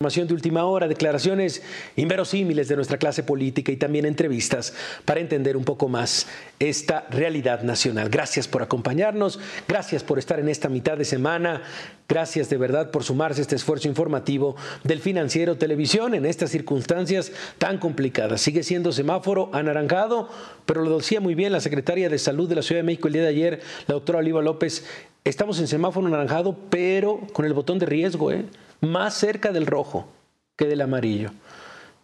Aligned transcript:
Información 0.00 0.28
de 0.28 0.34
última 0.34 0.64
hora, 0.64 0.86
declaraciones 0.86 1.60
inverosímiles 1.96 2.68
de 2.68 2.76
nuestra 2.76 2.98
clase 2.98 3.24
política 3.24 3.72
y 3.72 3.76
también 3.76 4.06
entrevistas 4.06 4.72
para 5.04 5.18
entender 5.18 5.56
un 5.56 5.64
poco 5.64 5.88
más 5.88 6.28
esta 6.60 7.08
realidad 7.10 7.62
nacional. 7.64 8.08
Gracias 8.08 8.46
por 8.46 8.62
acompañarnos, 8.62 9.40
gracias 9.66 10.04
por 10.04 10.20
estar 10.20 10.38
en 10.38 10.48
esta 10.48 10.68
mitad 10.68 10.96
de 10.96 11.04
semana, 11.04 11.62
gracias 12.08 12.48
de 12.48 12.58
verdad 12.58 12.92
por 12.92 13.02
sumarse 13.02 13.40
a 13.40 13.42
este 13.42 13.56
esfuerzo 13.56 13.88
informativo 13.88 14.54
del 14.84 15.00
financiero 15.00 15.58
televisión 15.58 16.14
en 16.14 16.26
estas 16.26 16.50
circunstancias 16.50 17.32
tan 17.58 17.78
complicadas. 17.78 18.40
Sigue 18.40 18.62
siendo 18.62 18.92
semáforo 18.92 19.50
anaranjado, 19.52 20.28
pero 20.64 20.84
lo 20.84 20.98
decía 20.98 21.20
muy 21.20 21.34
bien 21.34 21.50
la 21.50 21.58
secretaria 21.58 22.08
de 22.08 22.18
Salud 22.18 22.48
de 22.48 22.54
la 22.54 22.62
Ciudad 22.62 22.82
de 22.82 22.86
México 22.86 23.08
el 23.08 23.14
día 23.14 23.22
de 23.22 23.28
ayer, 23.30 23.60
la 23.88 23.94
doctora 23.94 24.20
Oliva 24.20 24.42
López, 24.42 24.86
estamos 25.24 25.58
en 25.58 25.66
semáforo 25.66 26.06
anaranjado, 26.06 26.56
pero 26.70 27.18
con 27.32 27.46
el 27.46 27.52
botón 27.52 27.80
de 27.80 27.86
riesgo, 27.86 28.30
¿eh? 28.30 28.44
Más 28.80 29.14
cerca 29.14 29.52
del 29.52 29.66
rojo 29.66 30.08
que 30.56 30.66
del 30.66 30.80
amarillo. 30.80 31.30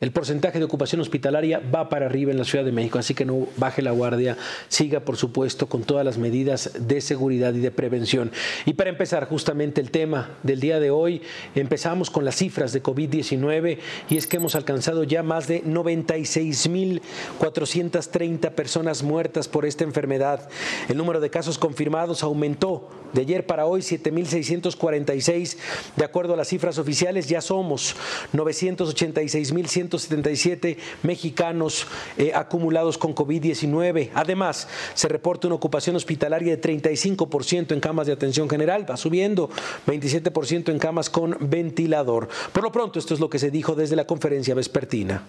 El 0.01 0.11
porcentaje 0.12 0.59
de 0.59 0.65
ocupación 0.65 1.01
hospitalaria 1.01 1.62
va 1.75 1.89
para 1.89 2.05
arriba 2.07 2.31
en 2.31 2.37
la 2.37 2.45
Ciudad 2.45 2.65
de 2.65 2.73
México, 2.73 2.98
así 2.98 3.15
que 3.15 3.25
no 3.25 3.48
baje 3.57 3.81
la 3.81 3.93
guardia, 3.93 4.37
siga 4.69 5.01
por 5.01 5.17
supuesto 5.17 5.67
con 5.69 5.84
todas 5.84 6.05
las 6.05 6.19
medidas 6.19 6.73
de 6.79 7.01
seguridad 7.01 7.55
y 7.55 7.61
de 7.61 7.71
prevención. 7.71 8.31
Y 8.67 8.75
para 8.75 8.91
empezar 8.91 9.27
justamente 9.27 9.81
el 9.81 9.91
tema 9.91 10.29
del 10.43 10.61
día 10.61 10.79
de 10.79 10.91
hoy, 10.91 11.23
empezamos 11.55 12.11
con 12.11 12.27
las 12.27 12.34
cifras 12.34 12.73
de 12.73 12.83
COVID-19 12.83 13.79
y 14.11 14.17
es 14.17 14.27
que 14.27 14.37
hemos 14.37 14.56
alcanzado 14.56 15.05
ya 15.05 15.23
más 15.23 15.47
de 15.47 15.65
96.430 15.65 18.51
personas 18.51 19.05
muertas 19.05 19.48
por 19.48 19.65
esta 19.65 19.84
enfermedad. 19.84 20.51
El 20.89 20.98
número 20.98 21.20
de 21.20 21.31
casos 21.31 21.56
confirmados 21.56 22.25
aumentó 22.25 22.91
de 23.15 23.23
ayer 23.23 23.47
para 23.47 23.65
hoy 23.67 23.81
7.646. 23.81 25.57
De 25.97 26.05
acuerdo 26.05 26.35
a 26.35 26.37
las 26.37 26.49
cifras 26.49 26.77
oficiales, 26.79 27.29
ya 27.29 27.41
somos 27.41 27.97
986.177 28.33 30.77
mexicanos 31.03 31.87
eh, 32.19 32.33
acumulados 32.34 32.98
con 32.98 33.15
COVID-19. 33.15 34.11
Además, 34.15 34.69
se 34.95 35.09
reporta 35.09 35.47
una 35.47 35.55
ocupación 35.56 35.97
hospitalaria 35.97 36.55
de 36.56 36.61
35% 36.61 37.73
en 37.73 37.81
camas 37.81 38.06
de 38.06 38.12
atención 38.12 38.51
general, 38.51 38.91
va 38.91 38.97
subiendo 38.97 39.49
27% 39.87 40.71
en 40.71 40.78
camas 40.78 41.09
con 41.09 41.37
ventilador. 41.41 42.28
Por 42.53 42.65
lo 42.65 42.73
pronto, 42.73 42.99
esto 42.99 43.15
es 43.15 43.21
lo 43.21 43.31
que 43.31 43.39
se 43.39 43.51
dijo 43.51 43.75
desde 43.75 43.97
la 43.97 44.06
conferencia 44.06 44.55
vespertina 44.55 45.25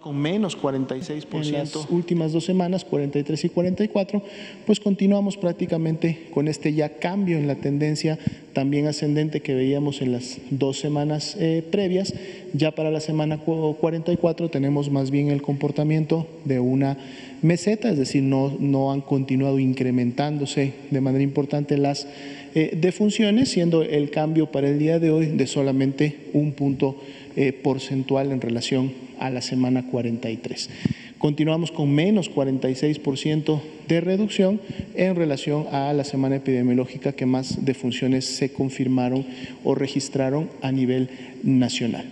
con 0.00 0.16
menos 0.16 0.58
46%. 0.58 1.46
En 1.46 1.52
las 1.52 1.76
últimas 1.90 2.32
dos 2.32 2.46
semanas, 2.46 2.84
43 2.84 3.44
y 3.44 3.48
44, 3.50 4.22
pues 4.64 4.80
continuamos 4.80 5.36
prácticamente 5.36 6.28
con 6.32 6.48
este 6.48 6.72
ya 6.72 6.96
cambio 6.96 7.36
en 7.36 7.46
la 7.46 7.56
tendencia 7.56 8.18
también 8.54 8.86
ascendente 8.86 9.42
que 9.42 9.54
veíamos 9.54 10.00
en 10.00 10.12
las 10.12 10.38
dos 10.50 10.78
semanas 10.78 11.36
eh, 11.38 11.62
previas. 11.70 12.14
Ya 12.54 12.70
para 12.70 12.90
la 12.90 13.00
semana 13.00 13.38
44 13.38 14.48
tenemos 14.48 14.90
más 14.90 15.10
bien 15.10 15.28
el 15.28 15.42
comportamiento 15.42 16.26
de 16.46 16.60
una 16.60 16.96
meseta, 17.42 17.90
es 17.90 17.98
decir, 17.98 18.22
no, 18.22 18.56
no 18.58 18.92
han 18.92 19.02
continuado 19.02 19.58
incrementándose 19.58 20.72
de 20.90 21.00
manera 21.00 21.22
importante 21.22 21.76
las 21.76 22.06
eh, 22.54 22.76
defunciones, 22.76 23.50
siendo 23.50 23.82
el 23.82 24.10
cambio 24.10 24.50
para 24.50 24.68
el 24.68 24.78
día 24.78 24.98
de 24.98 25.10
hoy 25.10 25.26
de 25.26 25.46
solamente 25.46 26.30
un 26.32 26.52
punto 26.52 26.96
eh, 27.36 27.52
porcentual 27.52 28.32
en 28.32 28.40
relación 28.40 28.92
a 29.18 29.30
la 29.30 29.40
semana 29.40 29.86
43. 29.90 30.70
Continuamos 31.18 31.70
con 31.70 31.94
menos 31.94 32.30
46% 32.30 33.60
de 33.86 34.00
reducción 34.00 34.60
en 34.94 35.14
relación 35.14 35.66
a 35.70 35.92
la 35.92 36.04
semana 36.04 36.36
epidemiológica 36.36 37.12
que 37.12 37.26
más 37.26 37.64
defunciones 37.64 38.24
se 38.24 38.52
confirmaron 38.52 39.26
o 39.62 39.74
registraron 39.74 40.48
a 40.62 40.72
nivel 40.72 41.10
nacional. 41.42 42.06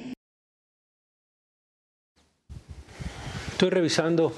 Estoy 3.52 3.70
revisando 3.70 4.32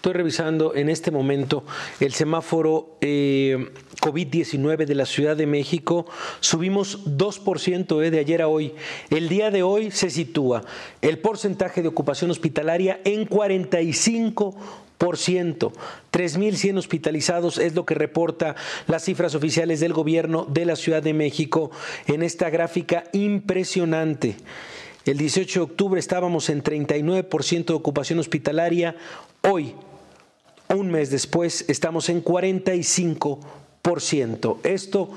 Estoy 0.00 0.14
revisando 0.14 0.74
en 0.74 0.88
este 0.88 1.10
momento 1.10 1.62
el 2.00 2.14
semáforo 2.14 2.96
eh, 3.02 3.70
COVID-19 4.00 4.86
de 4.86 4.94
la 4.94 5.04
Ciudad 5.04 5.36
de 5.36 5.46
México. 5.46 6.06
Subimos 6.40 7.04
2% 7.04 8.02
eh, 8.02 8.10
de 8.10 8.18
ayer 8.18 8.40
a 8.40 8.48
hoy. 8.48 8.72
El 9.10 9.28
día 9.28 9.50
de 9.50 9.62
hoy 9.62 9.90
se 9.90 10.08
sitúa 10.08 10.64
el 11.02 11.18
porcentaje 11.18 11.82
de 11.82 11.88
ocupación 11.88 12.30
hospitalaria 12.30 13.02
en 13.04 13.28
45%. 13.28 14.54
3.100 14.98 16.78
hospitalizados 16.78 17.58
es 17.58 17.74
lo 17.74 17.84
que 17.84 17.94
reporta 17.94 18.56
las 18.86 19.04
cifras 19.04 19.34
oficiales 19.34 19.80
del 19.80 19.92
gobierno 19.92 20.46
de 20.48 20.64
la 20.64 20.76
Ciudad 20.76 21.02
de 21.02 21.12
México 21.12 21.72
en 22.06 22.22
esta 22.22 22.48
gráfica 22.48 23.04
impresionante. 23.12 24.36
El 25.04 25.18
18 25.18 25.60
de 25.60 25.64
octubre 25.64 26.00
estábamos 26.00 26.48
en 26.48 26.62
39% 26.62 27.64
de 27.66 27.74
ocupación 27.74 28.18
hospitalaria. 28.18 28.96
Hoy 29.42 29.74
un 30.74 30.90
mes 30.90 31.10
después 31.10 31.66
estamos 31.68 32.08
en 32.08 32.24
45%. 32.24 34.56
Esto 34.62 35.10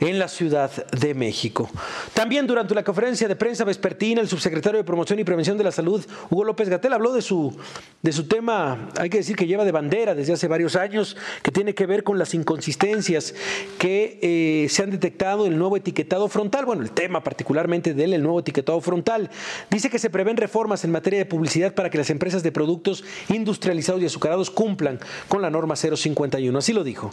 en 0.00 0.18
la 0.18 0.28
Ciudad 0.28 0.70
de 0.86 1.14
México. 1.14 1.70
También 2.14 2.46
durante 2.46 2.74
la 2.74 2.82
conferencia 2.82 3.28
de 3.28 3.36
prensa 3.36 3.64
vespertina, 3.64 4.20
el 4.20 4.28
subsecretario 4.28 4.78
de 4.78 4.84
Promoción 4.84 5.18
y 5.18 5.24
Prevención 5.24 5.58
de 5.58 5.64
la 5.64 5.72
Salud, 5.72 6.04
Hugo 6.30 6.44
López 6.44 6.68
Gatel, 6.68 6.92
habló 6.92 7.12
de 7.12 7.22
su, 7.22 7.56
de 8.02 8.12
su 8.12 8.26
tema, 8.26 8.88
hay 8.98 9.10
que 9.10 9.18
decir 9.18 9.36
que 9.36 9.46
lleva 9.46 9.64
de 9.64 9.72
bandera 9.72 10.14
desde 10.14 10.32
hace 10.32 10.48
varios 10.48 10.74
años, 10.76 11.16
que 11.42 11.52
tiene 11.52 11.74
que 11.74 11.86
ver 11.86 12.02
con 12.02 12.18
las 12.18 12.34
inconsistencias 12.34 13.34
que 13.78 14.18
eh, 14.22 14.68
se 14.68 14.82
han 14.82 14.90
detectado 14.90 15.46
en 15.46 15.52
el 15.52 15.58
nuevo 15.58 15.76
etiquetado 15.76 16.28
frontal. 16.28 16.64
Bueno, 16.64 16.82
el 16.82 16.90
tema 16.90 17.22
particularmente 17.22 17.94
de 17.94 18.04
él, 18.04 18.14
el 18.14 18.22
nuevo 18.22 18.40
etiquetado 18.40 18.80
frontal. 18.80 19.30
Dice 19.70 19.90
que 19.90 19.98
se 19.98 20.10
prevén 20.10 20.36
reformas 20.36 20.84
en 20.84 20.92
materia 20.92 21.18
de 21.18 21.26
publicidad 21.26 21.74
para 21.74 21.90
que 21.90 21.98
las 21.98 22.10
empresas 22.10 22.42
de 22.42 22.52
productos 22.52 23.04
industrializados 23.28 24.02
y 24.02 24.06
azucarados 24.06 24.50
cumplan 24.50 24.98
con 25.28 25.42
la 25.42 25.50
norma 25.50 25.76
051. 25.76 26.58
Así 26.58 26.72
lo 26.72 26.84
dijo. 26.84 27.12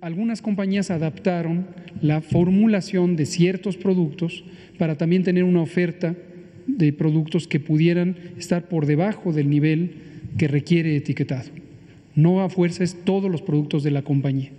Algunas 0.00 0.40
compañías 0.40 0.90
adaptaron 0.90 1.66
la 2.00 2.22
formulación 2.22 3.16
de 3.16 3.26
ciertos 3.26 3.76
productos 3.76 4.44
para 4.78 4.96
también 4.96 5.24
tener 5.24 5.44
una 5.44 5.60
oferta 5.60 6.16
de 6.66 6.92
productos 6.94 7.46
que 7.46 7.60
pudieran 7.60 8.16
estar 8.38 8.68
por 8.68 8.86
debajo 8.86 9.34
del 9.34 9.50
nivel 9.50 9.92
que 10.38 10.48
requiere 10.48 10.96
etiquetado. 10.96 11.50
No 12.14 12.40
a 12.40 12.48
fuerza 12.48 12.82
es 12.82 13.04
todos 13.04 13.30
los 13.30 13.42
productos 13.42 13.82
de 13.82 13.90
la 13.90 14.00
compañía. 14.00 14.50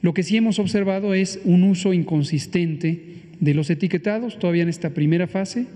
Lo 0.00 0.14
que 0.14 0.22
sí 0.22 0.38
hemos 0.38 0.58
observado 0.58 1.12
es 1.12 1.40
un 1.44 1.62
uso 1.62 1.92
inconsistente 1.92 3.02
de 3.38 3.54
los 3.54 3.68
etiquetados 3.68 4.38
todavía 4.38 4.62
en 4.62 4.70
esta 4.70 4.90
primera 4.90 5.26
fase 5.26 5.66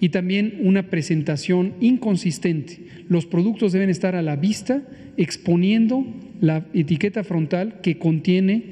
y 0.00 0.10
también 0.10 0.58
una 0.62 0.90
presentación 0.90 1.74
inconsistente. 1.80 2.80
Los 3.08 3.26
productos 3.26 3.72
deben 3.72 3.90
estar 3.90 4.14
a 4.14 4.22
la 4.22 4.36
vista 4.36 4.82
exponiendo 5.16 6.04
la 6.40 6.66
etiqueta 6.74 7.24
frontal 7.24 7.80
que 7.82 7.98
contiene 7.98 8.62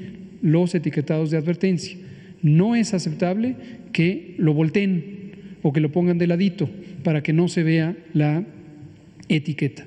los 0.42 0.74
etiquetados 0.74 1.30
de 1.30 1.38
advertencia. 1.38 1.96
No 2.42 2.74
es 2.74 2.92
aceptable 2.92 3.56
que 3.92 4.34
lo 4.38 4.52
volteen 4.52 5.32
o 5.62 5.72
que 5.72 5.80
lo 5.80 5.90
pongan 5.90 6.18
de 6.18 6.26
ladito 6.26 6.68
para 7.02 7.22
que 7.22 7.32
no 7.32 7.48
se 7.48 7.62
vea 7.62 7.96
la 8.12 8.44
etiqueta. 9.28 9.86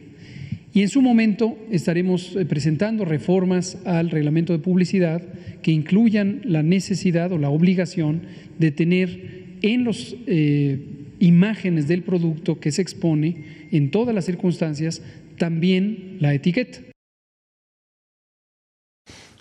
Y 0.74 0.82
en 0.82 0.90
su 0.90 1.02
momento 1.02 1.58
estaremos 1.72 2.36
eh, 2.36 2.46
presentando 2.46 3.06
reformas 3.06 3.78
al 3.86 4.10
reglamento 4.10 4.54
de 4.54 4.60
publicidad 4.60 5.24
que 5.62 5.72
incluyan 5.72 6.42
la 6.44 6.64
necesidad 6.64 7.32
o 7.32 7.38
la 7.38 7.50
obligación 7.50 8.22
de 8.60 8.72
tener 8.72 9.20
en 9.62 9.86
las 9.86 10.16
eh, 10.28 10.80
imágenes 11.20 11.88
del 11.88 12.04
producto 12.04 12.60
que 12.60 12.72
se 12.72 12.82
expone 12.82 13.68
en 13.72 13.92
todas 13.92 14.14
las 14.14 14.26
circunstancias 14.26 15.02
también 15.38 16.18
la 16.20 16.34
etiqueta. 16.34 16.80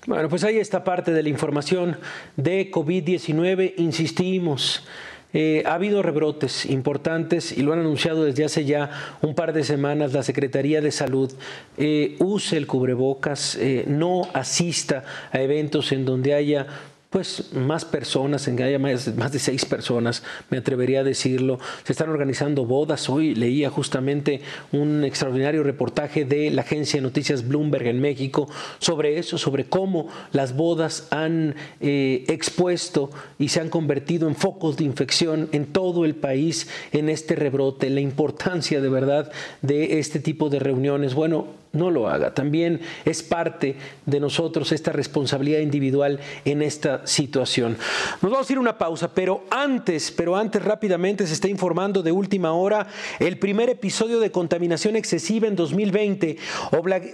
Bueno, 0.06 0.28
pues 0.28 0.44
ahí 0.44 0.58
está 0.58 0.84
parte 0.84 1.10
de 1.10 1.22
la 1.22 1.28
información 1.28 1.96
de 2.36 2.70
COVID-19. 2.70 3.74
Insistimos. 3.78 4.86
Eh, 5.32 5.64
ha 5.66 5.74
habido 5.74 6.02
rebrotes 6.02 6.64
importantes 6.66 7.50
y 7.50 7.62
lo 7.62 7.72
han 7.72 7.80
anunciado 7.80 8.24
desde 8.24 8.44
hace 8.44 8.64
ya 8.64 9.18
un 9.20 9.34
par 9.34 9.52
de 9.52 9.64
semanas 9.64 10.12
la 10.12 10.22
Secretaría 10.22 10.80
de 10.80 10.92
Salud. 10.92 11.32
Eh, 11.76 12.14
use 12.20 12.56
el 12.56 12.68
cubrebocas, 12.68 13.56
eh, 13.56 13.84
no 13.88 14.22
asista 14.32 15.04
a 15.32 15.40
eventos 15.40 15.90
en 15.90 16.04
donde 16.04 16.34
haya 16.34 16.66
pues 17.10 17.52
más 17.54 17.84
personas, 17.84 18.48
en 18.48 18.56
que 18.56 18.64
haya 18.64 18.78
más, 18.78 19.04
de 19.06 19.38
seis 19.38 19.64
personas, 19.64 20.22
me 20.50 20.58
atrevería 20.58 21.00
a 21.00 21.04
decirlo. 21.04 21.58
Se 21.84 21.92
están 21.92 22.10
organizando 22.10 22.66
bodas. 22.66 23.08
Hoy 23.08 23.34
leía 23.34 23.70
justamente 23.70 24.40
un 24.72 25.04
extraordinario 25.04 25.62
reportaje 25.62 26.24
de 26.24 26.50
la 26.50 26.62
agencia 26.62 26.98
de 26.98 27.02
noticias 27.02 27.46
Bloomberg 27.46 27.86
en 27.86 28.00
México 28.00 28.48
sobre 28.78 29.18
eso, 29.18 29.38
sobre 29.38 29.66
cómo 29.66 30.08
las 30.32 30.56
bodas 30.56 31.08
han 31.10 31.54
eh, 31.80 32.24
expuesto 32.28 33.10
y 33.38 33.48
se 33.48 33.60
han 33.60 33.70
convertido 33.70 34.28
en 34.28 34.34
focos 34.34 34.76
de 34.76 34.84
infección 34.84 35.48
en 35.52 35.66
todo 35.66 36.04
el 36.04 36.16
país 36.16 36.68
en 36.92 37.08
este 37.08 37.36
rebrote, 37.36 37.88
la 37.90 38.00
importancia 38.00 38.80
de 38.80 38.88
verdad 38.88 39.30
de 39.62 40.00
este 40.00 40.18
tipo 40.18 40.50
de 40.50 40.58
reuniones. 40.58 41.14
Bueno, 41.14 41.46
no 41.76 41.90
lo 41.90 42.08
haga. 42.08 42.34
También 42.34 42.80
es 43.04 43.22
parte 43.22 43.76
de 44.04 44.20
nosotros 44.20 44.72
esta 44.72 44.92
responsabilidad 44.92 45.60
individual 45.60 46.20
en 46.44 46.62
esta 46.62 47.06
situación. 47.06 47.76
Nos 48.22 48.32
vamos 48.32 48.48
a 48.48 48.52
ir 48.52 48.58
a 48.58 48.60
una 48.60 48.78
pausa, 48.78 49.12
pero 49.12 49.44
antes, 49.50 50.10
pero 50.10 50.36
antes 50.36 50.64
rápidamente 50.64 51.26
se 51.26 51.34
está 51.34 51.48
informando 51.48 52.02
de 52.02 52.12
última 52.12 52.52
hora, 52.52 52.86
el 53.18 53.38
primer 53.38 53.70
episodio 53.70 54.20
de 54.20 54.30
contaminación 54.30 54.96
excesiva 54.96 55.46
en 55.46 55.56
2020 55.56 56.38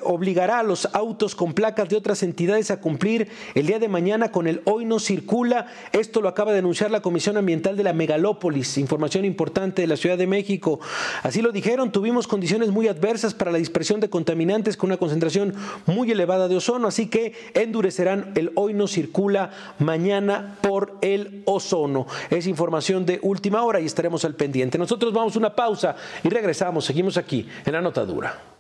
obligará 0.05 0.61
a 0.61 0.63
los 0.63 0.89
autos 0.93 1.35
con 1.35 1.53
placas 1.53 1.89
de 1.89 1.97
otras 1.97 2.23
entidades 2.23 2.71
a 2.71 2.81
cumplir 2.81 3.29
el 3.55 3.67
día 3.67 3.79
de 3.79 3.89
mañana 3.89 4.31
con 4.31 4.47
el 4.47 4.63
hoy 4.65 4.85
no 4.85 4.99
circula. 4.99 5.67
Esto 5.93 6.21
lo 6.21 6.29
acaba 6.29 6.53
de 6.53 6.59
anunciar 6.59 6.91
la 6.91 7.03
Comisión 7.03 7.37
Ambiental 7.37 7.77
de 7.77 7.85
la 7.85 7.93
Megalópolis, 7.93 8.79
información 8.79 9.25
importante 9.25 9.83
de 9.83 9.89
la 9.89 9.97
Ciudad 9.97 10.19
de 10.19 10.27
México. 10.27 10.81
Así 11.23 11.43
lo 11.43 11.53
dijeron, 11.53 11.93
tuvimos 11.93 12.27
condiciones 12.27 12.71
muy 12.71 12.89
adversas 12.89 13.35
para 13.35 13.51
la 13.51 13.59
dispersión 13.59 14.01
de 14.01 14.11
contaminantes 14.11 14.52
con 14.53 14.91
una 14.91 14.99
concentración 14.99 15.55
muy 15.87 16.11
elevada 16.11 16.47
de 16.47 16.57
ozono, 16.57 16.89
así 16.89 17.09
que 17.09 17.33
endurecerán 17.55 18.33
el 18.35 18.53
hoy 18.55 18.75
no 18.75 18.87
circula 18.87 19.51
mañana 19.79 20.59
por 20.61 20.99
el 21.01 21.43
ozono. 21.47 22.07
Es 22.29 22.47
información 22.47 23.07
de 23.07 23.19
última 23.23 23.63
hora 23.63 23.81
y 23.81 23.87
estaremos 23.87 24.27
al 24.27 24.35
pendiente. 24.35 24.77
Nosotros 24.77 25.13
vamos 25.13 25.35
a 25.37 25.39
una 25.39 25.55
pausa 25.57 25.97
y 26.23 26.29
regresamos, 26.29 26.85
seguimos 26.85 27.17
aquí 27.17 27.49
en 27.65 27.73
la 27.73 27.81
notadura. 27.81 28.52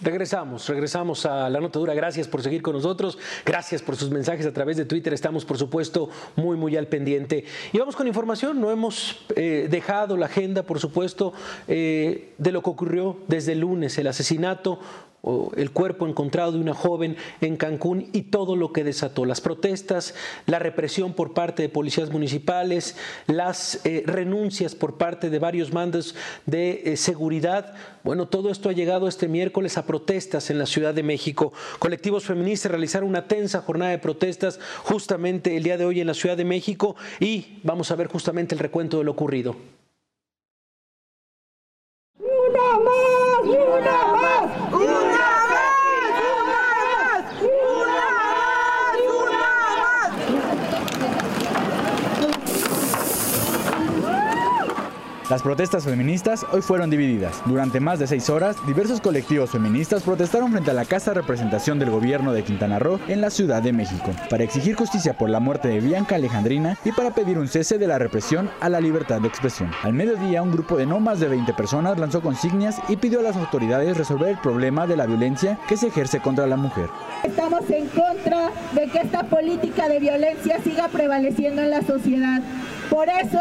Regresamos, 0.00 0.68
regresamos 0.68 1.26
a 1.26 1.50
la 1.50 1.60
notadura. 1.60 1.92
Gracias 1.92 2.28
por 2.28 2.40
seguir 2.40 2.62
con 2.62 2.74
nosotros. 2.74 3.18
Gracias 3.44 3.82
por 3.82 3.96
sus 3.96 4.10
mensajes 4.10 4.46
a 4.46 4.52
través 4.52 4.76
de 4.76 4.84
Twitter. 4.84 5.12
Estamos, 5.12 5.44
por 5.44 5.58
supuesto, 5.58 6.08
muy, 6.36 6.56
muy 6.56 6.76
al 6.76 6.86
pendiente. 6.86 7.44
Y 7.72 7.78
vamos 7.78 7.96
con 7.96 8.06
información. 8.06 8.60
No 8.60 8.70
hemos 8.70 9.24
eh, 9.34 9.66
dejado 9.68 10.16
la 10.16 10.26
agenda, 10.26 10.62
por 10.62 10.78
supuesto, 10.78 11.32
eh, 11.66 12.32
de 12.38 12.52
lo 12.52 12.62
que 12.62 12.70
ocurrió 12.70 13.18
desde 13.26 13.52
el 13.52 13.60
lunes, 13.60 13.98
el 13.98 14.06
asesinato 14.06 14.78
el 15.56 15.70
cuerpo 15.72 16.06
encontrado 16.06 16.52
de 16.52 16.58
una 16.58 16.74
joven 16.74 17.16
en 17.40 17.56
Cancún 17.56 18.08
y 18.12 18.22
todo 18.22 18.56
lo 18.56 18.72
que 18.72 18.84
desató, 18.84 19.24
las 19.24 19.40
protestas, 19.40 20.14
la 20.46 20.58
represión 20.58 21.12
por 21.12 21.34
parte 21.34 21.62
de 21.62 21.68
policías 21.68 22.10
municipales, 22.10 22.96
las 23.26 23.84
eh, 23.84 24.02
renuncias 24.06 24.74
por 24.74 24.96
parte 24.96 25.30
de 25.30 25.38
varios 25.38 25.72
mandos 25.72 26.14
de 26.46 26.82
eh, 26.84 26.96
seguridad. 26.96 27.74
Bueno, 28.04 28.26
todo 28.28 28.50
esto 28.50 28.68
ha 28.68 28.72
llegado 28.72 29.08
este 29.08 29.28
miércoles 29.28 29.76
a 29.76 29.86
protestas 29.86 30.50
en 30.50 30.58
la 30.58 30.66
Ciudad 30.66 30.94
de 30.94 31.02
México. 31.02 31.52
Colectivos 31.78 32.24
feministas 32.24 32.70
realizaron 32.70 33.08
una 33.08 33.26
tensa 33.26 33.60
jornada 33.60 33.90
de 33.90 33.98
protestas 33.98 34.60
justamente 34.84 35.56
el 35.56 35.62
día 35.62 35.76
de 35.76 35.84
hoy 35.84 36.00
en 36.00 36.06
la 36.06 36.14
Ciudad 36.14 36.36
de 36.36 36.44
México 36.44 36.96
y 37.20 37.58
vamos 37.62 37.90
a 37.90 37.96
ver 37.96 38.08
justamente 38.08 38.54
el 38.54 38.60
recuento 38.60 38.98
de 38.98 39.04
lo 39.04 39.12
ocurrido. 39.12 39.56
Una 42.18 42.78
más, 42.78 43.44
una 43.44 44.16
más, 44.16 44.72
una 44.72 45.08
Las 55.30 55.42
protestas 55.42 55.84
feministas 55.84 56.46
hoy 56.52 56.62
fueron 56.62 56.88
divididas. 56.88 57.42
Durante 57.44 57.80
más 57.80 57.98
de 57.98 58.06
seis 58.06 58.30
horas, 58.30 58.56
diversos 58.66 59.02
colectivos 59.02 59.50
feministas 59.50 60.02
protestaron 60.02 60.50
frente 60.50 60.70
a 60.70 60.74
la 60.74 60.86
Casa 60.86 61.10
de 61.10 61.20
Representación 61.20 61.78
del 61.78 61.90
Gobierno 61.90 62.32
de 62.32 62.44
Quintana 62.44 62.78
Roo 62.78 62.98
en 63.08 63.20
la 63.20 63.28
Ciudad 63.28 63.60
de 63.60 63.74
México, 63.74 64.10
para 64.30 64.44
exigir 64.44 64.74
justicia 64.74 65.18
por 65.18 65.28
la 65.28 65.38
muerte 65.38 65.68
de 65.68 65.80
Bianca 65.80 66.14
Alejandrina 66.14 66.78
y 66.82 66.92
para 66.92 67.10
pedir 67.10 67.36
un 67.36 67.46
cese 67.46 67.76
de 67.76 67.86
la 67.86 67.98
represión 67.98 68.48
a 68.60 68.70
la 68.70 68.80
libertad 68.80 69.20
de 69.20 69.28
expresión. 69.28 69.70
Al 69.82 69.92
mediodía, 69.92 70.42
un 70.42 70.50
grupo 70.50 70.78
de 70.78 70.86
no 70.86 70.98
más 70.98 71.20
de 71.20 71.28
20 71.28 71.52
personas 71.52 71.98
lanzó 71.98 72.22
consignas 72.22 72.80
y 72.88 72.96
pidió 72.96 73.20
a 73.20 73.24
las 73.24 73.36
autoridades 73.36 73.98
resolver 73.98 74.30
el 74.30 74.38
problema 74.38 74.86
de 74.86 74.96
la 74.96 75.04
violencia 75.04 75.58
que 75.68 75.76
se 75.76 75.88
ejerce 75.88 76.20
contra 76.20 76.46
la 76.46 76.56
mujer. 76.56 76.88
Estamos 77.22 77.68
en 77.68 77.86
contra 77.88 78.50
de 78.74 78.88
que 78.88 79.00
esta 79.00 79.24
política 79.24 79.90
de 79.90 80.00
violencia 80.00 80.58
siga 80.64 80.88
prevaleciendo 80.88 81.60
en 81.60 81.68
la 81.68 81.82
sociedad. 81.82 82.40
Por 82.90 83.08
eso, 83.08 83.38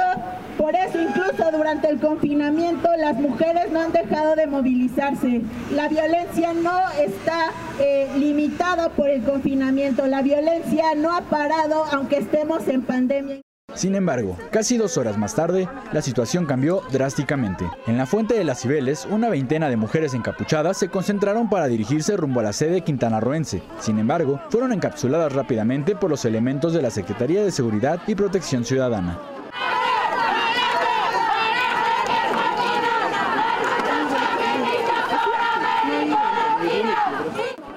por 0.57 0.75
eso 0.75 0.99
incluso 1.01 1.51
durante 1.51 1.89
el 1.89 1.99
confinamiento 1.99 2.89
las 2.97 3.15
mujeres 3.15 3.71
no 3.71 3.81
han 3.81 3.91
dejado 3.91 4.35
de 4.35 4.47
movilizarse. 4.47 5.41
La 5.73 5.87
violencia 5.87 6.53
no 6.53 6.89
está 6.99 7.51
eh, 7.79 8.09
limitada 8.17 8.89
por 8.89 9.09
el 9.09 9.23
confinamiento. 9.23 10.05
La 10.07 10.21
violencia 10.21 10.95
no 10.95 11.15
ha 11.15 11.21
parado 11.21 11.85
aunque 11.91 12.17
estemos 12.17 12.67
en 12.67 12.81
pandemia. 12.81 13.41
Sin 13.75 13.95
embargo, 13.95 14.37
casi 14.49 14.77
dos 14.77 14.97
horas 14.97 15.17
más 15.17 15.35
tarde, 15.35 15.69
la 15.91 16.01
situación 16.01 16.45
cambió 16.45 16.81
drásticamente. 16.91 17.69
En 17.85 17.97
la 17.97 18.05
Fuente 18.05 18.33
de 18.33 18.43
las 18.43 18.61
Cibeles, 18.61 19.05
una 19.11 19.29
veintena 19.29 19.69
de 19.69 19.75
mujeres 19.75 20.13
encapuchadas 20.13 20.77
se 20.77 20.87
concentraron 20.87 21.49
para 21.49 21.67
dirigirse 21.67 22.17
rumbo 22.17 22.39
a 22.39 22.43
la 22.43 22.53
sede 22.53 22.81
quintanarroense. 22.81 23.61
Sin 23.79 23.99
embargo, 23.99 24.41
fueron 24.49 24.71
encapsuladas 24.71 25.33
rápidamente 25.33 25.95
por 25.95 26.09
los 26.09 26.25
elementos 26.25 26.73
de 26.73 26.81
la 26.81 26.89
Secretaría 26.89 27.43
de 27.43 27.51
Seguridad 27.51 27.99
y 28.07 28.15
Protección 28.15 28.65
Ciudadana. 28.65 29.19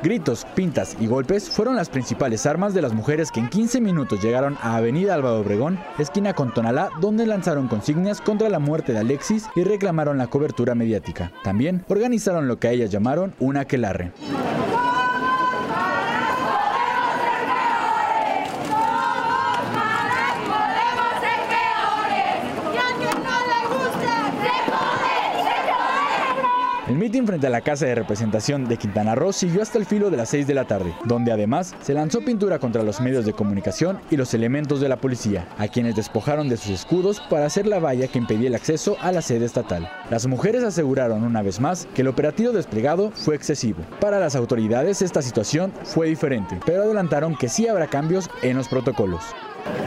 Gritos, 0.02 0.46
pintas 0.54 0.96
y 0.98 1.06
golpes 1.06 1.50
fueron 1.50 1.76
las 1.76 1.90
principales 1.90 2.46
armas 2.46 2.72
de 2.72 2.80
las 2.80 2.94
mujeres 2.94 3.30
que 3.30 3.40
en 3.40 3.50
15 3.50 3.82
minutos 3.82 4.22
llegaron 4.22 4.56
a 4.62 4.76
Avenida 4.76 5.14
Álvaro 5.14 5.40
Obregón, 5.40 5.78
esquina 5.98 6.32
con 6.32 6.54
Tonalá, 6.54 6.88
donde 7.02 7.26
lanzaron 7.26 7.68
consignas 7.68 8.22
contra 8.22 8.48
la 8.48 8.58
muerte 8.58 8.92
de 8.94 9.00
Alexis 9.00 9.46
y 9.54 9.62
reclamaron 9.62 10.16
la 10.16 10.28
cobertura 10.28 10.74
mediática. 10.74 11.32
También 11.44 11.84
organizaron 11.88 12.48
lo 12.48 12.58
que 12.58 12.68
a 12.68 12.72
ellas 12.72 12.90
llamaron 12.90 13.34
una 13.40 13.60
aquelarre. 13.60 14.12
El 26.90 26.96
mitin 27.20 27.26
frente 27.26 27.46
a 27.46 27.50
la 27.50 27.60
Casa 27.60 27.86
de 27.86 27.94
Representación 27.94 28.66
de 28.66 28.76
Quintana 28.76 29.14
Roo 29.14 29.32
siguió 29.32 29.62
hasta 29.62 29.78
el 29.78 29.86
filo 29.86 30.10
de 30.10 30.16
las 30.16 30.28
6 30.30 30.46
de 30.46 30.54
la 30.54 30.64
tarde, 30.64 30.94
donde 31.04 31.32
además 31.32 31.74
se 31.82 31.94
lanzó 31.94 32.20
pintura 32.20 32.58
contra 32.58 32.82
los 32.82 33.00
medios 33.00 33.24
de 33.24 33.32
comunicación 33.32 34.00
y 34.10 34.16
los 34.16 34.34
elementos 34.34 34.80
de 34.80 34.88
la 34.88 34.96
policía, 34.96 35.46
a 35.58 35.68
quienes 35.68 35.96
despojaron 35.96 36.48
de 36.48 36.56
sus 36.56 36.70
escudos 36.70 37.20
para 37.28 37.46
hacer 37.46 37.66
la 37.66 37.78
valla 37.78 38.08
que 38.08 38.18
impedía 38.18 38.48
el 38.48 38.54
acceso 38.54 38.96
a 39.00 39.12
la 39.12 39.22
sede 39.22 39.44
estatal. 39.44 39.90
Las 40.10 40.26
mujeres 40.26 40.64
aseguraron 40.64 41.22
una 41.22 41.42
vez 41.42 41.60
más 41.60 41.86
que 41.94 42.02
el 42.02 42.08
operativo 42.08 42.52
desplegado 42.52 43.10
fue 43.10 43.34
excesivo. 43.34 43.82
Para 44.00 44.18
las 44.18 44.36
autoridades 44.36 45.02
esta 45.02 45.22
situación 45.22 45.72
fue 45.84 46.08
diferente, 46.08 46.58
pero 46.64 46.82
adelantaron 46.82 47.36
que 47.36 47.48
sí 47.48 47.68
habrá 47.68 47.86
cambios 47.86 48.30
en 48.42 48.56
los 48.56 48.68
protocolos. 48.68 49.22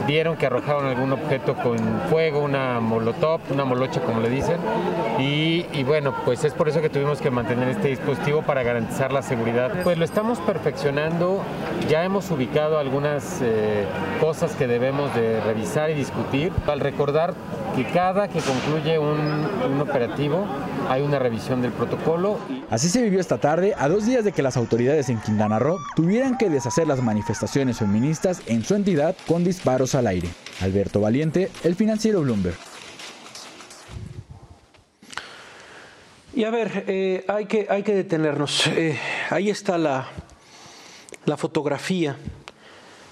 Vieron 0.06 0.36
que 0.36 0.46
arrojaron 0.46 0.86
algún 0.86 1.12
objeto 1.12 1.54
con 1.54 1.78
fuego, 2.10 2.40
una 2.40 2.80
molotov, 2.80 3.40
una 3.50 3.64
molocha 3.64 4.00
como 4.00 4.20
le 4.20 4.28
dicen. 4.28 4.58
Y, 5.18 5.82
bueno, 5.84 6.14
pues 6.24 6.44
es 6.44 6.52
por 6.52 6.68
eso 6.68 6.80
que 6.82 6.90
tuvimos 6.90 7.20
que 7.20 7.30
mantener 7.30 7.68
este 7.68 7.88
dispositivo 7.88 8.42
para 8.42 8.62
garantizar 8.62 9.12
la 9.12 9.22
seguridad. 9.22 9.72
Pues 9.82 9.96
lo 9.96 10.04
estamos 10.04 10.38
perfeccionando, 10.40 11.42
ya 11.88 12.04
hemos 12.04 12.30
ubicado 12.30 12.78
algunas 12.78 13.40
eh, 13.42 13.86
cosas 14.20 14.52
que 14.52 14.66
debemos 14.66 15.14
de 15.14 15.40
revisar 15.40 15.90
y 15.90 15.94
discutir. 15.94 16.52
Al 16.66 16.80
recordar 16.80 17.34
que 17.76 17.84
cada 17.84 18.28
que 18.28 18.40
concluye 18.40 18.98
un 18.98 19.80
operativo, 19.80 20.46
hay 20.88 21.02
una 21.02 21.18
revisión 21.18 21.62
del 21.62 21.72
protocolo. 21.72 22.38
Así 22.70 22.88
se 22.88 23.02
vivió 23.02 23.20
esta 23.20 23.38
tarde, 23.38 23.74
a 23.78 23.88
dos 23.88 24.06
días 24.06 24.24
de 24.24 24.32
que 24.32 24.42
las 24.42 24.56
autoridades 24.56 25.08
en 25.08 25.20
Quintana 25.20 25.58
Roo 25.58 25.78
tuvieran 25.96 26.36
que 26.36 26.50
deshacer 26.50 26.86
las 26.86 27.02
manifestaciones 27.02 27.78
feministas 27.78 28.42
en 28.46 28.64
su 28.64 28.74
entidad 28.74 29.14
con 29.26 29.44
disparos 29.64 29.94
al 29.94 30.06
aire. 30.08 30.28
Alberto 30.60 31.00
Valiente, 31.00 31.50
el 31.62 31.74
financiero 31.74 32.20
Bloomberg. 32.20 32.54
Y 36.34 36.44
a 36.44 36.50
ver, 36.50 36.84
eh, 36.86 37.24
hay, 37.28 37.46
que, 37.46 37.66
hay 37.70 37.82
que 37.82 37.94
detenernos. 37.94 38.66
Eh, 38.66 38.98
ahí 39.30 39.48
está 39.48 39.78
la, 39.78 40.08
la 41.24 41.38
fotografía 41.38 42.18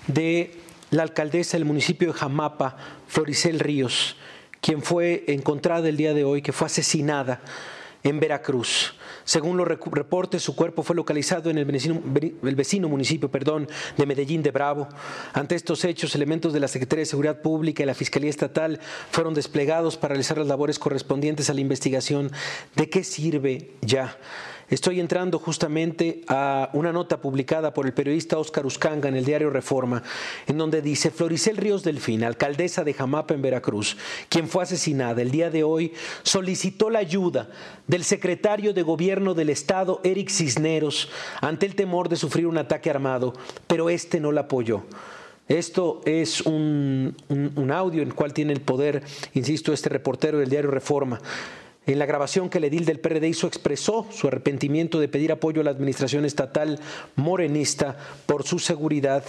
de 0.09 0.59
la 0.91 1.05
alcaldesa 1.05 1.57
del 1.57 1.65
municipio 1.65 2.13
de 2.13 2.19
Jamapa, 2.19 2.77
Floricel 3.09 3.59
Ríos 3.59 4.17
quien 4.61 4.81
fue 4.81 5.25
encontrada 5.27 5.89
el 5.89 5.97
día 5.97 6.15
de 6.15 6.23
hoy, 6.23 6.41
que 6.41 6.53
fue 6.53 6.67
asesinada 6.67 7.41
en 8.03 8.21
Veracruz. 8.21 8.95
Según 9.25 9.57
los 9.57 9.67
reportes, 9.67 10.43
su 10.43 10.57
cuerpo 10.57 10.83
fue 10.83 10.97
localizado 10.97 11.51
en 11.51 11.59
el 11.59 11.65
vecino, 11.65 12.89
municipio 12.89 13.31
perdón, 13.31 13.69
de 13.97 14.07
Medellín 14.07 14.43
de 14.43 14.51
Bravo. 14.51 14.89
Ante 15.33 15.55
estos 15.55 15.85
hechos, 15.85 16.15
elementos 16.15 16.53
de 16.53 16.61
la 16.61 16.69
Secretaría 16.69 17.03
de 17.03 17.07
Seguridad 17.07 17.41
Pública 17.41 17.83
y 17.83 17.87
la 17.87 17.95
Fiscalía 17.95 18.31
Estatal 18.31 18.81
fueron 19.11 19.35
desplegados 19.35 19.97
para 19.97 20.15
realizar 20.15 20.39
las 20.39 20.49
labores 20.49 20.79
correspondientes 20.79 21.51
a 21.51 21.55
la 21.55 21.61
investigación. 21.61 22.33
¿De 22.75 22.91
qué 22.91 23.05
sirve 23.05 23.71
ya? 23.81 24.17
Estoy 24.73 25.01
entrando 25.01 25.39
justamente 25.39 26.23
a 26.29 26.71
una 26.73 26.95
nota 26.95 27.21
publicada 27.21 27.75
por 27.75 27.85
el 27.85 27.93
periodista 27.93 28.39
Óscar 28.39 28.65
Uscanga 28.65 29.07
en 29.07 29.17
el 29.17 29.27
diario 29.27 29.51
Reforma, 29.51 30.03
en 30.47 30.57
donde 30.57 30.81
dice 30.81 31.11
Floricel 31.11 31.59
Ríos 31.59 31.85
Delfín, 31.85 32.25
alcaldesa 32.25 32.83
de 32.83 32.95
Jamapa 32.95 33.35
en 33.35 33.43
Veracruz, 33.43 33.99
quien 34.31 34.49
fue 34.49 34.63
asesinada 34.63 35.21
el 35.21 35.31
día 35.31 35.51
de 35.51 35.63
hoy, 35.63 35.93
solicitó 36.23 36.89
la 36.89 37.01
ayuda 37.01 37.51
del 37.87 38.03
secretario 38.03 38.73
de 38.73 38.81
Gobierno 38.81 39.35
del 39.35 39.51
Estado, 39.51 40.01
Eric 40.05 40.31
Cisneros, 40.31 41.11
ante 41.43 41.67
el 41.67 41.75
temor 41.75 42.09
de 42.09 42.17
sufrir 42.17 42.47
un 42.47 42.57
ataque 42.57 42.89
armado, 42.89 43.35
pero 43.67 43.91
este 43.91 44.21
no 44.21 44.33
la 44.33 44.41
apoyó. 44.43 44.85
Esto 45.49 46.01
es 46.07 46.41
un, 46.41 47.15
un 47.29 47.71
audio 47.71 48.01
en 48.01 48.09
el 48.09 48.15
cual 48.15 48.33
tiene 48.33 48.55
el 48.55 48.63
poder, 48.63 49.03
insisto, 49.35 49.75
este 49.75 49.91
reportero 49.91 50.39
del 50.39 50.49
diario 50.49 50.71
Reforma. 50.71 51.21
En 51.87 51.99
la 51.99 52.07
grabación 52.07 52.49
que 52.49 52.59
el 52.59 52.65
edil 52.65 52.85
del 52.85 53.01
PRD 53.01 53.29
hizo 53.29 53.49
expresó 53.49 54.07
su 54.11 54.29
arrepentimiento 54.29 55.01
de 55.01 55.09
pedir 55.09 55.33
apoyo 55.33 55.61
a 55.61 55.65
la 55.65 55.73
administración 55.73 56.25
estatal 56.25 56.79
morenista 57.17 57.97
por 58.27 58.45
su 58.45 58.61
seguridad 58.61 59.25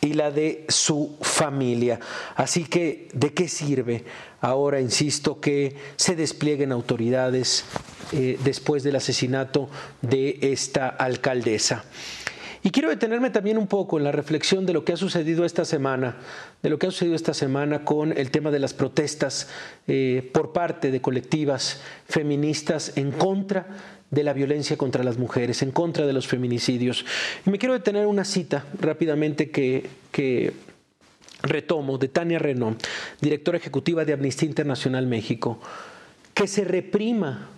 y 0.00 0.14
la 0.14 0.30
de 0.30 0.64
su 0.68 1.16
familia. 1.20 1.98
Así 2.36 2.64
que, 2.64 3.08
¿de 3.14 3.34
qué 3.34 3.48
sirve 3.48 4.04
ahora, 4.40 4.80
insisto, 4.80 5.40
que 5.40 5.74
se 5.96 6.14
desplieguen 6.14 6.70
autoridades 6.70 7.64
eh, 8.12 8.38
después 8.44 8.84
del 8.84 8.96
asesinato 8.96 9.68
de 10.00 10.38
esta 10.40 10.88
alcaldesa? 10.88 11.84
Y 12.62 12.70
quiero 12.70 12.88
detenerme 12.88 13.30
también 13.30 13.58
un 13.58 13.66
poco 13.66 13.98
en 13.98 14.04
la 14.04 14.12
reflexión 14.12 14.66
de 14.66 14.72
lo 14.72 14.84
que 14.84 14.92
ha 14.92 14.96
sucedido 14.96 15.44
esta 15.44 15.64
semana, 15.64 16.16
de 16.62 16.70
lo 16.70 16.78
que 16.78 16.86
ha 16.86 16.90
sucedido 16.90 17.14
esta 17.14 17.34
semana 17.34 17.84
con 17.84 18.16
el 18.16 18.30
tema 18.30 18.50
de 18.50 18.58
las 18.58 18.74
protestas 18.74 19.48
eh, 19.86 20.28
por 20.32 20.52
parte 20.52 20.90
de 20.90 21.00
colectivas 21.00 21.80
feministas 22.06 22.96
en 22.96 23.12
contra 23.12 23.66
de 24.10 24.24
la 24.24 24.32
violencia 24.32 24.76
contra 24.76 25.04
las 25.04 25.18
mujeres, 25.18 25.62
en 25.62 25.70
contra 25.70 26.06
de 26.06 26.12
los 26.12 26.26
feminicidios. 26.26 27.04
Y 27.46 27.50
me 27.50 27.58
quiero 27.58 27.74
detener 27.74 28.06
una 28.06 28.24
cita 28.24 28.64
rápidamente 28.80 29.50
que, 29.50 30.52
retomo 31.42 31.98
de 31.98 32.08
Tania 32.08 32.38
Renault, 32.38 32.82
directora 33.20 33.58
ejecutiva 33.58 34.04
de 34.04 34.12
Amnistía 34.12 34.48
Internacional 34.48 35.06
México, 35.06 35.60
que 36.34 36.48
se 36.48 36.64
reprima 36.64 37.48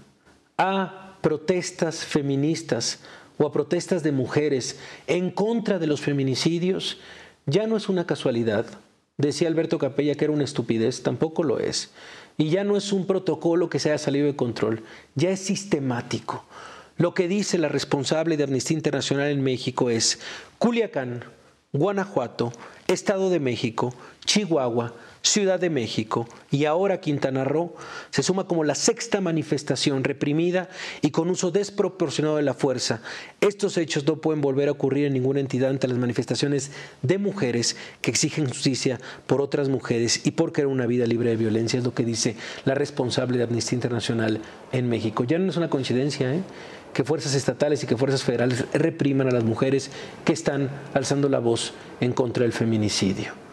a 0.59 1.17
protestas 1.23 2.05
feministas 2.05 3.01
o 3.41 3.47
a 3.47 3.53
protestas 3.53 4.03
de 4.03 4.13
mujeres 4.13 4.79
en 5.07 5.31
contra 5.31 5.79
de 5.79 5.87
los 5.87 6.03
feminicidios, 6.03 6.99
ya 7.47 7.67
no 7.67 7.79
es 7.79 7.89
una 7.89 8.07
casualidad. 8.07 8.67
Decía 9.17 9.49
Alberto 9.49 9.79
Capella 9.79 10.15
que 10.15 10.27
era 10.27 10.35
una 10.35 10.45
estupidez, 10.45 11.03
tampoco 11.03 11.43
lo 11.43 11.59
es. 11.59 11.91
Y 12.37 12.51
ya 12.51 12.65
no 12.65 12.77
es 12.77 12.93
un 12.93 13.07
protocolo 13.07 13.71
que 13.71 13.79
se 13.79 13.89
haya 13.89 13.99
salido 13.99 14.27
de 14.27 14.37
control, 14.37 14.83
ya 15.15 15.31
es 15.31 15.41
sistemático. 15.41 16.45
Lo 16.99 17.15
que 17.15 17.29
dice 17.29 17.57
la 17.57 17.69
responsable 17.69 18.37
de 18.37 18.45
Amnistía 18.45 18.77
Internacional 18.77 19.29
en 19.29 19.43
México 19.43 19.89
es 19.89 20.21
Culiacán, 20.59 21.25
Guanajuato, 21.73 22.53
Estado 22.89 23.31
de 23.31 23.41
México, 23.41 23.95
Chihuahua, 24.27 24.93
Ciudad 25.23 25.61
de 25.61 25.69
México 25.69 26.27
y 26.51 26.65
ahora 26.65 27.01
Quintana 27.01 27.45
Roo 27.45 27.75
se 28.11 28.23
suma 28.23 28.47
como 28.47 28.65
la 28.65 28.75
sexta 28.75 29.21
manifestación 29.21 30.03
reprimida 30.03 30.71
y 31.03 31.11
con 31.11 31.29
uso 31.29 31.51
desproporcionado 31.51 32.37
de 32.37 32.43
la 32.43 32.55
fuerza. 32.55 33.03
Estos 33.43 33.77
hechos 33.77 34.07
no 34.07 34.17
pueden 34.17 34.41
volver 34.41 34.69
a 34.69 34.73
ocurrir 34.73 35.05
en 35.05 35.13
ninguna 35.13 35.41
entidad 35.41 35.69
ante 35.69 35.89
las 35.89 35.99
manifestaciones 35.99 36.71
de 37.03 37.19
mujeres 37.19 37.77
que 38.01 38.11
exigen 38.11 38.49
justicia 38.49 38.99
por 39.27 39.43
otras 39.43 39.69
mujeres 39.69 40.27
y 40.27 40.31
por 40.31 40.53
querer 40.53 40.69
una 40.69 40.87
vida 40.87 41.07
libre 41.07 41.29
de 41.29 41.37
violencia, 41.37 41.79
es 41.79 41.85
lo 41.85 41.93
que 41.93 42.07
dice 42.07 42.35
la 42.65 42.75
responsable 42.75 43.37
de 43.37 43.45
Amnistía 43.45 43.77
Internacional 43.77 44.41
en 44.73 44.89
México. 44.89 45.25
Ya 45.25 45.39
no 45.39 45.51
es 45.51 45.57
una 45.59 45.69
coincidencia, 45.69 46.35
¿eh? 46.35 46.41
que 46.95 47.05
fuerzas 47.05 47.35
estatales 47.35 47.85
y 47.85 47.87
que 47.87 47.97
fuerzas 47.97 48.23
federales 48.23 48.65
repriman 48.73 49.29
a 49.29 49.33
las 49.33 49.45
mujeres 49.45 49.91
que 50.25 50.33
están 50.33 50.71
alzando 50.95 51.29
la 51.29 51.41
voz 51.41 51.75
en 52.01 52.13
contra 52.13 52.45
del 52.45 52.53
feminicidio 52.55 53.50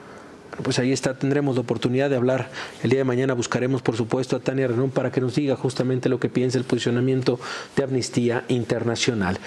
pues 0.64 0.80
ahí 0.80 0.92
está, 0.92 1.14
tendremos 1.14 1.56
la 1.56 1.62
oportunidad 1.62 2.10
de 2.10 2.16
hablar. 2.16 2.50
El 2.84 2.90
día 2.90 3.00
de 3.00 3.06
mañana 3.06 3.34
buscaremos, 3.34 3.82
por 3.82 3.96
supuesto, 3.96 4.36
a 4.36 4.40
Tania 4.40 4.68
Renón 4.68 4.92
para 4.92 5.12
que 5.12 5.22
nos 5.22 5.36
diga 5.36 5.56
justamente 5.56 6.10
lo 6.10 6.20
que 6.20 6.30
piensa 6.30 6.58
el 6.58 6.64
posicionamiento 6.64 7.40
de 7.76 7.84
Amnistía 7.84 8.44
Internacional. 8.48 9.38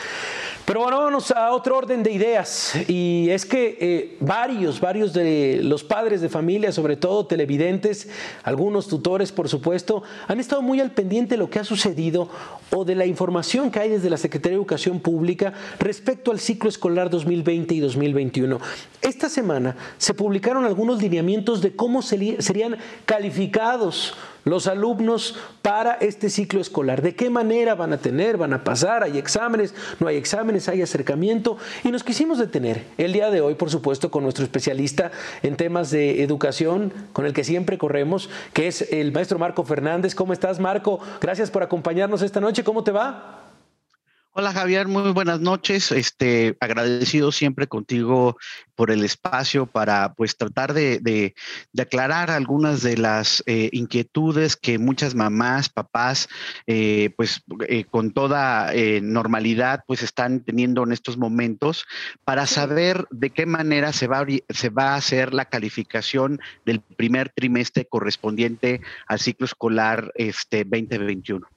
Pero 0.70 0.82
bueno, 0.82 1.00
vamos 1.00 1.32
a 1.32 1.50
otro 1.50 1.78
orden 1.78 2.04
de 2.04 2.12
ideas. 2.12 2.74
Y 2.86 3.28
es 3.30 3.44
que 3.44 3.76
eh, 3.80 4.16
varios, 4.20 4.78
varios 4.78 5.12
de 5.12 5.58
los 5.64 5.82
padres 5.82 6.20
de 6.20 6.28
familia, 6.28 6.70
sobre 6.70 6.96
todo 6.96 7.26
televidentes, 7.26 8.08
algunos 8.44 8.86
tutores, 8.86 9.32
por 9.32 9.48
supuesto, 9.48 10.04
han 10.28 10.38
estado 10.38 10.62
muy 10.62 10.78
al 10.78 10.92
pendiente 10.92 11.34
de 11.34 11.38
lo 11.38 11.50
que 11.50 11.58
ha 11.58 11.64
sucedido 11.64 12.28
o 12.70 12.84
de 12.84 12.94
la 12.94 13.04
información 13.04 13.72
que 13.72 13.80
hay 13.80 13.88
desde 13.88 14.10
la 14.10 14.16
Secretaría 14.16 14.58
de 14.58 14.62
Educación 14.62 15.00
Pública 15.00 15.54
respecto 15.80 16.30
al 16.30 16.38
ciclo 16.38 16.68
escolar 16.68 17.10
2020 17.10 17.74
y 17.74 17.80
2021. 17.80 18.60
Esta 19.02 19.28
semana 19.28 19.74
se 19.98 20.14
publicaron 20.14 20.64
algunos 20.64 21.02
lineamientos 21.02 21.62
de 21.62 21.74
cómo 21.74 22.00
serían 22.00 22.76
calificados 23.06 24.14
los 24.44 24.66
alumnos 24.66 25.36
para 25.62 25.94
este 25.94 26.30
ciclo 26.30 26.60
escolar. 26.60 27.02
¿De 27.02 27.14
qué 27.14 27.30
manera 27.30 27.74
van 27.74 27.92
a 27.92 27.98
tener? 27.98 28.36
¿Van 28.36 28.52
a 28.52 28.64
pasar? 28.64 29.02
¿Hay 29.02 29.18
exámenes? 29.18 29.74
¿No 29.98 30.06
hay 30.06 30.16
exámenes? 30.16 30.68
¿Hay 30.68 30.82
acercamiento? 30.82 31.56
Y 31.84 31.90
nos 31.90 32.04
quisimos 32.04 32.38
detener 32.38 32.84
el 32.98 33.12
día 33.12 33.30
de 33.30 33.40
hoy, 33.40 33.54
por 33.54 33.70
supuesto, 33.70 34.10
con 34.10 34.22
nuestro 34.22 34.44
especialista 34.44 35.10
en 35.42 35.56
temas 35.56 35.90
de 35.90 36.22
educación, 36.22 36.92
con 37.12 37.26
el 37.26 37.32
que 37.32 37.44
siempre 37.44 37.78
corremos, 37.78 38.30
que 38.52 38.68
es 38.68 38.92
el 38.92 39.12
maestro 39.12 39.38
Marco 39.38 39.64
Fernández. 39.64 40.14
¿Cómo 40.14 40.32
estás, 40.32 40.60
Marco? 40.60 41.00
Gracias 41.20 41.50
por 41.50 41.62
acompañarnos 41.62 42.22
esta 42.22 42.40
noche. 42.40 42.64
¿Cómo 42.64 42.84
te 42.84 42.92
va? 42.92 43.39
Hola 44.32 44.52
Javier, 44.52 44.86
muy 44.86 45.10
buenas 45.10 45.40
noches. 45.40 45.90
Este, 45.90 46.56
agradecido 46.60 47.32
siempre 47.32 47.66
contigo 47.66 48.36
por 48.76 48.92
el 48.92 49.04
espacio 49.04 49.66
para 49.66 50.14
pues 50.14 50.36
tratar 50.36 50.72
de, 50.72 51.34
aclarar 51.76 52.30
algunas 52.30 52.80
de 52.80 52.96
las 52.96 53.42
eh, 53.46 53.70
inquietudes 53.72 54.54
que 54.54 54.78
muchas 54.78 55.16
mamás, 55.16 55.68
papás, 55.68 56.28
eh, 56.68 57.10
pues 57.16 57.42
eh, 57.66 57.82
con 57.90 58.12
toda 58.12 58.72
normalidad 59.02 59.82
pues 59.88 60.04
están 60.04 60.44
teniendo 60.44 60.84
en 60.84 60.92
estos 60.92 61.18
momentos 61.18 61.84
para 62.22 62.46
saber 62.46 63.08
de 63.10 63.30
qué 63.30 63.46
manera 63.46 63.92
se 63.92 64.06
va, 64.06 64.24
se 64.48 64.68
va 64.68 64.90
a 64.90 64.96
hacer 64.96 65.34
la 65.34 65.46
calificación 65.46 66.38
del 66.64 66.80
primer 66.80 67.30
trimestre 67.30 67.84
correspondiente 67.84 68.80
al 69.08 69.18
ciclo 69.18 69.46
escolar 69.46 70.12
este 70.14 70.62
2021. 70.62 71.48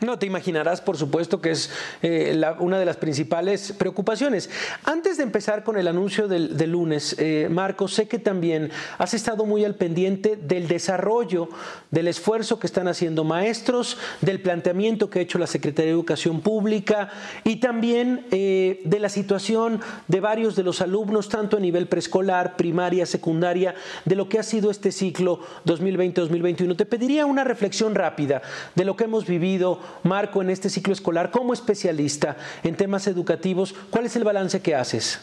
No, 0.00 0.16
te 0.16 0.26
imaginarás, 0.26 0.80
por 0.80 0.96
supuesto, 0.96 1.40
que 1.40 1.50
es 1.50 1.70
eh, 2.02 2.40
una 2.60 2.78
de 2.78 2.84
las 2.84 2.98
principales 2.98 3.72
preocupaciones. 3.72 4.48
Antes 4.84 5.16
de 5.16 5.24
empezar 5.24 5.64
con 5.64 5.76
el 5.76 5.88
anuncio 5.88 6.28
del, 6.28 6.70
lunes, 6.70 7.16
eh, 7.18 7.48
Marco, 7.50 7.88
sé 7.88 8.06
que 8.06 8.20
también 8.20 8.70
has 8.98 9.12
estado 9.12 9.44
muy 9.44 9.64
al 9.64 9.74
pendiente 9.74 10.36
del 10.36 10.68
desarrollo, 10.68 11.48
del 11.90 12.06
esfuerzo 12.06 12.60
que 12.60 12.68
están 12.68 12.86
haciendo 12.86 13.24
maestros, 13.24 13.98
del 14.20 14.40
planteamiento 14.40 15.10
que 15.10 15.18
ha 15.18 15.22
hecho 15.22 15.40
la 15.40 15.48
Secretaría 15.48 15.86
de 15.86 15.94
Educación 15.94 16.42
Pública 16.42 17.10
y 17.42 17.56
también 17.56 18.24
eh, 18.30 18.80
de 18.84 19.00
la 19.00 19.08
situación 19.08 19.80
de 20.06 20.20
varios 20.20 20.54
de 20.54 20.62
los 20.62 20.80
alumnos, 20.80 21.28
tanto 21.28 21.56
a 21.56 21.60
nivel 21.60 21.88
preescolar, 21.88 22.54
primaria, 22.56 23.04
secundaria, 23.04 23.74
de 24.04 24.14
lo 24.14 24.28
que 24.28 24.38
ha 24.38 24.44
sido 24.44 24.70
este 24.70 24.92
ciclo 24.92 25.40
2020-2021. 25.66 26.76
Te 26.76 26.86
pediría 26.86 27.26
una 27.26 27.42
reflexión 27.42 27.96
rápida 27.96 28.42
de 28.76 28.84
lo 28.84 28.94
que 28.94 29.02
hemos 29.02 29.26
vivido 29.26 29.87
Marco, 30.02 30.42
en 30.42 30.50
este 30.50 30.70
ciclo 30.70 30.92
escolar, 30.92 31.30
como 31.30 31.52
especialista 31.52 32.36
en 32.62 32.76
temas 32.76 33.06
educativos, 33.06 33.74
¿cuál 33.90 34.06
es 34.06 34.16
el 34.16 34.24
balance 34.24 34.60
que 34.60 34.74
haces? 34.74 35.20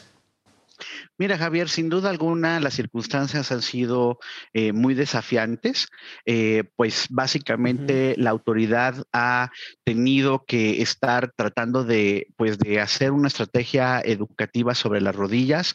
Mira, 1.18 1.38
Javier, 1.38 1.70
sin 1.70 1.90
duda 1.90 2.10
alguna 2.10 2.60
las 2.60 2.74
circunstancias 2.74 3.52
han 3.52 3.62
sido 3.62 4.20
eh, 4.54 4.74
muy 4.74 4.94
desafiantes, 4.94 5.88
eh, 6.26 6.66
pues 6.76 7.08
básicamente 7.10 8.16
la 8.18 8.32
autoridad 8.32 9.04
ha 9.14 9.50
tenido 9.86 10.44
que 10.46 10.82
estar 10.82 11.32
tratando 11.36 11.86
de, 11.86 12.28
pues, 12.36 12.58
de 12.60 12.82
hacer 12.82 13.12
una 13.12 13.30
estrategia 13.30 14.02
educativa 14.02 14.76
sobre 14.76 15.00
las 15.00 15.16
rodillas, 15.16 15.74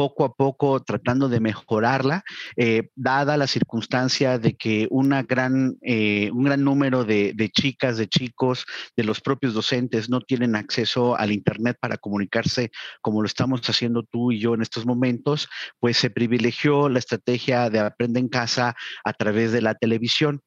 poco 0.00 0.24
a 0.24 0.32
poco 0.32 0.80
tratando 0.80 1.28
de 1.28 1.40
mejorarla, 1.40 2.24
eh, 2.56 2.88
dada 2.94 3.36
la 3.36 3.46
circunstancia 3.46 4.38
de 4.38 4.54
que 4.56 4.88
una 4.90 5.24
gran, 5.24 5.76
un 5.82 6.44
gran 6.44 6.64
número 6.64 7.04
de, 7.04 7.34
de 7.34 7.50
chicas, 7.50 7.98
de 7.98 8.08
chicos, 8.08 8.64
de 8.96 9.04
los 9.04 9.20
propios 9.20 9.52
docentes 9.52 10.08
no 10.08 10.22
tienen 10.22 10.56
acceso 10.56 11.18
al 11.18 11.32
Internet 11.32 11.76
para 11.78 11.98
comunicarse 11.98 12.70
como 13.02 13.20
lo 13.20 13.26
estamos 13.26 13.60
haciendo 13.68 14.02
tú 14.04 14.32
y 14.32 14.40
yo 14.40 14.54
en 14.54 14.62
estos 14.62 14.86
momentos, 14.86 15.50
pues 15.80 15.98
se 15.98 16.08
privilegió 16.08 16.88
la 16.88 16.98
estrategia 16.98 17.68
de 17.68 17.80
aprende 17.80 18.20
en 18.20 18.28
casa 18.28 18.74
a 19.04 19.12
través 19.12 19.52
de 19.52 19.60
la 19.60 19.74
televisión. 19.74 20.40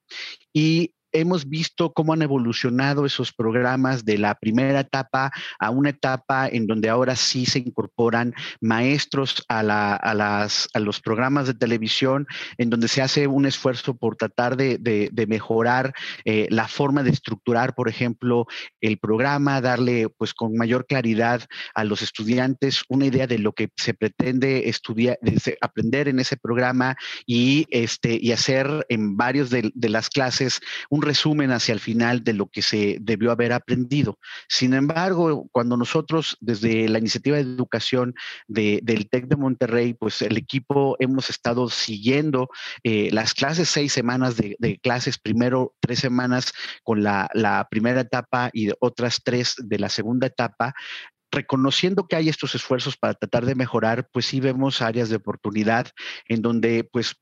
Y 0.51 0.95
hemos 1.13 1.47
visto 1.47 1.93
cómo 1.93 2.13
han 2.13 2.21
evolucionado 2.21 3.05
esos 3.05 3.31
programas 3.31 4.03
de 4.03 4.17
la 4.17 4.35
primera 4.35 4.79
etapa 4.79 5.31
a 5.59 5.69
una 5.69 5.91
etapa 5.91 6.47
en 6.47 6.67
donde 6.67 6.89
ahora 6.89 7.15
sí 7.15 7.45
se 7.45 7.59
incorporan 7.59 8.33
maestros 8.59 9.43
a, 9.47 9.63
las, 9.63 10.67
a 10.73 10.79
los 10.79 10.99
programas 10.99 11.47
de 11.47 11.53
televisión, 11.53 12.27
en 12.57 12.69
donde 12.69 12.87
se 12.87 13.01
hace 13.01 13.27
un 13.27 13.45
esfuerzo 13.45 13.95
por 13.95 14.15
tratar 14.15 14.57
de, 14.57 15.11
mejorar 15.27 15.93
eh, 16.25 16.47
la 16.49 16.67
forma 16.67 17.03
de 17.03 17.11
estructurar, 17.11 17.75
por 17.75 17.87
ejemplo, 17.87 18.45
el 18.81 18.97
programa, 18.97 19.61
darle 19.61 20.09
pues 20.09 20.33
con 20.33 20.55
mayor 20.55 20.85
claridad 20.85 21.41
a 21.75 21.83
los 21.83 22.01
estudiantes 22.01 22.83
una 22.89 23.05
idea 23.05 23.27
de 23.27 23.39
lo 23.39 23.53
que 23.53 23.69
se 23.77 23.93
pretende 23.93 24.67
estudiar, 24.69 25.17
aprender 25.61 26.07
en 26.07 26.19
ese 26.19 26.35
programa 26.35 26.95
y, 27.25 27.67
este, 27.69 28.17
y 28.21 28.31
hacer 28.31 28.85
en 28.89 29.15
varios 29.15 29.49
de, 29.49 29.71
de 29.73 29.89
las 29.89 30.09
clases 30.09 30.59
un 30.89 31.02
resumen 31.03 31.51
hacia 31.51 31.73
el 31.73 31.79
final 31.79 32.23
de 32.23 32.33
lo 32.33 32.47
que 32.47 32.61
se 32.61 32.97
debió 33.01 33.31
haber 33.31 33.53
aprendido. 33.53 34.17
Sin 34.47 34.73
embargo, 34.73 35.47
cuando 35.51 35.77
nosotros 35.77 36.37
desde 36.41 36.87
la 36.89 36.99
iniciativa 36.99 37.37
de 37.37 37.43
educación 37.43 38.15
del 38.47 39.09
TEC 39.09 39.27
de 39.27 39.35
Monterrey, 39.35 39.93
pues 39.93 40.21
el 40.21 40.37
equipo 40.37 40.95
hemos 40.99 41.29
estado 41.29 41.69
siguiendo 41.69 42.49
eh, 42.83 43.09
las 43.11 43.33
clases, 43.33 43.69
seis 43.69 43.93
semanas 43.93 44.35
de, 44.37 44.79
clases, 44.81 45.17
primero 45.17 45.75
tres 45.79 45.99
semanas 45.99 46.53
con 46.83 47.03
la, 47.03 47.29
la 47.33 47.67
primera 47.69 48.01
etapa 48.01 48.49
y 48.53 48.69
otras 48.79 49.21
tres 49.23 49.55
de 49.57 49.79
la 49.79 49.89
segunda 49.89 50.27
etapa, 50.27 50.73
reconociendo 51.33 52.07
que 52.07 52.15
hay 52.15 52.29
estos 52.29 52.55
esfuerzos 52.55 52.95
para 52.95 53.15
tratar 53.15 53.45
de 53.45 53.55
mejorar, 53.55 54.07
pues 54.11 54.27
sí 54.27 54.39
vemos 54.39 54.81
áreas 54.81 55.09
de 55.09 55.17
oportunidad 55.17 55.87
en 56.27 56.41
donde, 56.41 56.87
pues, 56.89 57.15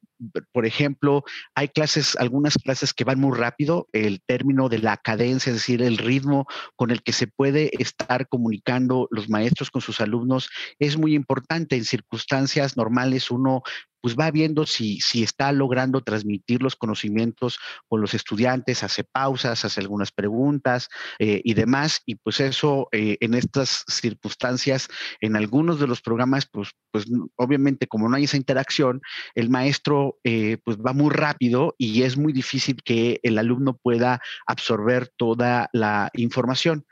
por 0.52 0.66
ejemplo, 0.66 1.24
hay 1.56 1.70
clases, 1.70 2.16
algunas 2.18 2.56
clases 2.56 2.94
que 2.94 3.04
van 3.04 3.20
muy 3.20 3.38
rápido, 3.38 3.88
el 3.94 4.22
término 4.26 4.70
de 4.70 4.80
la 4.80 4.98
cadencia, 4.98 5.50
es 5.50 5.58
decir, 5.58 5.82
el 5.82 5.98
ritmo 5.98 6.46
con 6.76 6.92
el 6.92 7.02
que 7.04 7.14
se 7.14 7.28
puede 7.28 7.72
estar 7.82 8.28
comunicando 8.28 9.08
los 9.12 9.30
maestros 9.30 9.72
con 9.72 9.82
sus 9.82 10.02
alumnos 10.02 10.50
es 10.80 10.98
muy 10.98 11.16
importante. 11.16 11.76
En 11.76 11.86
circunstancias 11.86 12.78
normales 12.78 13.32
uno 13.32 13.64
pues 14.02 14.16
va 14.16 14.32
viendo 14.32 14.66
si, 14.66 15.00
si 15.00 15.24
está 15.24 15.52
logrando 15.52 16.02
transmitir 16.02 16.62
los 16.62 16.76
conocimientos 16.76 17.60
con 17.88 18.02
los 18.02 18.14
estudiantes, 18.14 18.84
hace 18.84 19.04
pausas, 19.04 19.64
hace 19.64 19.80
algunas 19.80 20.12
preguntas 20.12 20.90
eh, 21.20 21.42
y 21.44 21.54
demás. 21.54 22.02
Y 22.06 22.16
pues 22.16 22.40
eso 22.40 22.90
eh, 22.92 23.18
en 23.22 23.36
estas 23.36 23.86
circunstancias, 23.88 24.88
en 25.22 25.36
algunos 25.36 25.80
de 25.80 25.88
los 25.88 26.02
programas, 26.02 26.48
pues, 26.52 26.72
pues 26.92 27.06
obviamente 27.36 27.88
como 27.88 28.10
no 28.10 28.16
hay 28.16 28.24
esa 28.24 28.38
interacción, 28.38 29.02
el 29.36 29.50
maestro 29.50 30.18
eh, 30.24 30.58
pues 30.64 30.78
va 30.78 30.94
muy 30.94 31.12
rápido 31.12 31.76
y 31.78 32.04
es 32.04 32.18
muy 32.18 32.34
difícil 32.34 32.82
que 32.84 33.20
el 33.24 33.38
alumno 33.38 33.78
pueda 33.78 34.22
absorber 34.48 35.10
toda 35.16 35.70
la 35.74 36.10
información. 36.14 36.86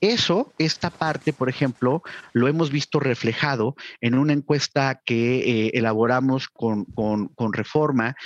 Eso, 0.00 0.52
esta 0.58 0.90
parte, 0.90 1.32
por 1.32 1.48
ejemplo, 1.48 2.02
lo 2.32 2.48
hemos 2.48 2.70
visto 2.70 3.00
reflejado 3.00 3.76
en 4.00 4.14
una 4.14 4.32
encuesta 4.32 5.00
que 5.04 5.70
elaboramos 5.72 6.48
con, 6.56 6.86
reforma 7.52 8.16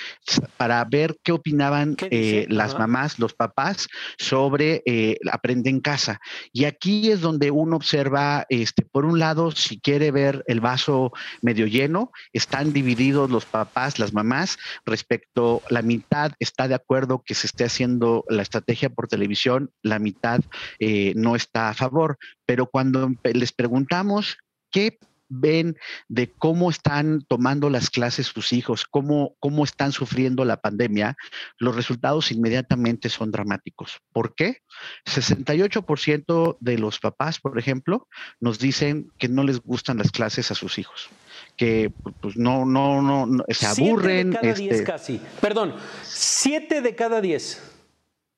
para 0.57 0.85
ver 0.85 1.17
qué 1.23 1.33
opinaban 1.33 1.97
eh, 2.11 2.47
las 2.49 2.79
mamás, 2.79 3.19
los 3.19 3.35
papás 3.35 3.89
sobre 4.19 4.83
eh, 4.87 5.17
aprende 5.31 5.71
en 5.71 5.81
casa. 5.81 6.21
Y 6.53 6.65
aquí 6.65 7.11
es 7.11 7.21
donde 7.21 7.51
uno 7.51 7.77
observa, 7.77 8.47
este, 8.49 8.85
por 8.85 9.05
un 9.05 9.19
lado, 9.19 9.51
si 9.51 9.81
quiere 9.81 10.11
ver 10.11 10.45
el 10.47 10.61
vaso 10.61 11.13
medio 11.43 11.67
lleno, 11.67 12.11
están 12.33 12.73
divididos 12.73 13.31
los 13.31 13.45
papás, 13.45 13.99
las 13.99 14.13
mamás, 14.13 14.59
respecto, 14.85 15.63
la 15.69 15.83
mitad 15.83 16.33
está 16.39 16.69
de 16.69 16.75
acuerdo 16.75 17.23
que 17.25 17.35
se 17.35 17.47
esté 17.47 17.65
haciendo 17.65 18.25
la 18.29 18.43
estrategia 18.43 18.91
por 18.91 19.09
televisión, 19.09 19.71
la 19.83 19.99
mitad 19.99 20.41
eh, 20.79 21.13
no 21.17 21.37
está 21.37 21.69
a 21.69 21.75
favor. 21.75 22.19
Pero 22.47 22.67
cuando 22.67 23.13
les 23.23 23.53
preguntamos 23.53 24.39
qué 24.71 24.99
ven 25.31 25.79
de 26.09 26.31
cómo 26.31 26.69
están 26.69 27.23
tomando 27.27 27.71
las 27.71 27.89
clases 27.89 28.27
sus 28.27 28.53
hijos, 28.53 28.85
cómo, 28.85 29.35
cómo 29.41 29.65
están 29.65 29.93
sufriendo 29.93 30.45
la 30.45 30.61
pandemia, 30.61 31.17
los 31.59 31.75
resultados 31.75 32.31
inmediatamente 32.33 33.09
son 33.09 33.31
dramáticos. 33.31 34.01
¿Por 34.13 34.35
qué? 34.35 34.59
68% 35.07 36.59
de 36.61 36.79
los 36.79 36.99
papás, 36.99 37.41
por 37.41 37.59
ejemplo, 37.59 38.09
nos 38.41 38.59
dicen 38.59 39.11
que 39.19 39.29
no 39.29 39.45
les 39.45 39.61
gustan 39.61 39.99
las 39.99 40.11
clases 40.11 40.51
a 40.51 40.55
sus 40.55 40.79
hijos 40.79 41.09
que 41.57 41.93
pues 42.21 42.37
no, 42.37 42.65
no, 42.65 43.03
no, 43.03 43.45
se 43.49 43.67
aburren. 43.67 44.33
Siete 44.33 44.47
de 44.47 44.53
cada 44.53 44.55
diez 44.55 44.73
este 44.73 44.85
casi. 44.85 45.21
Perdón, 45.41 45.75
siete 46.03 46.81
de 46.81 46.95
cada 46.95 47.21
diez. 47.21 47.70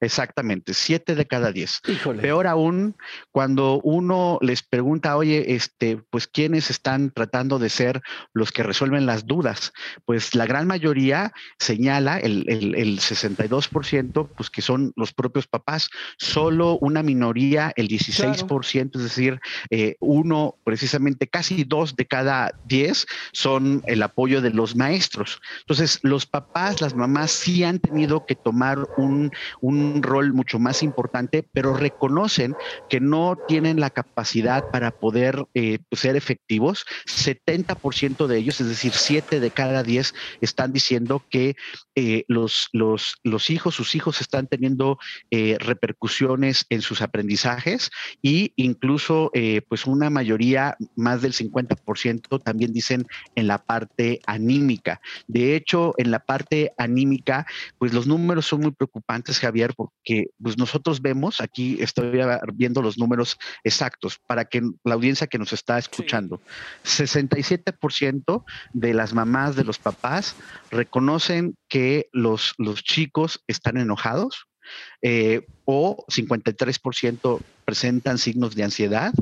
Exactamente, 0.03 0.75
siete 0.75 1.15
de 1.15 1.27
cada 1.27 1.53
diez. 1.53 1.81
Peor 2.21 2.49
aún, 2.49 2.97
cuando 3.31 3.81
uno 3.85 4.37
les 4.43 4.65
pregunta, 4.65 5.17
oye, 5.17 5.55
este, 5.55 5.97
pues 6.11 6.27
quiénes 6.27 6.71
están 6.71 7.13
tratando 7.13 7.61
de 7.61 7.69
ser 7.69 8.03
los 8.33 8.51
que 8.51 8.65
resuelven 8.65 9.07
las 9.07 9.29
dudas, 9.29 9.73
pues 10.05 10.35
la 10.35 10.45
gran 10.45 10.67
mayoría 10.67 11.33
señala, 11.57 12.19
el, 12.19 12.45
el, 12.49 12.99
62%, 12.99 14.29
pues 14.37 14.51
que 14.51 14.61
son 14.61 14.93
los 14.97 15.13
propios 15.13 15.47
papás, 15.47 15.89
solo 16.19 16.79
una 16.81 17.05
minoría, 17.05 17.73
el 17.77 17.87
16%, 17.87 18.97
es 18.97 19.03
decir, 19.05 19.39
eh, 19.71 19.95
uno, 20.01 20.57
precisamente 20.65 21.29
casi 21.29 21.63
dos 21.63 21.95
de 21.95 22.07
cada 22.07 22.59
diez 22.65 23.07
son 23.33 23.85
el 23.87 24.03
apoyo 24.03 24.43
de 24.43 24.51
los 24.51 24.75
maestros. 24.75 25.41
Entonces, 25.61 26.01
los 26.03 26.27
papás, 26.27 26.81
las 26.81 26.97
mamás 26.97 27.31
sí 27.31 27.63
han 27.63 27.79
tenido 27.79 28.27
que 28.27 28.35
tomar 28.35 28.89
un, 28.97 29.31
un 29.61 29.92
un 29.93 30.03
rol 30.03 30.33
mucho 30.33 30.59
más 30.59 30.83
importante, 30.83 31.47
pero 31.53 31.75
reconocen 31.75 32.57
que 32.89 33.01
no 33.01 33.37
tienen 33.49 33.81
la 33.81 33.91
capacidad 33.91 34.71
para 34.71 34.91
poder 34.91 35.47
eh, 35.55 35.79
pues, 35.89 36.01
ser 36.01 36.17
efectivos. 36.17 36.85
70% 37.07 38.27
de 38.27 38.39
ellos, 38.39 38.61
es 38.61 38.69
decir, 38.69 38.93
7 38.93 39.41
de 39.41 39.51
cada 39.51 39.83
10, 39.83 40.15
están 40.41 40.73
diciendo 40.73 41.23
que 41.31 41.57
eh, 41.95 42.25
los, 42.29 42.69
los, 42.73 43.17
los, 43.23 43.51
hijos, 43.51 43.75
sus 43.75 43.95
hijos 43.95 44.21
están 44.21 44.47
teniendo 44.47 44.99
eh, 45.31 45.57
repercusiones 45.61 46.67
en 46.71 46.83
sus 46.83 47.03
aprendizajes 47.03 47.91
y 48.23 48.53
incluso 48.57 49.31
pues 49.69 49.87
una 49.87 50.11
mayoría, 50.11 50.77
más 50.97 51.23
del 51.23 51.33
50%, 51.33 52.43
también 52.43 52.73
dicen 52.73 53.07
en 53.35 53.47
la 53.47 53.59
parte 53.59 54.21
anímica. 54.27 55.01
De 55.27 55.57
hecho, 55.57 55.95
en 55.99 56.11
la 56.11 56.21
parte 56.21 56.73
anímica, 56.79 57.47
pues 57.79 57.93
los 57.93 58.07
números 58.07 58.47
son 58.47 58.61
muy 58.61 58.73
preocupantes, 58.73 59.39
Javier, 59.39 59.75
porque 59.83 60.31
pues 60.41 60.57
nosotros 60.59 61.03
vemos, 61.03 61.41
aquí 61.41 61.79
estoy 61.81 62.21
viendo 62.55 62.83
los 62.83 62.99
números 62.99 63.39
exactos 63.65 64.19
para 64.27 64.45
que 64.45 64.63
la 64.85 64.95
audiencia 64.95 65.27
que 65.27 65.39
nos 65.39 65.53
está 65.53 65.79
escuchando, 65.79 66.41
67% 66.85 68.45
de 68.73 68.95
las 68.95 69.13
mamás, 69.13 69.57
de 69.57 69.65
los 69.65 69.79
papás, 69.79 70.37
reconocen 70.71 71.57
que 71.69 72.09
los, 72.13 72.55
los 72.59 72.85
chicos 72.85 73.43
están 73.47 73.77
enojados, 73.77 74.47
eh, 75.03 75.45
o 75.65 76.05
53% 76.09 77.41
presentan 77.65 78.19
signos 78.19 78.55
de 78.55 78.63
ansiedad, 78.63 79.13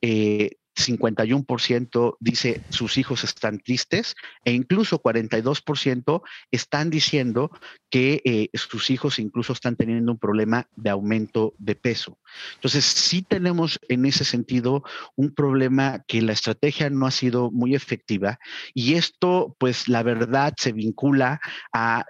eh, 0.00 0.56
51% 0.78 2.16
dice 2.20 2.62
sus 2.68 2.98
hijos 2.98 3.24
están 3.24 3.58
tristes 3.58 4.14
e 4.44 4.52
incluso 4.52 5.02
42% 5.02 6.22
están 6.50 6.90
diciendo 6.90 7.50
que 7.90 8.20
eh, 8.24 8.50
sus 8.54 8.90
hijos 8.90 9.18
incluso 9.18 9.52
están 9.52 9.76
teniendo 9.76 10.12
un 10.12 10.18
problema 10.18 10.68
de 10.76 10.90
aumento 10.90 11.54
de 11.58 11.74
peso. 11.74 12.18
Entonces, 12.54 12.84
sí 12.84 13.22
tenemos 13.22 13.80
en 13.88 14.04
ese 14.04 14.24
sentido 14.24 14.84
un 15.16 15.34
problema 15.34 16.04
que 16.06 16.20
la 16.22 16.32
estrategia 16.32 16.90
no 16.90 17.06
ha 17.06 17.10
sido 17.10 17.50
muy 17.50 17.74
efectiva 17.74 18.38
y 18.74 18.94
esto, 18.94 19.56
pues 19.58 19.88
la 19.88 20.02
verdad, 20.02 20.54
se 20.56 20.72
vincula 20.72 21.40
a, 21.72 22.04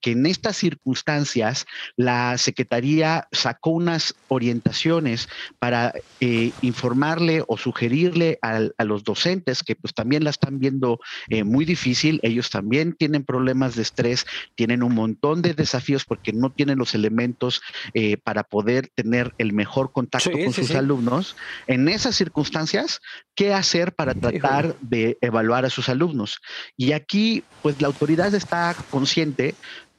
que 0.00 0.12
en 0.12 0.26
estas 0.26 0.56
circunstancias 0.56 1.66
la 1.96 2.38
Secretaría 2.38 3.28
sacó 3.32 3.70
unas 3.70 4.14
orientaciones 4.28 5.28
para 5.58 5.92
eh, 6.20 6.52
informarle 6.62 7.42
o 7.48 7.56
sugerir 7.56 8.13
a, 8.42 8.84
los 8.84 9.04
docentes 9.04 9.62
que 9.62 9.76
pues 9.76 9.94
también 9.94 10.24
la 10.24 10.30
están 10.30 10.58
viendo 10.58 11.00
eh, 11.28 11.44
muy 11.44 11.64
difícil, 11.64 12.20
ellos 12.22 12.50
también 12.50 12.94
tienen 12.94 13.24
problemas 13.24 13.74
de 13.76 13.82
estrés, 13.82 14.26
tienen 14.54 14.82
un 14.82 14.94
montón 14.94 15.42
de 15.42 15.54
desafíos 15.54 16.04
porque 16.04 16.32
no 16.32 16.50
tienen 16.50 16.78
los 16.78 16.94
elementos 16.94 17.62
eh, 17.94 18.16
para 18.16 18.44
poder 18.44 18.88
tener 18.94 19.34
el 19.38 19.52
mejor 19.52 19.92
contacto 19.92 20.32
con 20.32 20.52
sus 20.52 20.70
alumnos. 20.72 21.36
En 21.66 21.88
esas 21.88 22.14
circunstancias, 22.16 23.00
¿qué 23.34 23.54
hacer 23.54 23.94
para 23.94 24.14
tratar 24.14 24.76
de 24.80 25.18
evaluar 25.20 25.64
a 25.64 25.70
sus 25.70 25.88
alumnos? 25.88 26.40
Y 26.76 26.92
aquí 26.92 27.44
pues 27.62 27.80
la 27.80 27.88
autoridad 27.88 28.34
está 28.34 28.74
consciente 28.90 29.54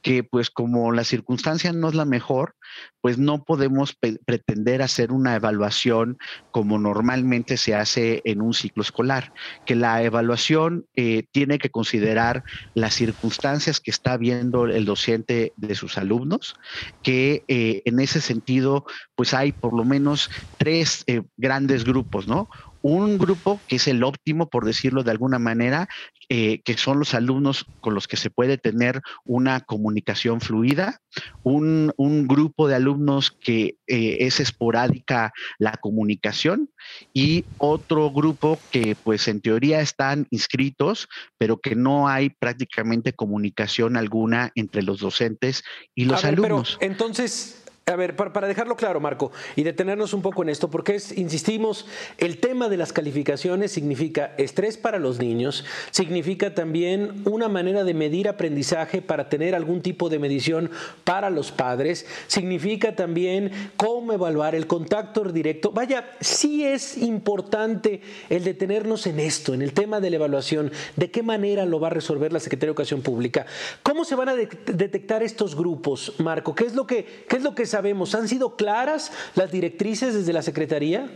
que 0.06 0.22
pues 0.22 0.50
como 0.50 0.92
la 0.92 1.02
circunstancia 1.02 1.72
no 1.72 1.88
es 1.88 1.96
la 1.96 2.04
mejor, 2.04 2.54
pues 3.00 3.18
no 3.18 3.42
podemos 3.42 3.96
pretender 4.24 4.80
hacer 4.80 5.10
una 5.10 5.34
evaluación 5.34 6.16
como 6.52 6.78
normalmente 6.78 7.56
se 7.56 7.74
hace 7.74 8.22
en 8.24 8.40
un 8.40 8.54
ciclo 8.54 8.84
escolar, 8.84 9.32
que 9.64 9.74
la 9.74 10.04
evaluación 10.04 10.86
eh, 10.94 11.24
tiene 11.32 11.58
que 11.58 11.70
considerar 11.70 12.44
las 12.74 12.94
circunstancias 12.94 13.80
que 13.80 13.90
está 13.90 14.16
viendo 14.16 14.66
el 14.66 14.84
docente 14.84 15.52
de 15.56 15.74
sus 15.74 15.98
alumnos, 15.98 16.54
que 17.02 17.42
eh, 17.48 17.82
en 17.84 17.98
ese 17.98 18.20
sentido 18.20 18.86
pues 19.16 19.34
hay 19.34 19.50
por 19.50 19.74
lo 19.74 19.84
menos 19.84 20.30
tres 20.56 21.02
eh, 21.08 21.22
grandes 21.36 21.82
grupos, 21.82 22.28
¿no? 22.28 22.48
Un 22.86 23.18
grupo 23.18 23.60
que 23.66 23.76
es 23.76 23.88
el 23.88 24.04
óptimo, 24.04 24.48
por 24.48 24.64
decirlo 24.64 25.02
de 25.02 25.10
alguna 25.10 25.40
manera, 25.40 25.88
eh, 26.28 26.60
que 26.64 26.76
son 26.76 27.00
los 27.00 27.14
alumnos 27.14 27.66
con 27.80 27.94
los 27.94 28.06
que 28.06 28.16
se 28.16 28.30
puede 28.30 28.58
tener 28.58 29.02
una 29.24 29.60
comunicación 29.60 30.40
fluida, 30.40 31.00
un, 31.42 31.92
grupo 32.28 32.68
de 32.68 32.76
alumnos 32.76 33.32
que 33.32 33.76
eh, 33.88 34.18
es 34.20 34.38
esporádica 34.38 35.32
la 35.58 35.72
comunicación 35.72 36.70
y 37.12 37.44
otro 37.58 38.10
grupo 38.12 38.58
que 38.70 38.96
pues 39.02 39.26
en 39.26 39.40
teoría 39.40 39.80
están 39.80 40.28
inscritos, 40.30 41.08
pero 41.38 41.58
que 41.58 41.74
no 41.74 42.08
hay 42.08 42.30
prácticamente 42.30 43.12
comunicación 43.12 43.96
alguna 43.96 44.52
entre 44.54 44.82
los 44.82 45.00
docentes 45.00 45.64
y 45.94 46.04
los 46.04 46.24
alumnos. 46.24 46.78
entonces, 46.80 47.65
a 47.88 47.94
ver, 47.94 48.16
para, 48.16 48.48
dejarlo 48.48 48.74
claro, 48.74 48.98
Marco, 48.98 49.30
y 49.54 49.62
detenernos 49.62 50.12
un 50.12 50.20
poco 50.20 50.42
en 50.42 50.48
esto, 50.48 50.68
porque 50.68 50.96
es, 50.96 51.16
insistimos, 51.16 51.86
el 52.18 52.38
tema 52.38 52.68
de 52.68 52.76
las 52.76 52.92
calificaciones 52.92 53.70
significa 53.70 54.34
estrés 54.38 54.76
para 54.76 54.98
los 54.98 55.20
niños, 55.20 55.64
significa 55.92 56.52
también 56.52 57.22
una 57.26 57.48
manera 57.48 57.84
de 57.84 57.94
medir 57.94 58.26
aprendizaje 58.26 59.02
para 59.02 59.28
tener 59.28 59.54
algún 59.54 59.82
tipo 59.82 60.08
de 60.08 60.18
medición 60.18 60.68
para 61.04 61.30
los 61.30 61.52
padres, 61.52 62.06
significa 62.26 62.96
también 62.96 63.52
cómo 63.76 64.12
evaluar 64.12 64.56
el 64.56 64.66
contacto 64.66 65.22
directo. 65.22 65.70
Vaya, 65.70 66.10
sí 66.20 66.64
es 66.64 66.98
importante 66.98 68.00
el 68.30 68.42
detenernos 68.42 69.06
en 69.06 69.20
esto, 69.20 69.54
en 69.54 69.62
el 69.62 69.74
tema 69.74 70.00
de 70.00 70.10
la 70.10 70.16
evaluación, 70.16 70.72
de 70.96 71.12
qué 71.12 71.22
manera 71.22 71.64
lo 71.64 71.78
va 71.78 71.86
a 71.86 71.90
resolver 71.90 72.32
la 72.32 72.40
Secretaría 72.40 72.66
de 72.66 72.72
Educación 72.72 73.02
Pública. 73.02 73.46
¿Cómo 73.84 74.04
se 74.04 74.16
van 74.16 74.30
a 74.30 74.34
detectar 74.34 75.22
estos 75.22 75.54
grupos, 75.54 76.14
Marco? 76.18 76.52
¿Qué 76.52 76.64
es 76.64 76.74
lo 76.74 76.84
que, 76.84 77.24
qué 77.28 77.36
es 77.36 77.44
lo 77.44 77.54
que 77.54 77.75
sabemos? 77.76 78.14
¿Han 78.14 78.26
sido 78.26 78.56
claras 78.56 79.12
las 79.34 79.52
directrices 79.52 80.14
desde 80.14 80.32
la 80.32 80.40
Secretaría? 80.40 81.10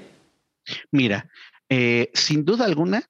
Mira, 0.91 1.31
eh, 1.71 2.11
sin 2.13 2.45
duda 2.45 2.67
alguna, 2.67 3.09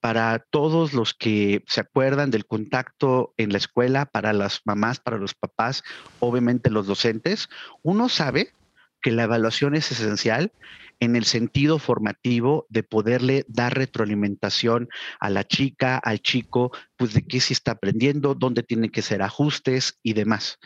para 0.00 0.40
todos 0.50 0.92
los 0.92 1.14
que 1.14 1.62
se 1.68 1.82
acuerdan 1.82 2.32
del 2.32 2.46
contacto 2.46 3.32
en 3.36 3.52
la 3.52 3.58
escuela, 3.58 4.06
para 4.06 4.32
las 4.32 4.62
mamás, 4.64 4.98
para 4.98 5.18
los 5.18 5.36
papás, 5.36 5.84
obviamente 6.18 6.68
los 6.68 6.88
docentes, 6.88 7.48
uno 7.82 8.08
sabe 8.08 8.52
que 9.00 9.12
la 9.12 9.22
evaluación 9.22 9.76
es 9.76 9.92
esencial 9.92 10.50
en 10.98 11.14
el 11.14 11.24
sentido 11.24 11.78
formativo 11.78 12.66
de 12.70 12.82
poderle 12.82 13.44
dar 13.46 13.72
retroalimentación 13.74 14.88
a 15.20 15.30
la 15.30 15.44
chica, 15.44 15.96
al 15.96 16.18
chico, 16.22 16.72
pues 16.96 17.14
de 17.14 17.24
qué 17.24 17.38
se 17.38 17.52
está 17.52 17.72
aprendiendo, 17.72 18.34
dónde 18.34 18.64
tienen 18.64 18.90
que 18.90 19.02
ser 19.02 19.22
ajustes 19.22 19.96
y 20.02 20.14
demás. 20.14 20.58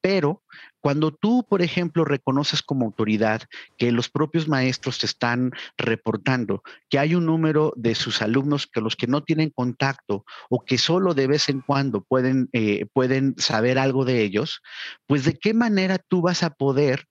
Pero 0.00 0.44
cuando 0.84 1.12
tú, 1.12 1.46
por 1.48 1.62
ejemplo, 1.62 2.04
reconoces 2.04 2.60
como 2.60 2.84
autoridad 2.84 3.40
que 3.78 3.90
los 3.90 4.10
propios 4.10 4.48
maestros 4.48 4.98
te 4.98 5.06
están 5.06 5.52
reportando 5.78 6.62
que 6.90 6.98
hay 6.98 7.14
un 7.14 7.24
número 7.24 7.72
de 7.74 7.94
sus 7.94 8.20
alumnos 8.20 8.66
que 8.66 8.82
los 8.82 8.94
que 8.94 9.06
no 9.06 9.22
tienen 9.22 9.48
contacto 9.48 10.26
o 10.50 10.62
que 10.62 10.76
solo 10.76 11.14
de 11.14 11.26
vez 11.26 11.48
en 11.48 11.62
cuando 11.62 12.04
pueden, 12.04 12.50
eh, 12.52 12.84
pueden 12.92 13.34
saber 13.38 13.78
algo 13.78 14.04
de 14.04 14.20
ellos, 14.20 14.60
pues 15.06 15.24
de 15.24 15.32
qué 15.32 15.54
manera 15.54 15.96
tú 15.96 16.20
vas 16.20 16.42
a 16.42 16.50
poder 16.50 17.06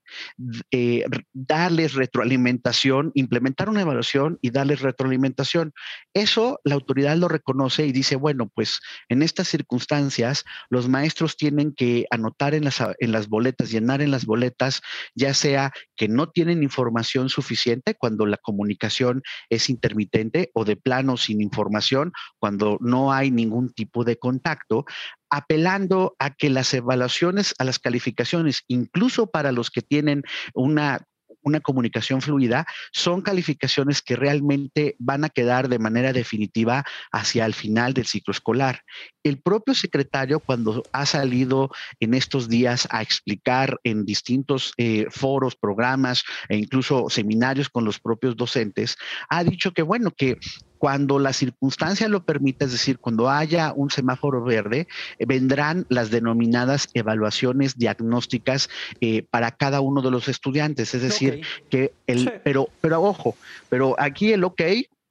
eh, 0.70 1.04
darles 1.34 1.96
retroalimentación, 1.96 3.12
implementar 3.16 3.70
una 3.70 3.82
evaluación 3.82 4.38
y 4.44 4.52
darles 4.52 4.82
retroalimentación. 4.82 5.74
Eso 6.14 6.60
la 6.64 6.76
autoridad 6.76 7.18
lo 7.18 7.28
reconoce 7.28 7.88
y 7.88 7.92
dice, 7.92 8.18
bueno, 8.18 8.52
pues 8.54 8.82
en 9.10 9.24
estas 9.24 9.48
circunstancias 9.48 10.46
los 10.70 10.88
maestros 10.88 11.38
tienen 11.38 11.74
que 11.74 12.06
anotar 12.12 12.54
en 12.54 12.66
las, 12.66 12.84
en 13.00 13.12
las 13.12 13.28
boletas 13.28 13.62
llenar 13.71 14.02
en 14.02 14.12
las 14.12 14.26
boletas, 14.26 14.82
ya 15.15 15.34
sea 15.34 15.71
que 15.95 16.08
no 16.08 16.30
tienen 16.30 16.63
información 16.63 17.30
suficiente 17.30 17.95
cuando 17.95 18.26
la 18.26 18.38
comunicación 18.38 19.21
es 19.49 19.69
intermitente 19.69 20.52
o 20.54 20.65
de 20.65 20.76
plano 20.76 21.17
sin 21.17 21.41
información 21.41 22.12
cuando 22.39 22.78
no 22.82 23.12
hay 23.13 23.32
ningún 23.32 23.73
tipo 23.73 24.04
de 24.04 24.17
contacto, 24.17 24.86
apelando 25.30 26.15
a 26.19 26.32
que 26.32 26.49
las 26.49 26.73
evaluaciones, 26.73 27.56
a 27.58 27.63
las 27.63 27.80
calificaciones, 27.80 28.63
incluso 28.67 29.28
para 29.28 29.52
los 29.52 29.71
que 29.71 29.82
tienen 29.82 30.23
una 30.54 31.06
una 31.44 31.60
comunicación 31.60 32.22
fluida, 32.22 32.66
son 32.92 33.22
calificaciones 33.22 34.02
que 34.02 34.16
realmente 34.16 34.96
van 35.00 35.24
a 35.24 35.30
quedar 35.30 35.70
de 35.70 35.80
manera 35.80 36.14
definitiva 36.14 36.86
hacia 37.12 37.46
el 37.46 37.54
final 37.54 37.94
del 37.94 38.06
ciclo 38.06 38.32
escolar. 38.32 38.82
El 39.24 39.42
propio 39.42 39.74
secretario, 39.74 40.40
cuando 40.40 40.84
ha 40.92 41.06
salido 41.06 41.70
en 42.00 42.14
estos 42.14 42.50
días 42.50 42.88
a 42.92 43.02
explicar 43.02 43.80
en 43.84 44.06
distintos 44.06 44.74
eh, 44.78 45.06
foros, 45.10 45.56
programas 45.56 46.24
e 46.50 46.58
incluso 46.58 47.10
seminarios 47.10 47.70
con 47.70 47.86
los 47.86 48.00
propios 48.00 48.36
docentes, 48.36 48.98
ha 49.30 49.44
dicho 49.44 49.72
que, 49.72 49.82
bueno, 49.82 50.12
que 50.12 50.38
cuando 50.84 51.17
la 51.17 51.32
circunstancia 51.32 52.10
lo 52.10 52.26
permita, 52.26 52.65
es 52.65 52.74
decir, 52.74 53.00
cuando 53.00 53.30
haya 53.30 53.72
un 53.74 53.89
semáforo 53.89 54.43
verde, 54.43 54.89
eh, 55.17 55.26
vendrán 55.26 55.86
las 55.88 56.12
denominadas 56.12 56.89
evaluaciones 56.93 57.78
diagnósticas 57.78 58.69
eh, 59.00 59.24
para 59.30 59.52
cada 59.52 59.80
uno 59.80 60.02
de 60.02 60.12
los 60.12 60.28
estudiantes. 60.28 60.93
Es 60.93 61.02
decir, 61.02 61.46
que 61.69 61.93
el, 62.06 62.34
pero, 62.43 62.67
pero 62.82 63.02
ojo, 63.02 63.38
pero 63.69 63.96
aquí 63.98 64.34
el 64.34 64.43
OK 64.43 64.62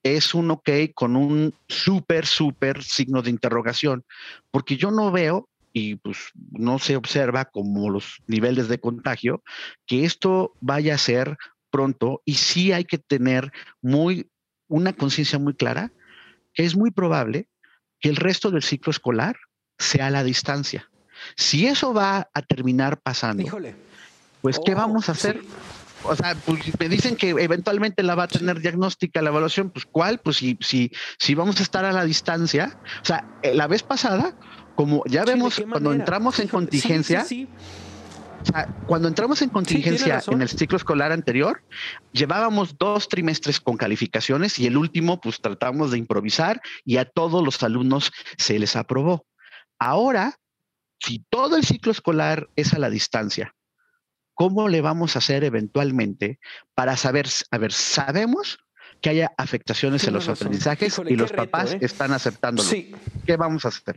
es 0.02 0.35
un 0.35 0.50
OK 0.50 0.68
con 0.94 1.16
un 1.16 1.54
súper, 1.68 2.26
súper 2.26 2.82
signo 2.82 3.22
de 3.22 3.30
interrogación, 3.30 4.04
porque 4.50 4.76
yo 4.76 4.90
no 4.90 5.11
veo 5.11 5.48
y 5.72 5.94
pues 5.94 6.18
no 6.50 6.80
se 6.80 6.96
observa 6.96 7.46
como 7.46 7.88
los 7.88 8.18
niveles 8.26 8.68
de 8.68 8.78
contagio, 8.78 9.42
que 9.87 10.04
esto 10.04 10.52
vaya 10.61 10.96
a 10.96 10.98
ser 10.98 11.38
pronto 11.70 12.20
y 12.26 12.35
sí 12.35 12.72
hay 12.72 12.85
que 12.85 12.98
tener 12.98 13.50
muy 13.80 14.28
una 14.72 14.92
conciencia 14.94 15.38
muy 15.38 15.54
clara 15.54 15.92
que 16.54 16.64
es 16.64 16.76
muy 16.76 16.90
probable 16.90 17.48
que 18.00 18.08
el 18.08 18.16
resto 18.16 18.50
del 18.50 18.62
ciclo 18.62 18.90
escolar 18.90 19.37
sea 19.78 20.06
a 20.06 20.11
la 20.11 20.24
distancia. 20.24 20.90
Si 21.37 21.66
eso 21.66 21.94
va 21.94 22.28
a 22.35 22.42
terminar 22.42 23.00
pasando, 23.00 23.58
pues 24.40 24.58
¿qué 24.64 24.74
vamos 24.74 25.08
a 25.08 25.12
hacer? 25.12 25.40
O 26.04 26.16
sea, 26.16 26.35
pues, 26.35 26.61
me 26.80 26.88
dicen 26.88 27.14
que 27.14 27.30
eventualmente 27.30 28.02
la 28.02 28.16
va 28.16 28.24
a 28.24 28.28
tener 28.28 28.61
diagnóstica 28.61 29.22
la 29.22 29.30
evaluación, 29.30 29.70
pues 29.70 29.87
¿cuál? 29.87 30.18
Pues 30.18 30.38
si, 30.38 30.58
si, 30.61 30.90
si 31.18 31.35
vamos 31.35 31.61
a 31.61 31.62
estar 31.62 31.85
a 31.85 31.92
la 31.92 32.04
distancia, 32.04 32.76
o 33.02 33.04
sea, 33.04 33.38
eh, 33.42 33.54
la 33.54 33.68
vez 33.68 33.85
pasada, 33.85 34.35
como 34.74 35.04
ya 35.06 35.24
vemos 35.24 35.62
cuando 35.70 35.92
entramos 35.92 36.40
en 36.40 36.48
contingencia, 36.48 37.24
cuando 38.87 39.09
entramos 39.09 39.42
en 39.42 39.50
contingencia 39.50 40.22
en 40.26 40.42
el 40.42 40.48
ciclo 40.48 40.76
escolar 40.76 41.12
anterior, 41.12 41.62
llevábamos 42.12 42.76
dos 42.78 43.09
trimestres 43.09 43.61
con 43.61 43.76
calificaciones 43.76 44.59
y 44.59 44.66
el 44.66 44.76
último, 44.76 45.20
pues 45.20 45.40
tratamos 45.40 45.90
de 45.90 45.98
improvisar 45.98 46.61
y 46.85 46.96
a 46.96 47.05
todos 47.05 47.44
los 47.44 47.62
alumnos 47.62 48.12
se 48.37 48.59
les 48.59 48.76
aprobó. 48.76 49.26
Ahora, 49.78 50.38
si 51.00 51.24
todo 51.31 51.57
el 51.57 51.64
ciclo 51.64 51.92
escolar 51.92 52.48
es 52.57 52.74
a 52.74 52.78
la 52.78 52.90
distancia, 52.90 53.55
¿cómo 54.35 54.68
le 54.68 54.81
vamos 54.81 55.16
a 55.16 55.18
hacer 55.18 55.44
eventualmente 55.44 56.38
para 56.74 56.96
saber, 56.96 57.26
a 57.50 57.59
ver, 57.59 57.72
sabemos 57.72 58.59
que 59.00 59.11
haya 59.11 59.33
afectaciones 59.37 60.07
en 60.07 60.14
los 60.14 60.28
aprendizajes 60.28 61.00
y 61.07 61.16
los 61.16 61.33
papás 61.33 61.74
¿eh? 61.74 61.78
están 61.81 62.12
aceptándolo. 62.12 62.68
¿Qué 63.26 63.37
vamos 63.37 63.64
a 63.64 63.68
hacer? 63.68 63.96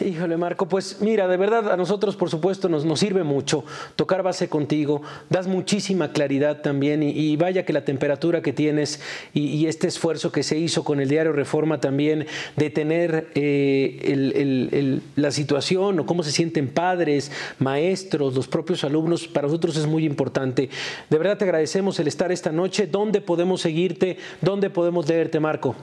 Híjole, 0.00 0.36
Marco, 0.36 0.68
pues 0.68 0.98
mira, 1.00 1.26
de 1.26 1.38
verdad 1.38 1.72
a 1.72 1.76
nosotros 1.76 2.16
por 2.16 2.28
supuesto 2.28 2.68
nos, 2.68 2.84
nos 2.84 3.00
sirve 3.00 3.22
mucho 3.22 3.64
tocar 3.96 4.22
base 4.22 4.48
contigo, 4.48 5.00
das 5.30 5.46
muchísima 5.46 6.12
claridad 6.12 6.60
también 6.60 7.02
y, 7.02 7.36
vaya 7.36 7.64
que 7.64 7.72
la 7.72 7.84
temperatura 7.84 8.42
que 8.42 8.52
tienes 8.52 9.00
y, 9.32 9.66
este 9.66 9.88
esfuerzo 9.88 10.32
que 10.32 10.42
se 10.42 10.58
hizo 10.58 10.84
con 10.84 11.00
el 11.00 11.08
diario 11.08 11.32
Reforma 11.32 11.80
también 11.80 12.26
de 12.56 12.70
tener 12.70 13.28
eh, 13.34 15.00
la 15.16 15.30
situación 15.30 15.98
o 16.00 16.06
cómo 16.06 16.22
se 16.22 16.30
sienten 16.30 16.68
padres, 16.68 17.32
maestros, 17.58 18.34
los 18.34 18.48
propios 18.48 18.84
alumnos, 18.84 19.26
para 19.28 19.46
nosotros 19.46 19.76
es 19.76 19.86
muy 19.86 20.04
importante. 20.04 20.68
De 21.08 21.18
verdad 21.18 21.38
te 21.38 21.44
agradecemos 21.44 21.98
el 21.98 22.08
estar 22.08 22.30
esta 22.32 22.52
noche. 22.52 22.86
¿Dónde 22.86 23.20
podemos 23.20 23.62
seguirte? 23.62 24.18
¿Dónde 24.40 24.70
podemos 24.70 25.08
leerte, 25.08 25.40
Marco? 25.40 25.74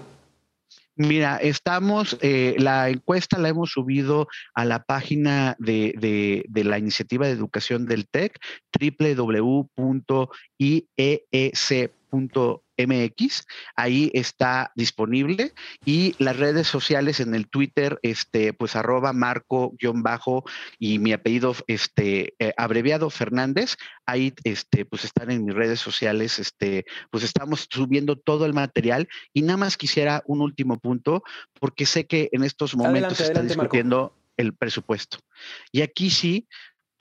Mira, 0.96 1.38
estamos, 1.38 2.18
eh, 2.22 2.56
la 2.60 2.90
encuesta 2.90 3.40
la 3.40 3.50
hemos 3.50 3.72
subido 3.72 4.28
a 4.54 4.64
la 4.64 4.84
página 4.84 5.56
de, 5.58 5.96
de, 6.48 6.64
la 6.64 6.78
iniciativa 6.78 7.26
de 7.26 7.34
educación 7.34 7.86
del 7.88 8.08
TEC, 8.08 8.40
www.iesc.com 8.80 9.68
MX, 12.14 13.46
ahí 13.76 14.12
está 14.14 14.72
disponible. 14.76 15.54
Y 15.86 16.16
las 16.20 16.38
redes 16.38 16.68
sociales 16.68 17.20
en 17.20 17.36
el 17.36 17.48
Twitter, 17.48 18.00
este, 18.02 18.54
pues 18.54 18.76
arroba 18.76 19.14
marco 19.14 19.74
guion 19.80 20.04
bajo 20.04 20.44
y 20.80 21.00
mi 21.00 21.14
apellido, 21.14 21.56
este, 21.68 22.34
eh, 22.40 22.54
abreviado 22.58 23.10
Fernández, 23.10 23.76
ahí, 24.06 24.34
este, 24.44 24.86
pues 24.86 25.06
están 25.06 25.32
en 25.32 25.46
mis 25.46 25.56
redes 25.56 25.80
sociales, 25.80 26.40
este, 26.40 26.86
pues 27.12 27.24
estamos 27.24 27.68
subiendo 27.70 28.16
todo 28.18 28.46
el 28.46 28.54
material. 28.54 29.08
Y 29.34 29.42
nada 29.42 29.58
más 29.58 29.78
quisiera 29.78 30.24
un 30.26 30.42
último 30.42 30.80
punto, 30.80 31.24
porque 31.60 31.86
sé 31.86 32.06
que 32.06 32.30
en 32.32 32.44
estos 32.44 32.76
momentos 32.76 33.18
se 33.18 33.26
está 33.26 33.42
discutiendo 33.42 34.16
el 34.38 34.54
presupuesto. 34.54 35.20
Y 35.72 35.82
aquí 35.82 36.10
sí, 36.10 36.48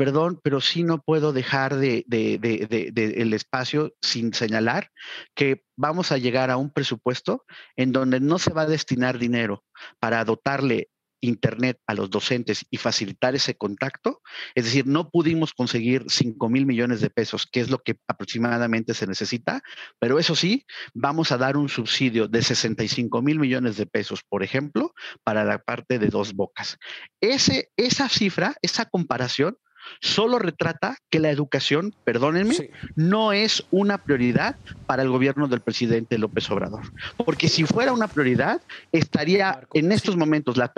perdón, 0.03 0.41
pero 0.43 0.61
sí 0.61 0.83
no 0.83 1.01
puedo 1.01 1.33
dejar 1.33 1.77
de, 1.77 2.05
el 2.09 3.35
espacio 3.35 3.95
sin 4.03 4.35
señalar 4.35 4.91
que 5.37 5.62
vamos 5.77 6.11
a 6.11 6.19
llegar 6.19 6.51
a 6.51 6.57
un 6.57 6.71
presupuesto 6.71 7.45
en 7.77 7.93
donde 7.93 8.19
no 8.19 8.41
se 8.41 8.53
va 8.53 8.62
a 8.62 8.67
destinar 8.67 9.21
dinero 9.21 9.62
para 10.01 10.25
dotarle 10.25 10.88
Internet 11.21 11.79
a 11.87 11.95
los 11.95 12.11
docentes 12.11 12.67
y 12.69 12.79
facilitar 12.79 13.37
ese 13.37 13.55
contacto. 13.55 14.23
Es 14.57 14.65
decir, 14.65 14.88
no 14.88 15.09
pudimos 15.09 15.53
conseguir 15.53 16.05
5 16.09 16.49
mil 16.49 16.67
millones 16.67 17.01
de 17.01 17.11
pesos, 17.11 17.47
que 17.47 17.61
es 17.61 17.71
lo 17.71 17.79
que 17.79 17.95
aproximadamente 18.09 18.95
se 18.95 19.07
necesita, 19.07 19.62
pero 20.01 20.19
eso 20.19 20.35
sí, 20.35 20.67
vamos 20.95 21.31
a 21.31 21.38
dar 21.38 21.57
un 21.57 21.69
subsidio 21.69 22.27
de 22.27 22.43
65 22.43 23.23
mil 23.23 23.38
millones 23.38 23.77
de 23.77 23.87
pesos, 23.87 24.23
por 24.29 24.43
ejemplo, 24.43 24.95
para 25.23 25.45
la 25.45 25.59
parte 25.59 26.01
de 26.01 26.09
dos 26.09 26.35
bocas. 26.35 26.77
Ese, 27.21 27.71
esa 27.77 28.09
cifra, 28.09 28.57
esa 28.62 28.87
comparación, 28.87 29.57
solo 30.01 30.38
retrata 30.38 30.97
que 31.11 31.21
la 31.21 31.31
educación, 31.31 31.95
perdónenme, 32.05 32.71
no 32.97 33.33
es 33.33 33.64
una 33.71 33.99
prioridad 33.99 34.57
para 34.87 35.03
el 35.03 35.09
gobierno 35.09 35.49
del 35.49 35.61
presidente 35.61 36.18
López 36.18 36.51
Obrador. 36.51 36.83
Porque 37.25 37.49
si 37.49 37.64
fuera 37.64 37.92
una 37.92 38.09
prioridad, 38.09 38.61
estaría 38.92 39.61
en 39.75 39.92
estos 39.92 40.16
momentos 40.16 40.57
la 40.57 40.73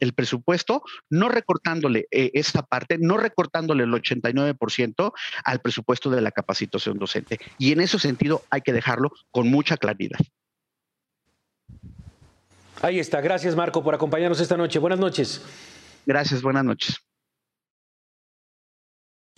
el 0.00 0.12
presupuesto 0.12 0.82
no 1.10 1.28
recortándole 1.28 2.06
eh, 2.10 2.30
esta 2.34 2.62
parte, 2.62 2.98
no 2.98 3.16
recortándole 3.16 3.84
el 3.84 3.90
89% 3.90 5.12
al 5.44 5.60
presupuesto 5.60 6.10
de 6.10 6.20
la 6.20 6.30
capacitación 6.30 6.98
docente. 6.98 7.38
Y 7.58 7.72
en 7.72 7.80
ese 7.80 7.98
sentido 7.98 8.42
hay 8.50 8.60
que 8.60 8.72
dejarlo 8.72 9.12
con 9.30 9.48
mucha 9.48 9.76
claridad. 9.76 10.18
Ahí 12.80 13.00
está. 13.00 13.20
Gracias, 13.20 13.56
Marco, 13.56 13.82
por 13.82 13.94
acompañarnos 13.94 14.40
esta 14.40 14.56
noche. 14.56 14.78
Buenas 14.78 14.98
noches. 14.98 15.42
Gracias, 16.06 16.42
buenas 16.42 16.64
noches. 16.64 16.96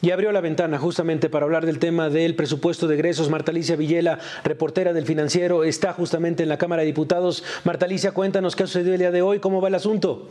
Y 0.02 0.12
abrió 0.12 0.32
la 0.32 0.40
ventana 0.40 0.78
justamente 0.78 1.28
para 1.28 1.44
hablar 1.44 1.66
del 1.66 1.78
tema 1.78 2.08
del 2.08 2.34
presupuesto 2.34 2.88
de 2.88 2.94
egresos. 2.94 3.28
Marta 3.28 3.50
Alicia 3.50 3.76
Villela, 3.76 4.18
reportera 4.44 4.94
del 4.94 5.04
Financiero, 5.04 5.62
está 5.62 5.92
justamente 5.92 6.42
en 6.42 6.48
la 6.48 6.56
Cámara 6.56 6.80
de 6.80 6.86
Diputados. 6.86 7.44
Marta 7.64 7.84
Alicia, 7.84 8.12
cuéntanos 8.12 8.56
qué 8.56 8.62
ha 8.62 8.66
sucedido 8.66 8.94
el 8.94 9.00
día 9.00 9.10
de 9.10 9.20
hoy, 9.20 9.40
cómo 9.40 9.60
va 9.60 9.68
el 9.68 9.74
asunto. 9.74 10.28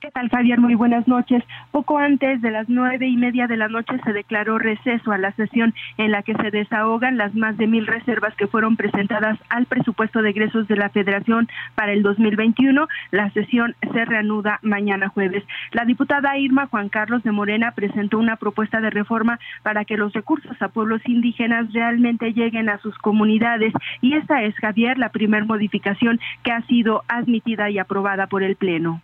¿Qué 0.00 0.10
tal, 0.10 0.30
Javier? 0.30 0.58
Muy 0.58 0.76
buenas 0.76 1.06
noches. 1.06 1.44
Poco 1.72 1.98
antes 1.98 2.40
de 2.40 2.50
las 2.50 2.70
nueve 2.70 3.06
y 3.06 3.18
media 3.18 3.46
de 3.46 3.58
la 3.58 3.68
noche 3.68 4.00
se 4.02 4.14
declaró 4.14 4.58
receso 4.58 5.12
a 5.12 5.18
la 5.18 5.30
sesión 5.32 5.74
en 5.98 6.10
la 6.10 6.22
que 6.22 6.32
se 6.36 6.50
desahogan 6.50 7.18
las 7.18 7.34
más 7.34 7.58
de 7.58 7.66
mil 7.66 7.86
reservas 7.86 8.34
que 8.36 8.46
fueron 8.46 8.76
presentadas 8.76 9.38
al 9.50 9.66
presupuesto 9.66 10.22
de 10.22 10.30
egresos 10.30 10.66
de 10.68 10.76
la 10.76 10.88
Federación 10.88 11.48
para 11.74 11.92
el 11.92 12.02
2021. 12.02 12.88
La 13.10 13.28
sesión 13.32 13.76
se 13.92 14.06
reanuda 14.06 14.58
mañana 14.62 15.10
jueves. 15.10 15.44
La 15.72 15.84
diputada 15.84 16.38
Irma 16.38 16.66
Juan 16.68 16.88
Carlos 16.88 17.22
de 17.22 17.32
Morena 17.32 17.72
presentó 17.72 18.16
una 18.16 18.36
propuesta 18.36 18.80
de 18.80 18.88
reforma 18.88 19.38
para 19.62 19.84
que 19.84 19.98
los 19.98 20.14
recursos 20.14 20.56
a 20.62 20.68
pueblos 20.68 21.02
indígenas 21.04 21.70
realmente 21.74 22.32
lleguen 22.32 22.70
a 22.70 22.78
sus 22.78 22.96
comunidades 22.96 23.74
y 24.00 24.14
esta 24.14 24.44
es, 24.44 24.54
Javier, 24.54 24.96
la 24.96 25.10
primer 25.10 25.44
modificación 25.44 26.18
que 26.42 26.52
ha 26.52 26.62
sido 26.62 27.02
admitida 27.06 27.68
y 27.68 27.78
aprobada 27.78 28.28
por 28.28 28.42
el 28.42 28.56
Pleno. 28.56 29.02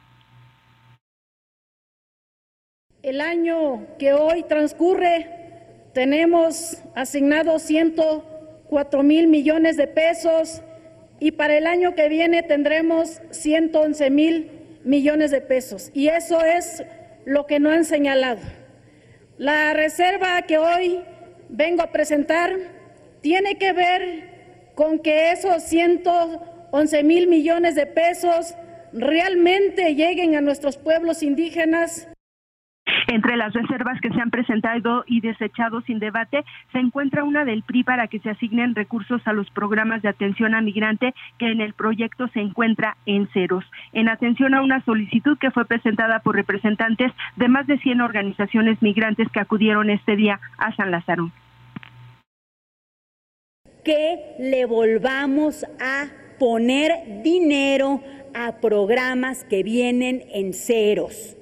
El 3.07 3.21
año 3.21 3.87
que 4.01 4.15
hoy 4.15 4.43
transcurre, 4.43 5.29
tenemos 5.93 6.83
asignados 6.97 7.63
104 7.63 9.05
mil 9.05 9.29
millones 9.29 9.77
de 9.77 9.87
pesos 9.87 10.61
y 11.21 11.31
para 11.31 11.57
el 11.57 11.69
año 11.69 11.95
que 11.95 12.09
viene 12.09 12.43
tendremos 12.43 13.23
111 13.31 14.11
mil 14.11 14.51
millones 14.83 15.31
de 15.31 15.41
pesos. 15.41 15.93
Y 15.95 16.09
eso 16.09 16.45
es 16.45 16.83
lo 17.25 17.47
que 17.47 17.61
no 17.61 17.71
han 17.71 17.85
señalado. 17.85 18.41
La 19.39 19.73
reserva 19.73 20.43
que 20.43 20.59
hoy 20.59 21.01
vengo 21.49 21.83
a 21.83 21.93
presentar 21.93 22.57
tiene 23.21 23.57
que 23.57 23.73
ver 23.73 24.73
con 24.75 24.99
que 24.99 25.31
esos 25.31 25.63
111 25.63 27.05
mil 27.05 27.29
millones 27.29 27.77
de 27.77 27.87
pesos 27.87 28.57
realmente 28.93 29.95
lleguen 29.95 30.35
a 30.35 30.41
nuestros 30.41 30.77
pueblos 30.77 31.23
indígenas 31.23 32.09
entre 33.09 33.37
las 33.37 33.53
reservas 33.53 34.01
que 34.01 34.11
se 34.11 34.21
han 34.21 34.31
presentado 34.31 35.05
y 35.07 35.21
desechado 35.21 35.81
sin 35.83 35.99
debate 35.99 36.45
se 36.73 36.79
encuentra 36.79 37.25
una 37.25 37.45
del 37.45 37.63
PRI 37.63 37.85
para 37.85 38.09
que 38.09 38.21
se 38.21 38.31
asignen 38.31 38.75
recursos 38.75 39.21
a 39.27 39.33
los 39.33 39.51
programas 39.51 40.03
de 40.03 40.09
atención 40.09 40.55
a 40.55 40.61
migrante 40.61 41.15
que 41.39 41.51
en 41.51 41.61
el 41.61 41.75
proyecto 41.75 42.29
se 42.29 42.41
encuentra 42.41 42.97
en 43.07 43.29
ceros. 43.29 43.65
En 43.93 44.09
atención 44.09 44.55
a 44.55 44.63
una 44.63 44.85
solicitud 44.85 45.39
que 45.39 45.51
fue 45.51 45.65
presentada 45.65 46.21
por 46.21 46.37
representantes 46.37 47.13
de 47.37 47.49
más 47.49 47.67
de 47.67 47.79
100 47.79 48.01
organizaciones 48.01 48.81
migrantes 48.83 49.29
que 49.31 49.41
acudieron 49.41 49.91
este 49.91 50.17
día 50.17 50.41
a 50.59 50.75
San 50.75 50.91
Lázaro. 50.91 51.31
Que 53.85 54.35
le 54.41 54.67
volvamos 54.67 55.65
a 55.81 56.07
poner 56.39 57.23
dinero 57.23 58.01
a 58.35 58.61
programas 58.61 59.45
que 59.45 59.63
vienen 59.63 60.23
en 60.35 60.53
ceros 60.53 61.37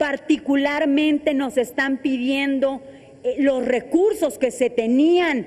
particularmente 0.00 1.34
nos 1.34 1.58
están 1.58 1.98
pidiendo 1.98 2.80
eh, 3.22 3.36
los 3.40 3.62
recursos 3.62 4.38
que 4.38 4.50
se 4.50 4.70
tenían 4.70 5.46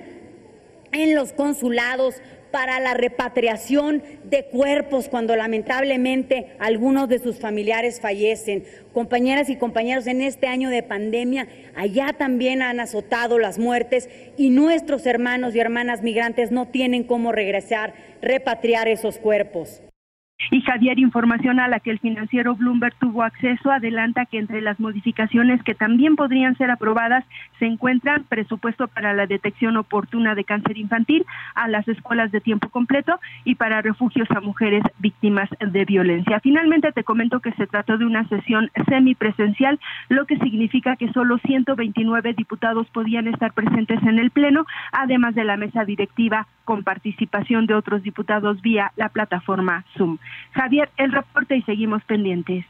en 0.92 1.16
los 1.16 1.34
consulados 1.34 2.22
para 2.52 2.80
la 2.80 2.94
repatriación 2.94 4.04
de 4.26 4.46
cuerpos 4.46 5.10
cuando 5.10 5.36
lamentablemente 5.36 6.56
algunos 6.60 7.10
de 7.10 7.18
sus 7.18 7.39
familiares 7.39 8.00
fallecen. 8.00 8.63
Compañeras 8.94 9.50
y 9.50 9.56
compañeros, 9.56 10.06
en 10.06 10.22
este 10.22 10.46
año 10.46 10.70
de 10.70 10.84
pandemia, 10.84 11.48
allá 11.74 12.13
también 12.16 12.62
han 12.62 12.80
azotado 12.80 13.39
las 13.39 13.58
muertes 13.58 14.08
y 14.38 14.52
nuestros 14.52 15.08
hermanos 15.08 15.56
y 15.56 15.62
hermanas 15.62 16.04
migrantes 16.04 16.52
no 16.52 16.68
tienen 16.68 17.06
cómo 17.06 17.32
regresar, 17.32 17.96
repatriar 18.22 18.88
esos 18.88 19.18
cuerpos. 19.18 19.82
Y 20.52 20.62
Javier, 20.62 21.00
información 21.00 21.60
a 21.60 21.68
la 21.68 21.80
que 21.80 21.92
el 21.92 22.00
financiero 22.00 22.56
Bloomberg 22.56 22.96
tuvo 22.96 23.24
acceso, 23.24 23.72
adelanta 23.72 24.26
que 24.26 24.40
entre 24.40 24.62
las 24.62 24.80
modificaciones 24.80 25.62
que 25.64 25.76
también 25.76 26.16
podrían 26.16 26.58
ser 26.58 26.72
aprobadas 26.72 27.26
se 27.60 27.66
encuentran 27.66 28.24
presupuesto 28.24 28.88
para 28.88 29.14
la 29.14 29.28
detección 29.28 29.78
oportuna 29.78 30.36
de 30.36 30.44
cáncer 30.44 30.78
infantil 30.78 31.26
a 31.56 31.68
las 31.68 31.88
escuelas 31.88 32.32
de 32.32 32.42
tiempo 32.42 32.70
completo 32.70 33.20
y 33.46 33.56
para 33.56 33.82
refugios 33.82 34.30
a 34.32 34.42
mujeres 34.42 34.84
víctimas 35.00 35.50
de 35.60 35.86
violencia. 35.86 36.40
Finalmente 36.42 36.92
te 36.92 37.04
comento 37.04 37.40
que 37.40 37.54
se 37.54 37.68
trató 37.68 37.98
de 37.98 38.06
una 38.06 38.28
sesión 38.28 38.70
semipresencial, 38.90 39.80
lo 40.10 40.26
que 40.26 40.38
significa 40.40 40.96
que 40.96 41.12
solo 41.12 41.38
129 41.40 42.34
diputados 42.34 42.88
podían 42.90 43.28
estar 43.28 43.54
presentes 43.54 44.02
en 44.04 44.20
el 44.20 44.32
Pleno, 44.32 44.66
además 44.92 45.36
de 45.36 45.44
la 45.44 45.58
mesa 45.58 45.86
directiva 45.86 46.48
con 46.65 46.84
participación 46.84 47.67
de 47.67 47.76
otros 47.76 48.04
diputados 48.04 48.62
vía 48.62 48.91
la 48.95 49.10
plataforma 49.10 49.86
Zoom. 49.97 50.17
Javier, 50.52 50.89
el 50.97 51.12
reporte 51.12 51.56
y 51.56 51.62
seguimos 51.63 52.04
pendientes. 52.06 52.65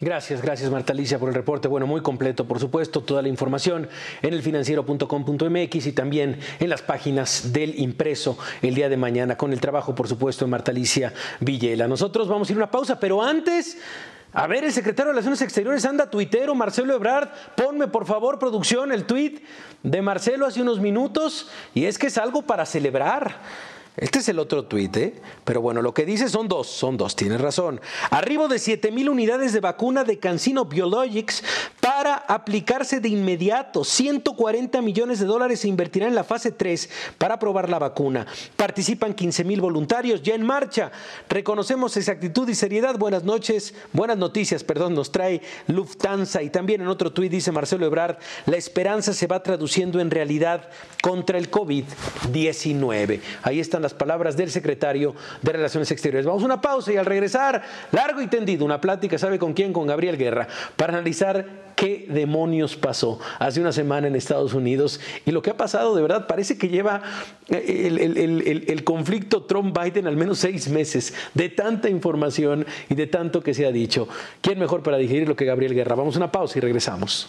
Gracias, 0.00 0.42
gracias 0.42 0.70
Marta 0.70 0.92
Alicia 0.92 1.18
por 1.18 1.28
el 1.28 1.34
reporte. 1.34 1.66
Bueno, 1.66 1.88
muy 1.88 2.02
completo, 2.02 2.46
por 2.46 2.60
supuesto, 2.60 3.02
toda 3.02 3.20
la 3.20 3.28
información 3.28 3.88
en 4.22 4.32
elfinanciero.com.mx 4.32 5.86
y 5.86 5.92
también 5.92 6.38
en 6.60 6.68
las 6.68 6.82
páginas 6.82 7.52
del 7.52 7.76
impreso 7.80 8.38
el 8.62 8.76
día 8.76 8.88
de 8.88 8.96
mañana, 8.96 9.36
con 9.36 9.52
el 9.52 9.60
trabajo, 9.60 9.96
por 9.96 10.06
supuesto, 10.06 10.44
de 10.44 10.52
Marta 10.52 10.70
Alicia 10.70 11.12
Villela. 11.40 11.88
Nosotros 11.88 12.28
vamos 12.28 12.48
a 12.48 12.52
ir 12.52 12.58
a 12.58 12.62
una 12.62 12.70
pausa, 12.70 13.00
pero 13.00 13.22
antes... 13.22 13.76
A 14.32 14.46
ver, 14.46 14.64
el 14.64 14.72
secretario 14.72 15.08
de 15.08 15.12
Relaciones 15.14 15.40
Exteriores 15.40 15.84
anda 15.86 16.10
tuitero, 16.10 16.54
Marcelo 16.54 16.94
Ebrard. 16.94 17.30
Ponme, 17.56 17.88
por 17.88 18.06
favor, 18.06 18.38
producción, 18.38 18.92
el 18.92 19.04
tuit 19.04 19.42
de 19.82 20.02
Marcelo 20.02 20.46
hace 20.46 20.60
unos 20.60 20.80
minutos. 20.80 21.48
Y 21.74 21.86
es 21.86 21.98
que 21.98 22.08
es 22.08 22.18
algo 22.18 22.42
para 22.42 22.66
celebrar. 22.66 23.40
Este 24.00 24.20
es 24.20 24.28
el 24.28 24.38
otro 24.38 24.64
tuit, 24.64 24.96
¿eh? 24.96 25.14
Pero 25.44 25.60
bueno, 25.60 25.82
lo 25.82 25.92
que 25.92 26.06
dice 26.06 26.28
son 26.28 26.46
dos, 26.46 26.68
son 26.68 26.96
dos, 26.96 27.16
tienes 27.16 27.40
razón. 27.40 27.80
Arribo 28.10 28.46
de 28.46 28.60
7 28.60 28.92
mil 28.92 29.08
unidades 29.08 29.52
de 29.52 29.58
vacuna 29.58 30.04
de 30.04 30.20
Cancino 30.20 30.66
Biologics 30.66 31.42
para 31.80 32.14
aplicarse 32.14 33.00
de 33.00 33.08
inmediato. 33.08 33.82
140 33.82 34.82
millones 34.82 35.18
de 35.18 35.26
dólares 35.26 35.60
se 35.60 35.68
invertirán 35.68 36.10
en 36.10 36.14
la 36.14 36.22
fase 36.22 36.52
3 36.52 36.88
para 37.18 37.40
probar 37.40 37.68
la 37.68 37.80
vacuna. 37.80 38.24
Participan 38.56 39.14
15 39.14 39.42
mil 39.42 39.60
voluntarios 39.60 40.22
ya 40.22 40.36
en 40.36 40.46
marcha. 40.46 40.92
Reconocemos 41.28 41.96
esa 41.96 42.12
actitud 42.12 42.48
y 42.48 42.54
seriedad. 42.54 42.96
Buenas 42.96 43.24
noches, 43.24 43.74
buenas 43.92 44.16
noticias, 44.16 44.62
perdón, 44.62 44.94
nos 44.94 45.10
trae 45.10 45.42
Lufthansa. 45.66 46.40
Y 46.42 46.50
también 46.50 46.82
en 46.82 46.88
otro 46.88 47.12
tuit 47.12 47.32
dice 47.32 47.50
Marcelo 47.50 47.84
Ebrard, 47.86 48.18
la 48.46 48.56
esperanza 48.56 49.12
se 49.12 49.26
va 49.26 49.42
traduciendo 49.42 49.98
en 49.98 50.12
realidad 50.12 50.68
contra 51.02 51.36
el 51.36 51.50
COVID-19. 51.50 53.20
Ahí 53.42 53.58
están 53.58 53.82
las 53.82 53.87
palabras 53.94 54.36
del 54.36 54.50
secretario 54.50 55.14
de 55.42 55.52
Relaciones 55.52 55.90
Exteriores. 55.90 56.26
Vamos 56.26 56.42
a 56.42 56.46
una 56.46 56.60
pausa 56.60 56.92
y 56.92 56.96
al 56.96 57.06
regresar, 57.06 57.62
largo 57.92 58.22
y 58.22 58.26
tendido, 58.26 58.64
una 58.64 58.80
plática, 58.80 59.18
¿sabe 59.18 59.38
con 59.38 59.54
quién? 59.54 59.72
Con 59.72 59.86
Gabriel 59.86 60.16
Guerra, 60.16 60.48
para 60.76 60.94
analizar 60.94 61.68
qué 61.76 62.06
demonios 62.08 62.74
pasó 62.74 63.20
hace 63.38 63.60
una 63.60 63.70
semana 63.70 64.08
en 64.08 64.16
Estados 64.16 64.52
Unidos 64.52 65.00
y 65.24 65.30
lo 65.30 65.42
que 65.42 65.50
ha 65.50 65.56
pasado 65.56 65.94
de 65.94 66.02
verdad 66.02 66.26
parece 66.26 66.58
que 66.58 66.68
lleva 66.68 67.02
eh, 67.48 67.86
el, 67.86 68.64
el 68.66 68.84
conflicto 68.84 69.44
Trump-Biden 69.44 70.08
al 70.08 70.16
menos 70.16 70.40
seis 70.40 70.68
meses 70.68 71.14
de 71.34 71.48
tanta 71.48 71.88
información 71.88 72.66
y 72.88 72.96
de 72.96 73.06
tanto 73.06 73.42
que 73.42 73.54
se 73.54 73.64
ha 73.64 73.70
dicho. 73.70 74.08
¿Quién 74.40 74.58
mejor 74.58 74.82
para 74.82 74.96
digerir 74.96 75.28
lo 75.28 75.36
que 75.36 75.44
Gabriel 75.44 75.74
Guerra? 75.74 75.94
Vamos 75.94 76.16
a 76.16 76.18
una 76.18 76.32
pausa 76.32 76.58
y 76.58 76.60
regresamos. 76.60 77.28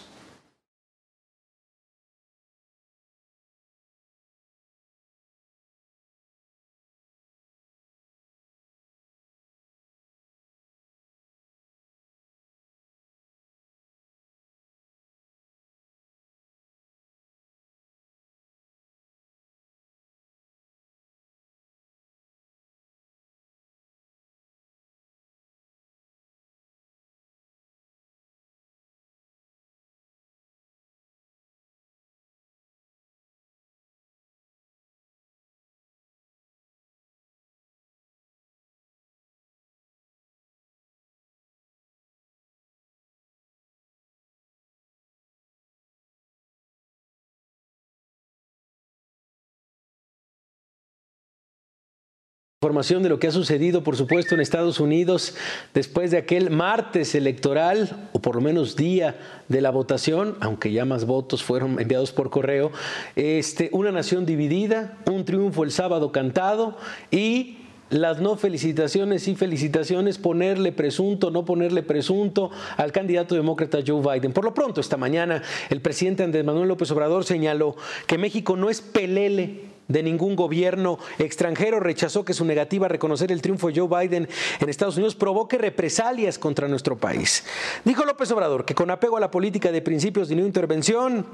Información 52.62 53.02
de 53.02 53.08
lo 53.08 53.18
que 53.18 53.26
ha 53.26 53.30
sucedido, 53.30 53.82
por 53.82 53.96
supuesto, 53.96 54.34
en 54.34 54.42
Estados 54.42 54.80
Unidos 54.80 55.34
después 55.72 56.10
de 56.10 56.18
aquel 56.18 56.50
martes 56.50 57.14
electoral, 57.14 58.10
o 58.12 58.18
por 58.18 58.34
lo 58.34 58.42
menos 58.42 58.76
día 58.76 59.18
de 59.48 59.62
la 59.62 59.70
votación, 59.70 60.36
aunque 60.40 60.70
ya 60.70 60.84
más 60.84 61.06
votos 61.06 61.42
fueron 61.42 61.80
enviados 61.80 62.12
por 62.12 62.28
correo, 62.28 62.70
este, 63.16 63.70
una 63.72 63.92
nación 63.92 64.26
dividida, 64.26 64.98
un 65.06 65.24
triunfo 65.24 65.64
el 65.64 65.70
sábado 65.70 66.12
cantado 66.12 66.76
y 67.10 67.60
las 67.88 68.20
no 68.20 68.36
felicitaciones 68.36 69.26
y 69.26 69.36
felicitaciones, 69.36 70.18
ponerle 70.18 70.70
presunto, 70.70 71.30
no 71.30 71.46
ponerle 71.46 71.82
presunto 71.82 72.50
al 72.76 72.92
candidato 72.92 73.34
demócrata 73.34 73.78
Joe 73.86 74.02
Biden. 74.02 74.34
Por 74.34 74.44
lo 74.44 74.52
pronto, 74.52 74.82
esta 74.82 74.98
mañana, 74.98 75.42
el 75.70 75.80
presidente 75.80 76.24
Andrés 76.24 76.44
Manuel 76.44 76.68
López 76.68 76.90
Obrador 76.90 77.24
señaló 77.24 77.74
que 78.06 78.18
México 78.18 78.54
no 78.54 78.68
es 78.68 78.82
pelele 78.82 79.69
de 79.90 80.02
ningún 80.02 80.36
gobierno 80.36 80.98
extranjero. 81.18 81.80
Rechazó 81.80 82.24
que 82.24 82.32
su 82.32 82.44
negativa 82.44 82.86
a 82.86 82.88
reconocer 82.88 83.30
el 83.30 83.42
triunfo 83.42 83.68
de 83.68 83.80
Joe 83.80 84.06
Biden 84.06 84.28
en 84.60 84.68
Estados 84.68 84.96
Unidos 84.96 85.14
provoque 85.14 85.58
represalias 85.58 86.38
contra 86.38 86.68
nuestro 86.68 86.96
país. 86.96 87.44
Dijo 87.84 88.04
López 88.04 88.30
Obrador 88.30 88.64
que 88.64 88.74
con 88.74 88.90
apego 88.90 89.16
a 89.16 89.20
la 89.20 89.30
política 89.30 89.70
de 89.70 89.82
principios 89.82 90.28
de 90.28 90.36
no 90.36 90.46
intervención 90.46 91.26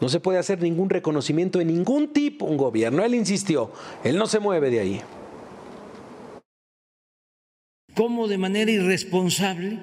no 0.00 0.08
se 0.08 0.20
puede 0.20 0.38
hacer 0.38 0.60
ningún 0.60 0.90
reconocimiento 0.90 1.58
de 1.58 1.66
ningún 1.66 2.12
tipo 2.12 2.46
un 2.46 2.56
gobierno. 2.56 3.04
Él 3.04 3.14
insistió, 3.14 3.70
él 4.02 4.16
no 4.16 4.26
se 4.26 4.40
mueve 4.40 4.70
de 4.70 4.80
ahí. 4.80 5.02
¿Cómo 7.94 8.28
de 8.28 8.38
manera 8.38 8.70
irresponsable 8.70 9.78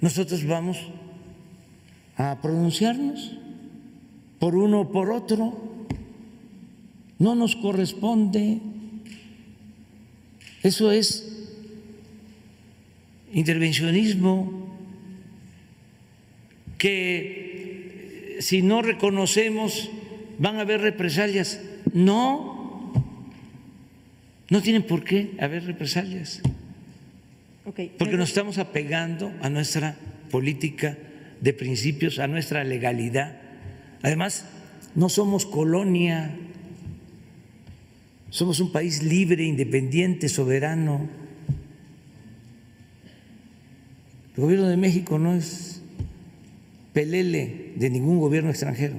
nosotros 0.00 0.46
vamos 0.46 0.78
a 2.16 2.40
pronunciarnos 2.40 3.36
por 4.38 4.54
uno 4.54 4.82
o 4.82 4.92
por 4.92 5.10
otro? 5.10 5.67
No 7.18 7.34
nos 7.34 7.56
corresponde. 7.56 8.58
Eso 10.62 10.92
es 10.92 11.24
intervencionismo 13.32 14.76
que 16.78 18.38
si 18.40 18.62
no 18.62 18.82
reconocemos 18.82 19.90
van 20.38 20.56
a 20.56 20.62
haber 20.62 20.80
represalias. 20.80 21.60
No, 21.92 22.92
no 24.48 24.62
tienen 24.62 24.82
por 24.82 25.04
qué 25.04 25.32
haber 25.40 25.64
represalias. 25.64 26.40
Porque 27.98 28.16
nos 28.16 28.30
estamos 28.30 28.58
apegando 28.58 29.32
a 29.42 29.50
nuestra 29.50 29.96
política 30.30 30.96
de 31.40 31.52
principios, 31.52 32.18
a 32.18 32.26
nuestra 32.26 32.64
legalidad. 32.64 33.36
Además, 34.02 34.46
no 34.94 35.08
somos 35.08 35.44
colonia 35.44 36.34
somos 38.30 38.60
un 38.60 38.72
país 38.72 39.02
libre, 39.02 39.44
independiente, 39.44 40.28
soberano. 40.28 41.08
El 44.36 44.42
gobierno 44.42 44.68
de 44.68 44.76
México 44.76 45.18
no 45.18 45.34
es 45.34 45.82
pelele 46.92 47.72
de 47.76 47.90
ningún 47.90 48.20
gobierno 48.20 48.50
extranjero. 48.50 48.96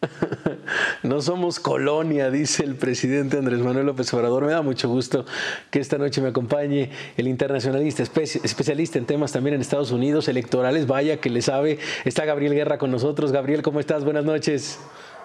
No 1.04 1.22
somos 1.22 1.60
colonia, 1.60 2.30
dice 2.30 2.64
el 2.64 2.74
presidente 2.74 3.38
Andrés 3.38 3.60
Manuel 3.60 3.86
López 3.86 4.12
Obrador. 4.12 4.44
Me 4.44 4.52
da 4.52 4.62
mucho 4.62 4.88
gusto 4.88 5.24
que 5.70 5.78
esta 5.78 5.96
noche 5.96 6.20
me 6.20 6.28
acompañe 6.28 6.90
el 7.16 7.28
internacionalista, 7.28 8.02
especialista 8.02 8.98
en 8.98 9.06
temas 9.06 9.32
también 9.32 9.54
en 9.54 9.60
Estados 9.60 9.92
Unidos, 9.92 10.28
electorales. 10.28 10.86
Vaya 10.86 11.18
que 11.18 11.30
le 11.30 11.40
sabe. 11.40 11.78
Está 12.04 12.24
Gabriel 12.24 12.52
Guerra 12.52 12.78
con 12.78 12.90
nosotros. 12.90 13.32
Gabriel, 13.32 13.62
¿cómo 13.62 13.80
estás? 13.80 14.04
Buenas 14.04 14.24
noches. 14.24 14.80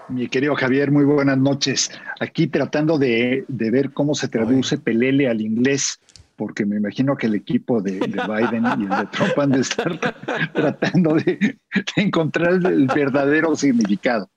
Mi 0.09 0.27
querido 0.27 0.55
Javier, 0.55 0.91
muy 0.91 1.05
buenas 1.05 1.37
noches. 1.37 1.91
Aquí 2.19 2.47
tratando 2.47 2.97
de, 2.97 3.45
ver 3.47 3.91
cómo 3.91 4.15
se 4.15 4.27
traduce 4.27 4.77
pelele 4.77 5.29
al 5.29 5.41
inglés, 5.41 5.99
porque 6.35 6.65
me 6.65 6.77
imagino 6.77 7.15
que 7.15 7.27
el 7.27 7.35
equipo 7.35 7.81
de, 7.81 7.99
Biden 7.99 8.65
y 8.79 8.83
el 8.83 8.89
de 8.89 9.07
Trump 9.11 9.39
han 9.39 9.51
de 9.51 9.61
estar 9.61 9.99
tratando 10.53 11.15
de 11.15 11.57
encontrar 11.95 12.53
el 12.53 12.87
verdadero 12.87 13.55
significado. 13.55 14.29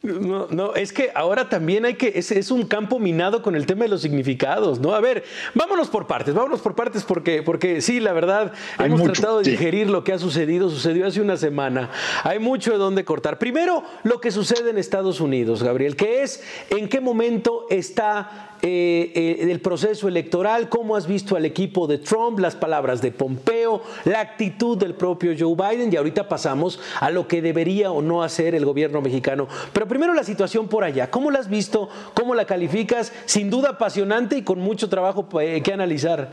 No, 0.00 0.46
no, 0.48 0.76
es 0.76 0.92
que 0.92 1.10
ahora 1.12 1.48
también 1.48 1.84
hay 1.84 1.94
que, 1.94 2.12
es, 2.14 2.30
es, 2.30 2.52
un 2.52 2.62
campo 2.66 3.00
minado 3.00 3.42
con 3.42 3.56
el 3.56 3.66
tema 3.66 3.82
de 3.82 3.88
los 3.88 4.00
significados, 4.00 4.78
¿no? 4.78 4.94
A 4.94 5.00
ver, 5.00 5.24
vámonos 5.54 5.88
por 5.88 6.06
partes, 6.06 6.34
vámonos 6.34 6.60
por 6.60 6.76
partes 6.76 7.02
porque, 7.02 7.42
porque 7.42 7.80
sí, 7.80 7.98
la 7.98 8.12
verdad, 8.12 8.52
hemos 8.78 9.02
tratado 9.02 9.40
de 9.40 9.50
digerir 9.50 9.90
lo 9.90 10.04
que 10.04 10.12
ha 10.12 10.18
sucedido, 10.18 10.70
sucedió 10.70 11.04
hace 11.04 11.20
una 11.20 11.36
semana. 11.36 11.90
Hay 12.22 12.38
mucho 12.38 12.70
de 12.70 12.78
dónde 12.78 13.04
cortar. 13.04 13.40
Primero, 13.40 13.82
lo 14.04 14.20
que 14.20 14.30
sucede 14.30 14.70
en 14.70 14.78
Estados 14.78 15.20
Unidos, 15.20 15.64
Gabriel, 15.64 15.96
que 15.96 16.22
es 16.22 16.44
en 16.70 16.88
qué 16.88 17.00
momento 17.00 17.66
está 17.68 18.47
eh, 18.62 19.12
eh, 19.14 19.50
el 19.50 19.60
proceso 19.60 20.08
electoral, 20.08 20.68
cómo 20.68 20.96
has 20.96 21.06
visto 21.06 21.36
al 21.36 21.44
equipo 21.44 21.86
de 21.86 21.98
Trump, 21.98 22.38
las 22.38 22.56
palabras 22.56 23.00
de 23.00 23.12
Pompeo, 23.12 23.82
la 24.04 24.20
actitud 24.20 24.76
del 24.76 24.94
propio 24.94 25.32
Joe 25.38 25.54
Biden 25.54 25.92
y 25.92 25.96
ahorita 25.96 26.28
pasamos 26.28 26.80
a 27.00 27.10
lo 27.10 27.28
que 27.28 27.42
debería 27.42 27.90
o 27.90 28.02
no 28.02 28.22
hacer 28.22 28.54
el 28.54 28.64
gobierno 28.64 29.00
mexicano. 29.00 29.48
Pero 29.72 29.86
primero 29.86 30.14
la 30.14 30.24
situación 30.24 30.68
por 30.68 30.84
allá. 30.84 31.10
¿Cómo 31.10 31.30
la 31.30 31.38
has 31.38 31.48
visto? 31.48 31.88
¿Cómo 32.14 32.34
la 32.34 32.46
calificas? 32.46 33.12
Sin 33.26 33.50
duda 33.50 33.70
apasionante 33.70 34.38
y 34.38 34.42
con 34.42 34.58
mucho 34.58 34.88
trabajo 34.88 35.28
eh, 35.40 35.62
que 35.62 35.72
analizar. 35.72 36.30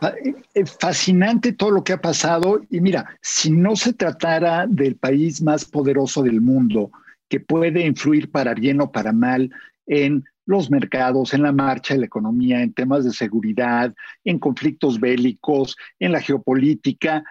Ah, 0.00 0.14
eh, 0.54 0.64
fascinante 0.66 1.52
todo 1.52 1.70
lo 1.70 1.84
que 1.84 1.92
ha 1.92 2.00
pasado 2.00 2.60
y 2.70 2.80
mira, 2.80 3.06
si 3.20 3.52
no 3.52 3.76
se 3.76 3.92
tratara 3.92 4.66
del 4.68 4.96
país 4.96 5.40
más 5.40 5.64
poderoso 5.64 6.22
del 6.22 6.40
mundo, 6.40 6.90
que 7.28 7.38
puede 7.38 7.86
influir 7.86 8.30
para 8.30 8.52
bien 8.52 8.80
o 8.80 8.90
para 8.90 9.12
mal 9.12 9.50
en 9.86 10.24
los 10.44 10.70
mercados, 10.70 11.34
en 11.34 11.42
la 11.42 11.52
marcha 11.52 11.94
de 11.94 12.00
la 12.00 12.06
economía, 12.06 12.62
en 12.62 12.72
temas 12.72 13.04
de 13.04 13.12
seguridad, 13.12 13.94
en 14.24 14.38
conflictos 14.38 14.98
bélicos, 14.98 15.76
en 15.98 16.12
la 16.12 16.20
geopolítica. 16.20 17.22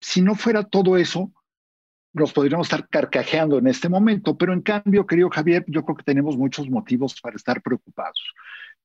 Si 0.00 0.22
no 0.22 0.34
fuera 0.34 0.64
todo 0.64 0.96
eso, 0.96 1.32
nos 2.12 2.32
podríamos 2.32 2.66
estar 2.66 2.88
carcajeando 2.88 3.58
en 3.58 3.68
este 3.68 3.88
momento, 3.88 4.36
pero 4.36 4.52
en 4.52 4.62
cambio, 4.62 5.06
querido 5.06 5.30
Javier, 5.30 5.64
yo 5.68 5.84
creo 5.84 5.96
que 5.96 6.04
tenemos 6.04 6.36
muchos 6.36 6.68
motivos 6.68 7.20
para 7.20 7.36
estar 7.36 7.62
preocupados. 7.62 8.34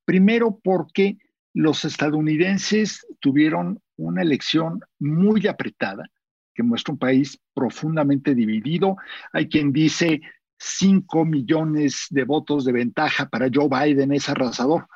Primero, 0.05 0.59
porque 0.63 1.17
los 1.53 1.85
estadounidenses 1.85 3.07
tuvieron 3.19 3.81
una 3.97 4.21
elección 4.21 4.81
muy 4.99 5.47
apretada, 5.47 6.03
que 6.53 6.63
muestra 6.63 6.93
un 6.93 6.99
país 6.99 7.39
profundamente 7.53 8.35
dividido. 8.35 8.97
Hay 9.33 9.47
quien 9.47 9.71
dice 9.71 10.21
5 10.65 11.25
millones 11.25 12.07
de 12.09 12.23
votos 12.23 12.65
de 12.65 12.71
ventaja 12.71 13.29
para 13.29 13.49
Joe 13.53 13.69
Biden 13.69 14.11
es 14.11 14.27
arrasador. 14.29 14.87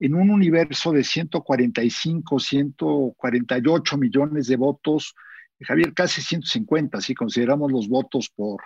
En 0.00 0.16
un 0.16 0.30
universo 0.30 0.90
de 0.90 1.04
145, 1.04 2.40
148 2.40 3.98
millones 3.98 4.48
de 4.48 4.56
votos, 4.56 5.14
Javier, 5.60 5.94
casi 5.94 6.22
150, 6.22 7.00
si 7.00 7.14
consideramos 7.14 7.70
los 7.70 7.88
votos 7.88 8.30
por 8.34 8.62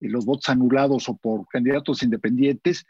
eh, 0.00 0.08
los 0.10 0.26
votos 0.26 0.50
anulados 0.50 1.08
o 1.08 1.16
por 1.16 1.46
candidatos 1.48 2.02
independientes, 2.02 2.84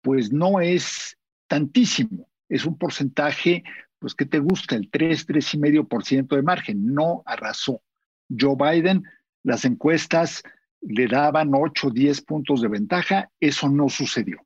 pues 0.00 0.32
no 0.32 0.60
es 0.60 1.18
tantísimo. 1.48 2.28
Es 2.48 2.66
un 2.66 2.78
porcentaje, 2.78 3.64
pues 3.98 4.14
que 4.14 4.26
te 4.26 4.38
gusta, 4.38 4.76
el 4.76 4.88
3, 4.90 5.26
3,5% 5.26 6.36
de 6.36 6.42
margen. 6.42 6.94
No 6.94 7.24
arrasó. 7.26 7.82
Joe 8.28 8.54
Biden, 8.56 9.02
las 9.42 9.64
encuestas 9.64 10.44
le 10.82 11.06
daban 11.06 11.50
8 11.54 11.88
o 11.88 11.90
10 11.90 12.22
puntos 12.22 12.60
de 12.60 12.68
ventaja, 12.68 13.30
eso 13.40 13.68
no 13.68 13.88
sucedió. 13.88 14.38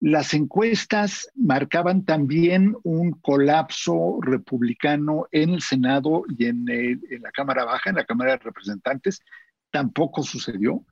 Las 0.00 0.32
encuestas 0.32 1.28
marcaban 1.34 2.04
también 2.04 2.76
un 2.84 3.12
colapso 3.12 4.18
republicano 4.22 5.26
en 5.32 5.50
el 5.50 5.62
Senado 5.62 6.22
y 6.38 6.46
en, 6.46 6.64
la 7.20 7.32
Cámara 7.32 7.64
Baja, 7.64 7.90
en 7.90 7.96
la 7.96 8.04
Cámara 8.04 8.32
de 8.32 8.38
Representantes. 8.38 9.20
Tampoco 9.72 10.22
sucedió. 10.22 10.84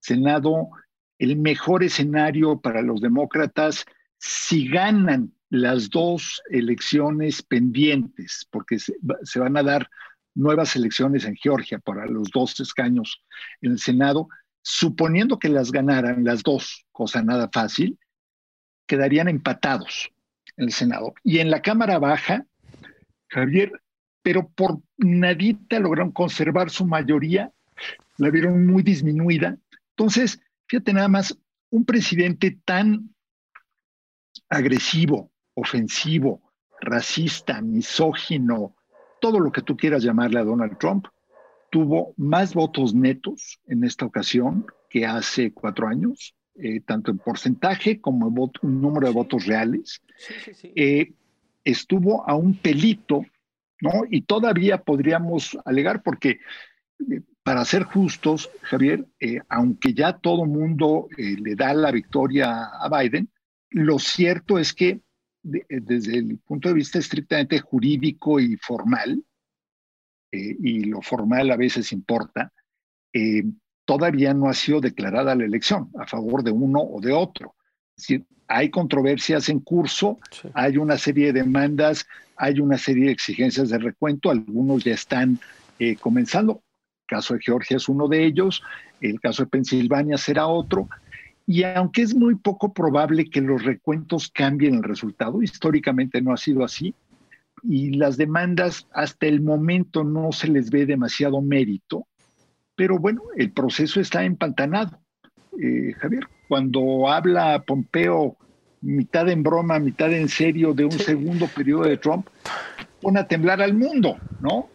Senado, 0.00 0.70
el 1.18 1.36
mejor 1.36 1.84
escenario 1.84 2.58
para 2.60 2.80
los 2.80 3.02
demócratas 3.02 3.84
si 4.18 4.68
ganan 4.68 5.34
las 5.50 5.90
dos 5.90 6.42
elecciones 6.50 7.42
pendientes, 7.42 8.48
porque 8.50 8.78
se 8.78 9.38
van 9.38 9.56
a 9.58 9.62
dar 9.62 9.88
nuevas 10.36 10.76
elecciones 10.76 11.24
en 11.24 11.34
Georgia 11.34 11.78
para 11.78 12.06
los 12.06 12.30
dos 12.30 12.60
escaños 12.60 13.22
en 13.62 13.72
el 13.72 13.78
Senado, 13.80 14.28
suponiendo 14.62 15.38
que 15.38 15.48
las 15.48 15.72
ganaran 15.72 16.24
las 16.24 16.42
dos, 16.42 16.86
cosa 16.92 17.22
nada 17.22 17.48
fácil, 17.52 17.98
quedarían 18.86 19.28
empatados 19.28 20.10
en 20.56 20.66
el 20.66 20.72
Senado. 20.72 21.14
Y 21.24 21.38
en 21.38 21.50
la 21.50 21.62
Cámara 21.62 21.98
Baja, 21.98 22.46
Javier, 23.28 23.72
pero 24.22 24.48
por 24.48 24.80
nadita 24.98 25.78
lograron 25.78 26.12
conservar 26.12 26.70
su 26.70 26.86
mayoría, 26.86 27.52
la 28.18 28.30
vieron 28.30 28.66
muy 28.66 28.82
disminuida. 28.82 29.56
Entonces, 29.96 30.40
fíjate 30.68 30.92
nada 30.92 31.08
más, 31.08 31.36
un 31.70 31.84
presidente 31.84 32.58
tan 32.64 33.14
agresivo, 34.48 35.30
ofensivo, 35.54 36.42
racista, 36.80 37.60
misógino, 37.62 38.74
todo 39.20 39.40
lo 39.40 39.52
que 39.52 39.62
tú 39.62 39.76
quieras 39.76 40.02
llamarle 40.02 40.40
a 40.40 40.44
Donald 40.44 40.78
Trump, 40.78 41.06
tuvo 41.70 42.14
más 42.16 42.54
votos 42.54 42.94
netos 42.94 43.60
en 43.66 43.84
esta 43.84 44.06
ocasión 44.06 44.66
que 44.88 45.04
hace 45.04 45.52
cuatro 45.52 45.88
años, 45.88 46.34
eh, 46.54 46.80
tanto 46.80 47.10
en 47.10 47.18
porcentaje 47.18 48.00
como 48.00 48.28
en 48.62 48.80
número 48.80 49.08
de 49.08 49.12
votos 49.12 49.46
reales. 49.46 50.00
Eh, 50.74 51.12
estuvo 51.64 52.28
a 52.28 52.34
un 52.34 52.54
pelito, 52.54 53.24
¿no? 53.80 54.04
Y 54.08 54.22
todavía 54.22 54.82
podríamos 54.82 55.58
alegar, 55.64 56.02
porque 56.02 56.38
eh, 57.10 57.20
para 57.42 57.64
ser 57.64 57.84
justos, 57.84 58.50
Javier, 58.62 59.06
aunque 59.48 59.92
ya 59.94 60.14
todo 60.18 60.46
mundo 60.46 61.08
le 61.16 61.54
da 61.54 61.74
la 61.74 61.92
victoria 61.92 62.64
a 62.64 62.88
Biden, 62.88 63.28
lo 63.70 63.98
cierto 63.98 64.58
es 64.58 64.72
que 64.72 65.00
eh, 65.52 65.80
desde 65.82 66.18
el 66.18 66.38
punto 66.38 66.68
de 66.68 66.74
vista 66.74 66.98
estrictamente 66.98 67.58
jurídico 67.60 68.40
y 68.40 68.56
formal, 68.56 69.22
eh, 70.32 70.56
y 70.58 70.84
lo 70.84 71.02
formal 71.02 71.50
a 71.50 71.56
veces 71.56 71.92
importa, 71.92 72.52
eh, 73.12 73.44
todavía 73.84 74.34
no 74.34 74.48
ha 74.48 74.54
sido 74.54 74.80
declarada 74.80 75.34
la 75.34 75.44
elección 75.44 75.90
a 75.98 76.06
favor 76.06 76.42
de 76.42 76.50
uno 76.50 76.80
o 76.80 77.00
de 77.00 77.12
otro. 77.12 77.54
Es 77.96 78.02
decir, 78.02 78.26
hay 78.48 78.70
controversias 78.70 79.48
en 79.48 79.60
curso, 79.60 80.18
hay 80.54 80.76
una 80.76 80.98
serie 80.98 81.32
de 81.32 81.40
demandas, 81.40 82.06
hay 82.36 82.60
una 82.60 82.78
serie 82.78 83.06
de 83.06 83.12
exigencias 83.12 83.70
de 83.70 83.78
recuento, 83.78 84.30
algunos 84.30 84.84
ya 84.84 84.94
están 84.94 85.40
comenzando. 86.00 86.62
El 87.02 87.16
caso 87.16 87.34
de 87.34 87.40
Georgia 87.42 87.76
es 87.76 87.88
uno 87.88 88.06
de 88.06 88.24
ellos, 88.24 88.62
el 89.00 89.20
caso 89.20 89.44
de 89.44 89.50
Pensilvania 89.50 90.16
será 90.16 90.46
otro, 90.46 90.88
y 91.46 91.62
aunque 91.62 92.02
es 92.02 92.14
muy 92.14 92.34
poco 92.34 92.72
probable 92.72 93.30
que 93.30 93.40
los 93.40 93.62
recuentos 93.62 94.30
cambien 94.34 94.74
el 94.74 94.82
resultado, 94.82 95.42
históricamente 95.42 96.20
no 96.20 96.32
ha 96.32 96.36
sido 96.36 96.64
así, 96.64 96.94
y 97.62 97.92
las 97.92 98.16
demandas 98.16 98.86
hasta 98.92 99.26
el 99.26 99.40
momento 99.40 100.02
no 100.02 100.32
se 100.32 100.48
les 100.48 100.70
ve 100.70 100.86
demasiado 100.86 101.40
mérito, 101.40 102.06
pero 102.74 102.98
bueno, 102.98 103.22
el 103.36 103.52
proceso 103.52 104.00
está 104.00 104.24
empantanado. 104.24 104.98
Eh, 105.62 105.94
Javier, 105.98 106.24
cuando 106.48 107.08
habla 107.08 107.62
Pompeo 107.66 108.36
mitad 108.82 109.28
en 109.28 109.42
broma, 109.42 109.78
mitad 109.78 110.12
en 110.12 110.28
serio 110.28 110.74
de 110.74 110.84
un 110.84 110.92
segundo 110.92 111.46
periodo 111.46 111.84
de 111.84 111.96
Trump, 111.96 112.28
pone 113.00 113.20
a 113.20 113.26
temblar 113.26 113.62
al 113.62 113.72
mundo, 113.72 114.16
¿no? 114.40 114.68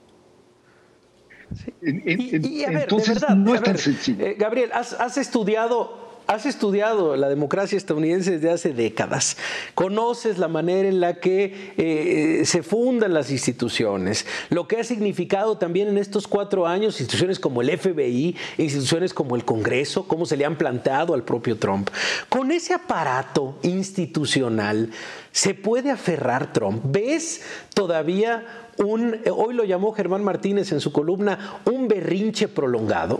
entonces 1.81 3.21
no 3.35 3.53
es 3.53 3.61
tan 3.61 3.77
sencillo. 3.77 4.25
Eh, 4.25 4.35
Gabriel, 4.39 4.69
¿has, 4.73 4.93
has 4.93 5.17
estudiado 5.17 6.10
has 6.31 6.45
estudiado 6.45 7.17
la 7.17 7.27
democracia 7.27 7.77
estadounidense 7.77 8.31
desde 8.31 8.51
hace 8.51 8.73
décadas, 8.73 9.35
conoces 9.75 10.37
la 10.37 10.47
manera 10.47 10.87
en 10.87 11.01
la 11.01 11.19
que 11.19 11.73
eh, 11.77 12.45
se 12.45 12.63
fundan 12.63 13.13
las 13.13 13.31
instituciones, 13.31 14.25
lo 14.49 14.65
que 14.65 14.77
ha 14.77 14.83
significado 14.85 15.57
también 15.57 15.89
en 15.89 15.97
estos 15.97 16.29
cuatro 16.29 16.65
años 16.65 17.01
instituciones 17.01 17.37
como 17.37 17.61
el 17.61 17.77
FBI, 17.77 18.37
instituciones 18.57 19.13
como 19.13 19.35
el 19.35 19.43
Congreso, 19.43 20.07
cómo 20.07 20.25
se 20.25 20.37
le 20.37 20.45
han 20.45 20.57
plantado 20.57 21.13
al 21.13 21.23
propio 21.23 21.57
Trump. 21.57 21.89
Con 22.29 22.51
ese 22.51 22.73
aparato 22.73 23.57
institucional, 23.63 24.89
¿se 25.33 25.53
puede 25.53 25.91
aferrar 25.91 26.53
Trump? 26.53 26.81
¿Ves 26.85 27.41
todavía 27.73 28.69
un, 28.77 29.19
hoy 29.35 29.53
lo 29.53 29.65
llamó 29.65 29.91
Germán 29.91 30.23
Martínez 30.23 30.71
en 30.71 30.79
su 30.79 30.93
columna, 30.93 31.59
un 31.65 31.89
berrinche 31.89 32.47
prolongado? 32.47 33.19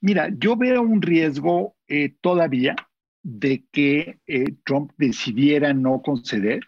Mira, 0.00 0.30
yo 0.36 0.56
veo 0.56 0.82
un 0.82 1.02
riesgo 1.02 1.74
eh, 1.88 2.14
todavía 2.20 2.76
de 3.22 3.64
que 3.72 4.20
eh, 4.26 4.54
Trump 4.64 4.92
decidiera 4.96 5.72
no 5.72 6.02
conceder 6.02 6.60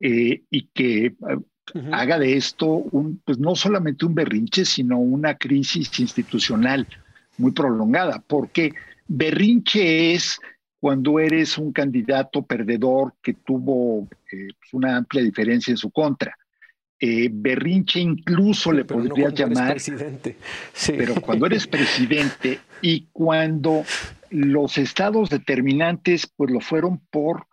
eh, 0.00 0.42
y 0.50 0.68
que 0.68 1.14
haga 1.92 2.18
de 2.18 2.36
esto 2.36 2.66
un, 2.66 3.20
pues 3.24 3.38
no 3.38 3.54
solamente 3.54 4.04
un 4.06 4.14
berrinche, 4.14 4.64
sino 4.64 4.98
una 4.98 5.36
crisis 5.36 5.98
institucional 6.00 6.86
muy 7.38 7.52
prolongada, 7.52 8.22
porque 8.26 8.72
berrinche 9.06 10.12
es 10.14 10.40
cuando 10.80 11.20
eres 11.20 11.58
un 11.58 11.72
candidato 11.72 12.42
perdedor 12.44 13.14
que 13.22 13.34
tuvo 13.34 14.08
pues 14.08 14.72
una 14.72 14.96
amplia 14.96 15.22
diferencia 15.22 15.70
en 15.70 15.76
su 15.76 15.90
contra. 15.90 16.36
Eh, 17.04 17.28
berrinche 17.32 17.98
incluso 17.98 18.70
le 18.70 18.84
podrías 18.84 19.34
llamar. 19.34 19.72
Presidente. 19.72 20.36
Pero 20.86 21.16
cuando 21.20 21.46
eres 21.46 21.66
presidente 21.66 22.60
y 22.80 23.08
cuando 23.12 23.84
los 24.30 24.78
estados 24.78 25.28
determinantes 25.28 26.28
pues 26.28 26.52
lo 26.52 26.60
fueron 26.60 27.00
por 27.10 27.48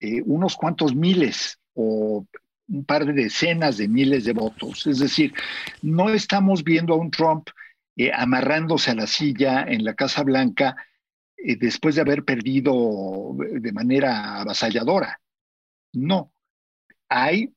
eh, 0.00 0.20
unos 0.24 0.56
cuantos 0.56 0.96
miles 0.96 1.60
o 1.74 2.26
un 2.66 2.84
par 2.84 3.06
de 3.06 3.12
decenas 3.12 3.76
de 3.76 3.86
miles 3.86 4.24
de 4.24 4.32
votos. 4.32 4.88
Es 4.88 4.98
decir, 4.98 5.32
no 5.82 6.08
estamos 6.08 6.64
viendo 6.64 6.94
a 6.94 6.96
un 6.96 7.12
Trump 7.12 7.50
eh, 7.94 8.10
amarrándose 8.12 8.90
a 8.90 8.96
la 8.96 9.06
silla 9.06 9.62
en 9.62 9.84
la 9.84 9.94
Casa 9.94 10.24
Blanca 10.24 10.74
después 11.36 11.94
de 11.94 12.00
haber 12.00 12.24
perdido 12.24 13.36
de 13.38 13.70
manera 13.70 14.40
avasalladora. 14.40 15.20
No, 15.92 16.32
hay 17.08 17.54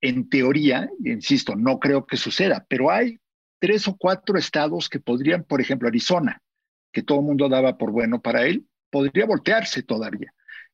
en 0.00 0.28
teoría, 0.28 0.88
insisto, 1.04 1.56
no 1.56 1.78
creo 1.78 2.06
que 2.06 2.16
suceda, 2.16 2.64
pero 2.68 2.90
hay 2.90 3.18
tres 3.58 3.88
o 3.88 3.96
cuatro 3.96 4.38
estados 4.38 4.88
que 4.88 5.00
podrían, 5.00 5.44
por 5.44 5.60
ejemplo, 5.60 5.88
Arizona, 5.88 6.40
que 6.92 7.02
todo 7.02 7.20
el 7.20 7.24
mundo 7.24 7.48
daba 7.48 7.76
por 7.76 7.90
bueno 7.90 8.20
para 8.20 8.46
él, 8.46 8.66
podría 8.90 9.26
voltearse 9.26 9.82
todavía. 9.82 10.32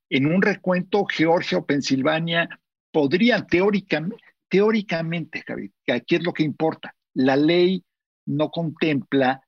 En 0.09 0.27
un 0.27 0.43
recuento, 0.43 1.07
Georgia 1.07 1.59
o 1.59 1.67
Pensilvania 1.67 2.49
podrían 2.91 3.47
teóricamente, 3.47 4.17
teóricamente, 4.49 5.45
Javier, 5.47 5.71
aquí 5.93 6.17
es 6.17 6.25
lo 6.25 6.33
que 6.33 6.43
importa, 6.43 6.95
la 7.15 7.37
ley 7.37 7.85
no 8.27 8.51
contempla 8.51 9.43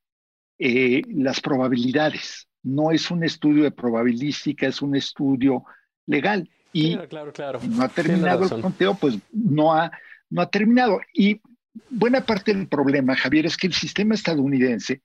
eh, 0.57 1.01
las 1.09 1.41
probabilidades, 1.41 2.47
no 2.63 2.91
es 2.91 3.11
un 3.11 3.23
estudio 3.23 3.63
de 3.63 3.71
probabilística, 3.71 4.67
es 4.67 4.81
un 4.81 4.95
estudio 4.95 5.65
legal. 6.05 6.49
Y 6.73 6.97
claro, 7.07 7.31
claro, 7.31 7.59
no 7.69 7.83
ha 7.83 7.87
terminado 7.87 8.43
el 8.43 8.61
conteo, 8.61 8.95
pues 8.95 9.17
no 9.31 9.73
ha, 9.73 9.91
no 10.29 10.41
ha 10.41 10.49
terminado. 10.49 10.99
Y 11.13 11.39
buena 11.89 12.25
parte 12.25 12.53
del 12.53 12.67
problema, 12.67 13.15
Javier, 13.15 13.45
es 13.45 13.55
que 13.55 13.67
el 13.67 13.73
sistema 13.73 14.15
estadounidense 14.15 15.01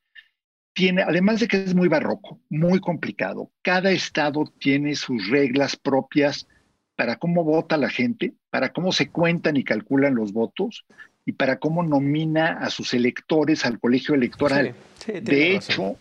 tiene, 0.73 1.03
además 1.03 1.41
de 1.41 1.49
que 1.49 1.63
es 1.63 1.75
muy 1.75 1.89
barroco, 1.89 2.41
muy 2.49 2.81
complicado, 2.81 3.51
cada 3.63 3.91
estado 3.91 4.45
tiene 4.59 4.95
sus 4.95 5.29
reglas 5.29 5.77
propias 5.77 6.47
para 6.97 7.17
cómo 7.17 7.45
vota 7.45 7.77
la 7.77 7.91
gente, 7.91 8.35
para 8.51 8.73
cómo 8.73 8.93
se 8.93 9.11
cuentan 9.11 9.57
y 9.57 9.65
calculan 9.65 10.15
los 10.15 10.33
votos 10.33 10.85
y 11.25 11.33
para 11.33 11.59
cómo 11.59 11.83
nomina 11.83 12.59
a 12.61 12.71
sus 12.71 12.95
electores 12.95 13.65
al 13.67 13.79
colegio 13.79 14.15
electoral. 14.15 14.75
de 15.07 15.55
hecho, 15.55 15.97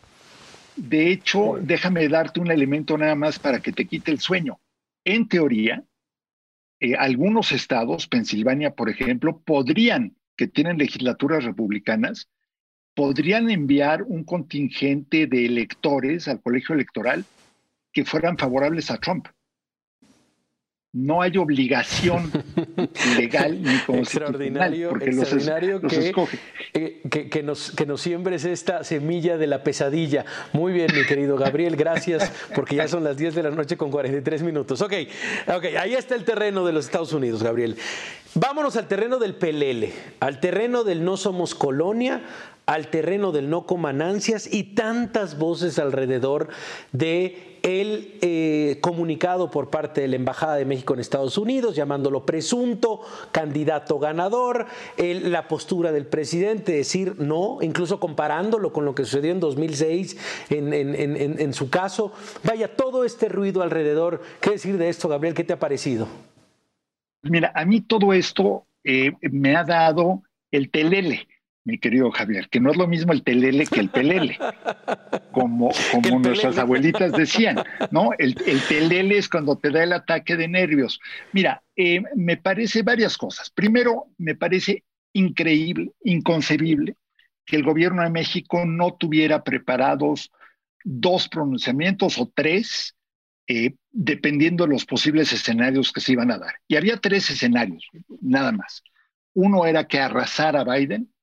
de 0.76 1.12
hecho, 1.12 1.58
déjame 1.60 2.08
darte 2.08 2.40
un 2.40 2.52
elemento 2.52 2.98
nada 2.98 3.16
más 3.16 3.40
para 3.40 3.60
que 3.60 3.72
te 3.72 3.86
quite 3.86 4.12
el 4.12 4.20
sueño. 4.20 4.60
En 5.08 5.30
teoría, 5.30 5.86
eh, 6.82 6.96
algunos 6.96 7.54
estados, 7.54 8.08
Pensilvania, 8.08 8.76
por 8.76 8.90
ejemplo, 8.90 9.40
podrían, 9.40 10.18
que 10.36 10.48
tienen 10.48 10.78
legislaturas 10.78 11.46
republicanas, 11.46 12.30
podrían 12.94 13.50
enviar 13.50 14.04
un 14.04 14.26
contingente 14.26 15.26
de 15.26 15.46
electores 15.46 16.28
al 16.28 16.42
colegio 16.42 16.76
electoral 16.76 17.24
que 17.94 18.04
fueran 18.04 18.38
favorables 18.38 18.92
a 18.92 18.98
Trump 18.98 19.28
no 20.98 21.22
hay 21.22 21.38
obligación 21.38 22.32
legal 23.18 23.62
ni 23.62 23.76
extraordinario, 24.00 24.90
porque 24.90 25.10
extraordinario 25.10 25.80
los, 25.80 25.94
que, 25.94 26.14
eh, 26.74 27.02
que, 27.10 27.30
que, 27.30 27.44
nos, 27.44 27.72
que 27.72 27.86
nos 27.86 28.02
siembres 28.02 28.46
esta 28.46 28.84
semilla 28.84 29.38
de 29.38 29.46
la 29.46 29.64
pesadilla. 29.64 30.26
Muy 30.54 30.74
bien, 30.74 30.88
mi 30.96 31.06
querido 31.06 31.38
Gabriel, 31.38 31.76
gracias, 31.76 32.32
porque 32.56 32.78
ya 32.78 32.88
son 32.88 33.04
las 33.04 33.16
10 33.16 33.36
de 33.36 33.44
la 33.44 33.52
noche 33.52 33.78
con 33.78 33.92
43 33.92 34.42
minutos. 34.42 34.82
Ok, 34.82 34.94
ok, 35.48 35.66
ahí 35.80 35.94
está 35.94 36.16
el 36.16 36.24
terreno 36.24 36.66
de 36.66 36.74
los 36.74 36.86
Estados 36.86 37.14
Unidos, 37.14 37.44
Gabriel. 37.44 37.78
Vámonos 38.40 38.76
al 38.76 38.88
terreno 38.88 39.18
del 39.18 39.34
pelele, 39.34 39.94
al 40.20 40.40
terreno 40.40 40.84
del 40.84 41.04
no 41.04 41.18
somos 41.18 41.56
colonia, 41.56 42.22
al 42.68 42.90
terreno 42.90 43.32
del 43.32 43.50
no 43.50 43.66
comanancias 43.66 44.54
y 44.54 44.76
tantas 44.76 45.40
voces 45.40 45.80
alrededor 45.80 46.50
de 46.92 47.58
el 47.64 48.20
eh, 48.22 48.78
comunicado 48.82 49.50
por 49.50 49.72
parte 49.72 50.02
de 50.02 50.08
la 50.08 50.18
Embajada 50.18 50.56
de 50.56 50.66
México 50.66 50.94
en 50.94 51.00
Estados 51.00 51.40
Unidos, 51.40 51.76
llamándolo 51.76 52.28
presunto, 52.28 53.02
candidato 53.32 53.98
ganador, 53.98 54.68
la 55.00 55.48
postura 55.48 55.92
del 55.92 56.06
presidente, 56.06 56.74
decir 56.74 57.16
no, 57.18 57.58
incluso 57.62 58.00
comparándolo 58.00 58.72
con 58.72 58.86
lo 58.86 58.94
que 58.94 59.04
sucedió 59.04 59.32
en 59.32 59.40
2006 59.40 60.18
en, 60.52 61.54
su 61.56 61.72
caso. 61.72 62.12
Vaya, 62.44 62.76
todo 62.76 63.04
este 63.04 63.30
ruido 63.30 63.64
alrededor. 63.64 64.22
¿Qué 64.42 64.52
decir 64.52 64.78
de 64.78 64.90
esto, 64.90 65.10
Gabriel? 65.10 65.34
¿Qué 65.34 65.44
te 65.44 65.54
ha 65.54 65.60
parecido? 65.60 66.08
Mira, 67.30 67.52
a 67.56 67.66
mí 67.66 67.82
todo 67.82 68.14
esto 68.14 68.68
eh, 68.84 69.14
me 69.22 69.56
ha 69.56 69.64
dado 69.64 70.24
el 70.52 70.70
telele 70.70 71.28
mi 71.68 71.78
querido 71.80 72.10
Javier, 72.12 72.48
que 72.48 72.62
no 72.62 72.72
es 72.72 72.78
lo 72.78 72.88
mismo 72.88 73.12
el 73.12 73.24
telele 73.24 73.66
que 73.66 73.82
el 73.82 73.90
pelele, 73.90 74.38
como, 75.34 75.70
como 75.92 76.20
nuestras 76.20 76.58
abuelitas 76.58 77.12
decían, 77.12 77.62
¿no? 77.92 78.12
El, 78.18 78.36
telele 78.70 79.18
es 79.18 79.28
cuando 79.28 79.58
te 79.58 79.70
da 79.70 79.84
el 79.84 79.92
ataque 79.92 80.38
de 80.38 80.48
nervios. 80.48 81.02
Mira, 81.34 81.62
eh, 81.76 82.02
me 82.16 82.38
parece 82.38 82.84
varias 82.84 83.18
cosas. 83.18 83.50
Primero, 83.50 84.06
me 84.18 84.34
parece 84.34 84.86
increíble, 85.12 85.92
inconcebible 86.06 86.96
que 87.46 87.58
el 87.58 87.64
gobierno 87.64 88.02
de 88.02 88.12
México 88.12 88.64
no 88.66 88.94
tuviera 88.94 89.44
preparados 89.44 90.32
dos 90.86 91.28
pronunciamientos 91.28 92.18
o 92.18 92.32
tres, 92.34 92.96
eh, 93.48 93.76
dependiendo 93.92 94.66
de 94.66 94.74
los 94.74 94.86
posibles 94.86 95.32
escenarios 95.32 95.94
que 95.94 96.02
se 96.02 96.12
iban 96.12 96.32
a 96.32 96.38
dar. 96.38 96.56
Y 96.68 96.76
había 96.76 96.98
tres 96.98 97.30
escenarios, 97.30 97.88
nada 98.22 98.52
más. 98.52 98.84
Uno 99.34 99.66
era 99.66 99.88
que 99.88 100.00
arrasara 100.00 100.66
Biden, 100.66 101.14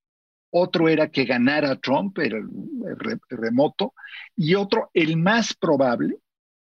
otro 0.50 0.88
era 0.88 1.10
que 1.10 1.24
ganara 1.24 1.76
Trump, 1.76 2.18
era 2.18 2.38
el, 2.38 3.20
remoto, 3.28 3.92
y 4.36 4.54
otro, 4.54 4.90
el 4.94 5.16
más 5.16 5.52
probable, 5.52 6.16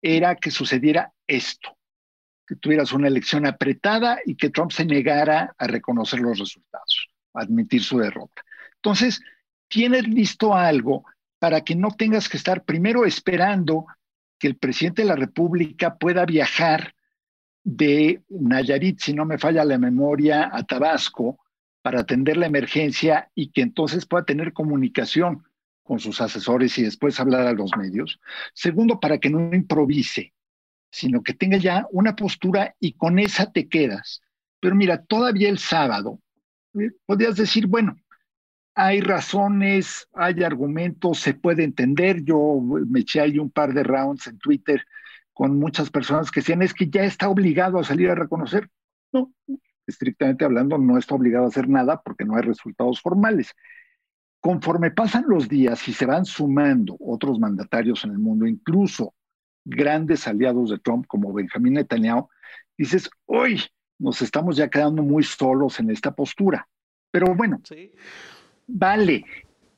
era 0.03 0.35
que 0.35 0.51
sucediera 0.51 1.13
esto, 1.27 1.77
que 2.47 2.57
tuvieras 2.57 2.93
una 2.93 3.09
elección 3.09 3.47
apretada 3.47 4.19
y 4.25 4.37
que 4.37 4.51
Trump 4.51 4.73
se 4.73 4.85
negara 4.85 5.55
a 5.57 5.67
reconocer 5.67 6.21
los 6.21 6.39
resultados, 6.39 7.09
a 7.35 7.43
admitir 7.43 7.83
su 7.83 7.99
derrota. 7.99 8.43
Entonces, 8.77 9.21
tienes 9.69 10.09
listo 10.09 10.55
algo 10.55 11.05
para 11.39 11.61
que 11.61 11.77
no 11.77 11.91
tengas 11.91 12.29
que 12.29 12.39
estar 12.39 12.65
primero 12.65 13.05
esperando 13.05 13.87
que 14.45 14.49
el 14.49 14.59
presidente 14.59 15.01
de 15.01 15.09
la 15.09 15.17
República 15.17 15.97
pueda 15.97 16.27
viajar 16.27 16.95
de 17.63 18.23
Nayarit, 18.29 19.01
si 19.01 19.15
no 19.15 19.25
me 19.25 19.39
falla 19.39 19.65
la 19.65 19.79
memoria, 19.79 20.51
a 20.53 20.65
Tabasco, 20.65 21.39
para 21.81 22.01
atender 22.01 22.37
la 22.37 22.45
emergencia 22.45 23.31
y 23.35 23.53
que 23.53 23.63
entonces 23.63 24.05
pueda 24.05 24.27
tener 24.27 24.53
comunicación 24.53 25.45
con 25.83 25.99
sus 25.99 26.21
asesores 26.21 26.77
y 26.77 26.83
después 26.83 27.19
hablar 27.21 27.47
a 27.47 27.55
los 27.55 27.75
medios. 27.75 28.21
Segundo, 28.53 29.01
para 29.01 29.17
que 29.17 29.31
no 29.31 29.49
improvise, 29.55 30.35
sino 30.91 31.23
que 31.23 31.33
tenga 31.33 31.57
ya 31.57 31.87
una 31.91 32.15
postura 32.15 32.77
y 32.79 32.93
con 32.93 33.19
esa 33.19 33.51
te 33.51 33.67
quedas. 33.67 34.21
Pero 34.61 34.75
mira, 34.75 35.03
todavía 35.05 35.49
el 35.49 35.59
sábado, 35.59 36.21
eh, 36.79 36.91
podrías 37.07 37.37
decir, 37.37 37.67
bueno, 37.67 37.97
hay 38.75 39.01
razones, 39.01 40.09
hay 40.13 40.43
argumentos, 40.43 41.21
se 41.21 41.35
puede 41.35 41.65
entender. 41.65 42.25
Yo 42.25 42.61
me 42.61 43.01
eché 43.01 43.21
ahí 43.21 43.39
un 43.39 43.51
par 43.51 43.73
de 43.73 43.85
rounds 43.85 44.27
en 44.27 44.39
Twitter 44.39 44.85
con 45.33 45.59
muchas 45.59 45.91
personas 45.91 46.31
que 46.31 46.41
decían, 46.41 46.63
es 46.63 46.75
que 46.75 46.89
ya 46.89 47.05
está 47.05 47.29
obligado 47.29 47.79
a 47.79 47.85
salir 47.85 48.11
a 48.11 48.15
reconocer. 48.15 48.69
No, 49.13 49.33
estrictamente 49.87 50.45
hablando, 50.45 50.79
no 50.79 50.99
está 50.99 51.15
obligado 51.15 51.45
a 51.45 51.49
hacer 51.49 51.69
nada 51.69 52.01
porque 52.03 52.25
no 52.25 52.37
hay 52.37 52.43
resultados 52.43 53.01
formales. 53.01 53.53
Conforme 54.41 54.91
pasan 54.91 55.25
los 55.27 55.49
días 55.49 55.87
y 55.89 55.93
se 55.93 56.07
van 56.07 56.25
sumando 56.25 56.97
otros 57.01 57.39
mandatarios 57.39 58.05
en 58.05 58.11
el 58.11 58.19
mundo, 58.19 58.47
incluso 58.47 59.15
grandes 59.65 60.27
aliados 60.29 60.71
de 60.71 60.79
Trump 60.79 61.07
como 61.07 61.33
Benjamín 61.33 61.75
Netanyahu, 61.75 62.29
dices, 62.77 63.09
hoy 63.25 63.63
nos 63.99 64.21
estamos 64.21 64.57
ya 64.57 64.69
quedando 64.69 65.03
muy 65.03 65.23
solos 65.23 65.81
en 65.81 65.91
esta 65.91 66.15
postura. 66.15 66.69
Pero 67.11 67.35
bueno, 67.35 67.61
vale, 68.67 69.25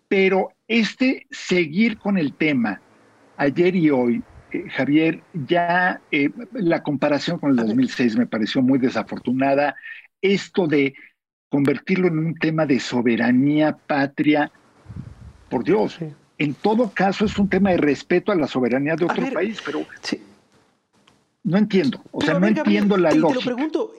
pero 0.08 0.52
este 0.68 1.26
seguir 1.30 1.98
con 1.98 2.18
el 2.18 2.34
tema 2.34 2.80
ayer 3.36 3.76
y 3.76 3.90
hoy 3.90 4.22
eh, 4.52 4.64
Javier, 4.70 5.22
ya 5.46 6.00
eh, 6.10 6.30
la 6.52 6.82
comparación 6.82 7.38
con 7.38 7.50
el 7.50 7.56
2006 7.56 8.16
me 8.16 8.26
pareció 8.26 8.62
muy 8.62 8.78
desafortunada. 8.78 9.74
Esto 10.22 10.66
de 10.66 10.94
convertirlo 11.48 12.08
en 12.08 12.18
un 12.18 12.34
tema 12.34 12.66
de 12.66 12.80
soberanía 12.80 13.76
patria, 13.76 14.50
por 15.48 15.64
Dios, 15.64 15.98
en 16.38 16.54
todo 16.54 16.90
caso 16.92 17.24
es 17.24 17.38
un 17.38 17.48
tema 17.48 17.70
de 17.70 17.78
respeto 17.78 18.32
a 18.32 18.34
la 18.34 18.46
soberanía 18.46 18.96
de 18.96 19.04
otro 19.04 19.32
país, 19.32 19.60
pero 19.64 19.86
no 21.44 21.58
entiendo, 21.58 22.02
o 22.10 22.20
sea, 22.20 22.38
no 22.38 22.46
entiendo 22.48 22.96
la 22.96 23.12
lógica. 23.12 23.28
Te 23.28 23.50
lo 23.50 23.56
pregunto, 23.56 23.92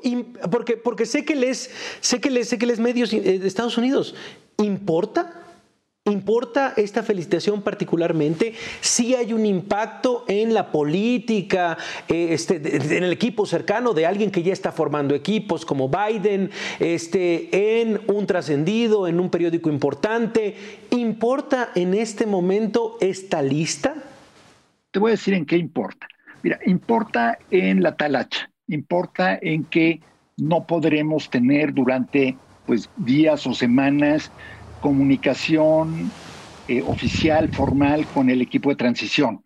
porque, 0.52 0.76
porque 0.76 1.06
sé 1.06 1.24
que 1.24 1.36
les, 1.36 1.72
sé 2.02 2.20
que 2.20 2.30
les, 2.30 2.50
sé 2.50 2.58
que 2.58 2.66
les 2.66 2.80
medios 2.80 3.14
eh, 3.14 3.40
de 3.40 3.48
Estados 3.48 3.78
Unidos, 3.78 4.16
¿importa? 4.58 5.38
¿Importa 6.08 6.74
esta 6.78 7.04
felicitación 7.04 7.62
particularmente? 7.62 8.54
Si 8.80 9.14
hay 9.14 9.34
un 9.34 9.46
impacto 9.46 10.24
en 10.30 10.54
la 10.54 10.72
política, 10.72 11.78
eh, 12.08 12.30
este, 12.32 12.56
en 12.78 13.04
el 13.04 13.12
equipo 13.12 13.46
cercano 13.46 13.94
de 13.94 14.06
alguien 14.06 14.32
que 14.32 14.42
ya 14.42 14.54
está 14.54 14.72
formando 14.72 15.16
equipos 15.16 15.66
como 15.66 15.90
Biden, 15.90 16.50
este, 16.80 17.82
en 17.82 18.00
un 18.08 18.26
trascendido, 18.26 19.08
en 19.08 19.20
un 19.20 19.30
periódico 19.30 19.70
importante. 19.70 20.56
¿Importa 20.92 21.72
en 21.76 21.94
este 21.94 22.26
momento 22.26 22.98
esta 23.02 23.42
lista? 23.42 23.96
Te 24.92 25.00
voy 25.00 25.10
a 25.10 25.16
decir 25.16 25.34
en 25.34 25.46
qué 25.46 25.58
importa. 25.58 26.08
Mira, 26.42 26.60
importa 26.66 27.38
en 27.52 27.84
la 27.84 27.96
talacha, 27.96 28.50
importa 28.68 29.38
en 29.42 29.66
que 29.66 30.00
no 30.38 30.66
podremos 30.66 31.30
tener 31.30 31.74
durante 31.74 32.38
pues, 32.68 32.92
días 32.98 33.48
o 33.48 33.54
semanas 33.54 34.32
comunicación 34.80 36.12
eh, 36.68 36.82
oficial, 36.84 37.50
formal, 37.50 38.08
con 38.08 38.30
el 38.30 38.42
equipo 38.42 38.70
de 38.70 38.76
transición 38.76 39.44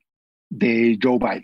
de 0.49 0.99
Joe 1.01 1.19
Biden. 1.19 1.43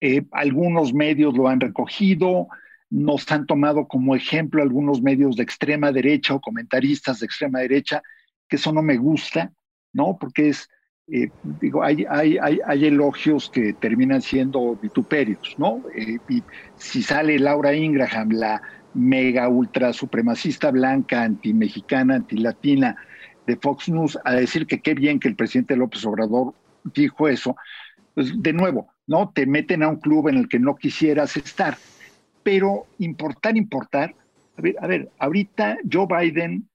Eh, 0.00 0.24
algunos 0.30 0.92
medios 0.92 1.34
lo 1.34 1.48
han 1.48 1.58
recogido, 1.58 2.46
nos 2.90 3.30
han 3.32 3.46
tomado 3.46 3.88
como 3.88 4.14
ejemplo 4.14 4.62
algunos 4.62 5.02
medios 5.02 5.36
de 5.36 5.42
extrema 5.42 5.90
derecha 5.90 6.34
o 6.34 6.40
comentaristas 6.40 7.18
de 7.18 7.26
extrema 7.26 7.60
derecha, 7.60 8.02
que 8.48 8.56
eso 8.56 8.72
no 8.72 8.82
me 8.82 8.96
gusta, 8.96 9.52
¿no? 9.92 10.16
Porque 10.20 10.50
es 10.50 10.68
eh, 11.08 11.30
digo, 11.42 11.82
hay, 11.84 12.04
hay, 12.08 12.36
hay, 12.38 12.84
elogios 12.84 13.48
que 13.48 13.74
terminan 13.74 14.22
siendo 14.22 14.74
vituperios, 14.74 15.54
¿no? 15.56 15.84
Y 16.28 16.42
si 16.74 17.00
sale 17.00 17.38
Laura 17.38 17.74
Ingraham, 17.74 18.30
la 18.30 18.60
mega 18.96 19.48
ultra 19.48 19.92
supremacista 19.92 20.70
blanca, 20.70 21.22
anti-mexicana, 21.22 22.16
anti-latina 22.16 22.96
de 23.46 23.56
Fox 23.56 23.88
News, 23.88 24.18
a 24.24 24.32
decir 24.32 24.66
que 24.66 24.80
qué 24.80 24.94
bien 24.94 25.20
que 25.20 25.28
el 25.28 25.36
presidente 25.36 25.76
López 25.76 26.04
Obrador 26.04 26.54
dijo 26.94 27.28
eso, 27.28 27.56
pues 28.14 28.32
de 28.42 28.52
nuevo, 28.52 28.88
¿no? 29.06 29.30
Te 29.30 29.46
meten 29.46 29.82
a 29.82 29.88
un 29.88 29.96
club 29.96 30.28
en 30.28 30.38
el 30.38 30.48
que 30.48 30.58
no 30.58 30.76
quisieras 30.76 31.36
estar. 31.36 31.76
Pero 32.42 32.86
importar, 32.98 33.56
importar, 33.56 34.14
a 34.56 34.62
ver, 34.62 34.76
a 34.80 34.86
ver, 34.86 35.10
ahorita 35.18 35.78
Joe 35.90 36.06
Biden 36.06 36.68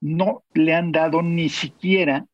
no 0.00 0.44
le 0.54 0.74
han 0.74 0.92
dado 0.92 1.22
ni 1.22 1.48
siquiera 1.48 2.26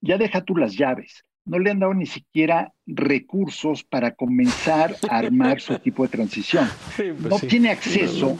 ya 0.00 0.18
deja 0.18 0.42
tú 0.42 0.56
las 0.56 0.76
llaves, 0.76 1.24
no 1.44 1.58
le 1.58 1.70
han 1.70 1.78
dado 1.78 1.94
ni 1.94 2.06
siquiera 2.06 2.72
recursos 2.86 3.84
para 3.84 4.12
comenzar 4.12 4.96
a 5.08 5.18
armar 5.18 5.60
su 5.60 5.72
equipo 5.74 6.02
de 6.04 6.08
transición. 6.08 6.68
Pues 6.96 7.20
no 7.20 7.38
tiene 7.38 7.70
acceso. 7.70 8.38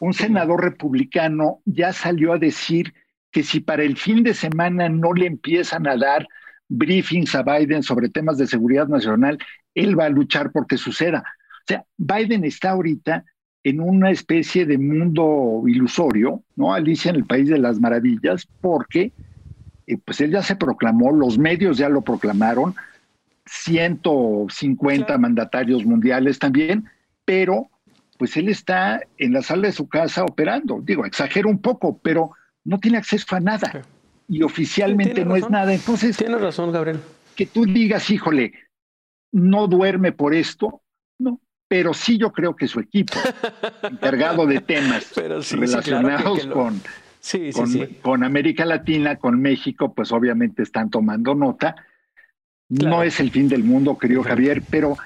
Un 0.00 0.14
senador 0.14 0.64
republicano 0.64 1.60
ya 1.64 1.92
salió 1.92 2.32
a 2.32 2.38
decir 2.38 2.94
que 3.30 3.42
si 3.42 3.60
para 3.60 3.84
el 3.84 3.96
fin 3.96 4.22
de 4.24 4.34
semana 4.34 4.88
no 4.88 5.12
le 5.12 5.26
empiezan 5.26 5.86
a 5.86 5.96
dar 5.96 6.26
briefings 6.68 7.34
a 7.34 7.42
Biden 7.42 7.82
sobre 7.82 8.08
temas 8.08 8.38
de 8.38 8.46
seguridad 8.46 8.88
nacional, 8.88 9.38
él 9.74 9.98
va 9.98 10.06
a 10.06 10.10
luchar 10.10 10.50
porque 10.52 10.76
suceda. 10.78 11.18
O 11.20 11.64
sea, 11.66 11.84
Biden 11.96 12.44
está 12.44 12.70
ahorita 12.70 13.24
en 13.62 13.80
una 13.80 14.10
especie 14.10 14.64
de 14.64 14.78
mundo 14.78 15.62
ilusorio, 15.66 16.42
¿no? 16.56 16.72
Alicia 16.72 17.10
en 17.10 17.16
el 17.16 17.26
País 17.26 17.48
de 17.48 17.58
las 17.58 17.78
Maravillas, 17.78 18.48
porque 18.60 19.12
pues 20.04 20.20
él 20.20 20.30
ya 20.30 20.42
se 20.42 20.56
proclamó, 20.56 21.12
los 21.12 21.36
medios 21.36 21.76
ya 21.76 21.88
lo 21.88 22.00
proclamaron, 22.00 22.74
150 23.44 25.18
mandatarios 25.18 25.84
mundiales 25.84 26.38
también, 26.38 26.88
pero 27.24 27.68
pues 28.20 28.36
él 28.36 28.50
está 28.50 29.00
en 29.16 29.32
la 29.32 29.40
sala 29.40 29.68
de 29.68 29.72
su 29.72 29.88
casa 29.88 30.24
operando. 30.24 30.82
Digo, 30.82 31.06
exagero 31.06 31.48
un 31.48 31.58
poco, 31.58 31.98
pero 32.02 32.32
no 32.64 32.78
tiene 32.78 32.98
acceso 32.98 33.34
a 33.34 33.40
nada. 33.40 33.80
Y 34.28 34.42
oficialmente 34.42 35.24
no 35.24 35.36
es 35.36 35.48
nada. 35.48 35.72
Entonces, 35.72 36.18
tiene 36.18 36.36
razón, 36.36 36.70
Gabriel. 36.70 37.00
Que 37.34 37.46
tú 37.46 37.64
digas, 37.64 38.10
híjole, 38.10 38.52
no 39.32 39.68
duerme 39.68 40.12
por 40.12 40.34
esto, 40.34 40.82
no. 41.18 41.40
Pero 41.66 41.94
sí 41.94 42.18
yo 42.18 42.30
creo 42.30 42.54
que 42.54 42.68
su 42.68 42.80
equipo, 42.80 43.14
encargado 43.90 44.44
de 44.44 44.60
temas 44.60 45.14
relacionados 45.16 46.46
con 46.48 46.82
Sí, 47.20 47.52
con, 47.54 47.68
sí, 47.68 47.98
con, 48.02 48.22
América 48.22 48.66
Latina, 48.66 49.16
con 49.16 49.40
México, 49.40 49.94
pues 49.94 50.12
obviamente 50.12 50.62
están 50.62 50.90
tomando 50.90 51.34
nota. 51.34 51.74
No 52.68 53.02
es 53.02 53.18
el 53.18 53.30
fin 53.30 53.48
del 53.48 53.64
mundo, 53.64 53.96
querido 53.96 54.22
Javier, 54.22 54.62
pero 54.70 54.98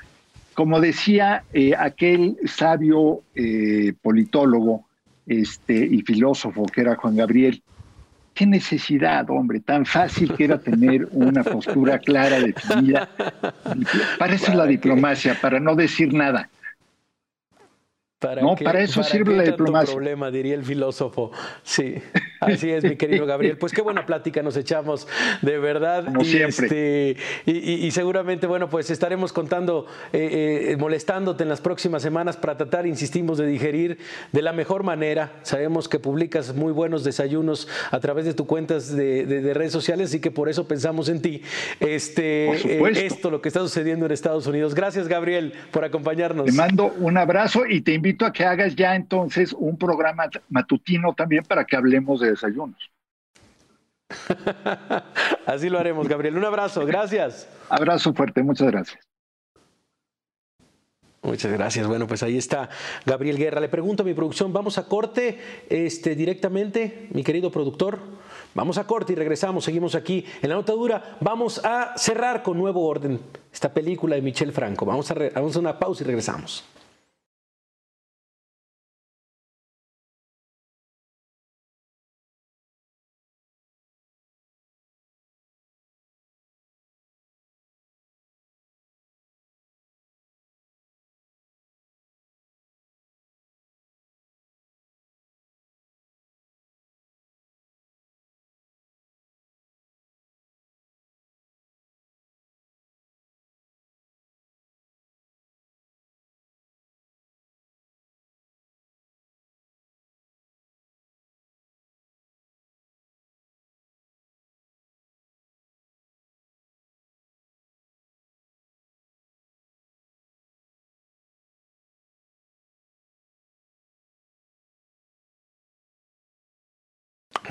como 0.54 0.80
decía 0.80 1.44
eh, 1.52 1.72
aquel 1.76 2.36
sabio 2.46 3.22
eh, 3.34 3.92
politólogo 4.00 4.86
este, 5.26 5.74
y 5.74 6.02
filósofo 6.02 6.66
que 6.66 6.82
era 6.82 6.96
Juan 6.96 7.16
Gabriel, 7.16 7.62
qué 8.34 8.46
necesidad, 8.46 9.28
hombre, 9.30 9.60
tan 9.60 9.86
fácil 9.86 10.34
que 10.34 10.44
era 10.44 10.58
tener 10.58 11.08
una 11.12 11.44
postura 11.44 11.98
clara, 11.98 12.40
definida. 12.40 13.08
Para 14.18 14.34
eso 14.34 14.50
es 14.50 14.56
la 14.56 14.66
diplomacia, 14.66 15.38
para 15.40 15.60
no 15.60 15.74
decir 15.74 16.12
nada. 16.12 16.50
¿Para 18.18 18.42
no, 18.42 18.56
para 18.56 18.80
eso 18.80 19.02
sirve 19.02 19.36
la 19.36 19.42
diplomacia. 19.42 19.94
problema, 19.94 20.30
diría 20.30 20.54
el 20.54 20.64
filósofo. 20.64 21.30
Sí, 21.62 21.96
así 22.46 22.70
es, 22.70 22.84
mi 22.84 22.96
querido 22.96 23.26
Gabriel. 23.26 23.56
Pues 23.56 23.72
qué 23.72 23.82
buena 23.82 24.06
plática 24.14 24.42
nos 24.42 24.56
echamos, 24.56 25.06
de 25.42 25.58
verdad. 25.58 26.04
Como 26.04 26.22
y, 26.22 26.24
siempre. 26.24 27.10
Este, 27.10 27.16
y, 27.50 27.90
seguramente, 27.90 28.46
bueno, 28.46 28.68
pues 28.68 28.90
estaremos 28.90 29.32
contando, 29.32 29.86
eh, 30.12 30.68
eh, 30.70 30.76
molestándote 30.76 31.42
en 31.42 31.48
las 31.48 31.60
próximas 31.60 32.02
semanas 32.02 32.36
para 32.36 32.56
tratar, 32.56 32.86
insistimos, 32.86 33.38
de 33.38 33.46
digerir 33.46 33.98
de 34.32 34.42
la 34.42 34.52
mejor 34.52 34.82
manera. 34.82 35.32
Sabemos 35.42 35.88
que 35.88 35.98
publicas 35.98 36.54
muy 36.54 36.72
buenos 36.72 37.04
desayunos 37.04 37.68
a 37.90 38.00
través 38.00 38.24
de 38.24 38.34
tus 38.34 38.46
cuentas 38.46 38.94
de, 38.94 39.52
redes 39.54 39.72
sociales, 39.72 40.10
así 40.10 40.20
que 40.20 40.30
por 40.30 40.48
eso 40.48 40.66
pensamos 40.66 41.08
en 41.08 41.20
ti. 41.20 41.42
Este, 41.80 42.50
eh, 42.50 43.06
esto, 43.06 43.30
lo 43.30 43.40
que 43.40 43.48
está 43.48 43.60
sucediendo 43.60 44.06
en 44.06 44.12
Estados 44.12 44.46
Unidos. 44.46 44.74
Gracias, 44.74 45.08
Gabriel, 45.08 45.54
por 45.70 45.84
acompañarnos. 45.84 46.46
Te 46.46 46.52
mando 46.52 46.94
un 46.98 47.16
abrazo 47.16 47.66
y 47.66 47.80
te 47.80 47.92
invito 47.92 48.26
a 48.26 48.32
que 48.32 48.44
hagas 48.44 48.74
ya 48.76 48.94
entonces 48.94 49.52
un 49.52 49.76
programa 49.76 50.24
matutino 50.48 51.14
también 51.14 51.44
para 51.44 51.64
que 51.64 51.76
hablemos 51.76 52.20
de 52.20 52.33
desayunos. 52.34 52.90
Así 55.46 55.68
lo 55.68 55.78
haremos, 55.78 56.08
Gabriel. 56.08 56.36
Un 56.36 56.44
abrazo, 56.44 56.84
gracias. 56.84 57.48
Abrazo 57.68 58.12
fuerte, 58.12 58.42
muchas 58.42 58.70
gracias. 58.70 59.00
Muchas 61.22 61.52
gracias. 61.52 61.86
Bueno, 61.86 62.06
pues 62.06 62.22
ahí 62.22 62.36
está 62.36 62.68
Gabriel 63.06 63.38
Guerra. 63.38 63.58
Le 63.58 63.70
pregunto 63.70 64.02
a 64.02 64.06
mi 64.06 64.12
producción, 64.12 64.52
¿vamos 64.52 64.76
a 64.76 64.86
corte 64.86 65.38
este, 65.70 66.14
directamente, 66.14 67.08
mi 67.12 67.24
querido 67.24 67.50
productor? 67.50 67.98
Vamos 68.54 68.76
a 68.76 68.86
corte 68.86 69.14
y 69.14 69.16
regresamos. 69.16 69.64
Seguimos 69.64 69.94
aquí 69.94 70.26
en 70.42 70.50
la 70.50 70.56
notadura. 70.56 71.16
Vamos 71.20 71.64
a 71.64 71.96
cerrar 71.96 72.42
con 72.42 72.58
Nuevo 72.58 72.86
Orden, 72.86 73.18
esta 73.50 73.72
película 73.72 74.16
de 74.16 74.22
Michel 74.22 74.52
Franco. 74.52 74.84
Vamos 74.84 75.10
a, 75.10 75.14
vamos 75.14 75.56
a 75.56 75.60
una 75.60 75.78
pausa 75.78 76.04
y 76.04 76.06
regresamos. 76.06 76.62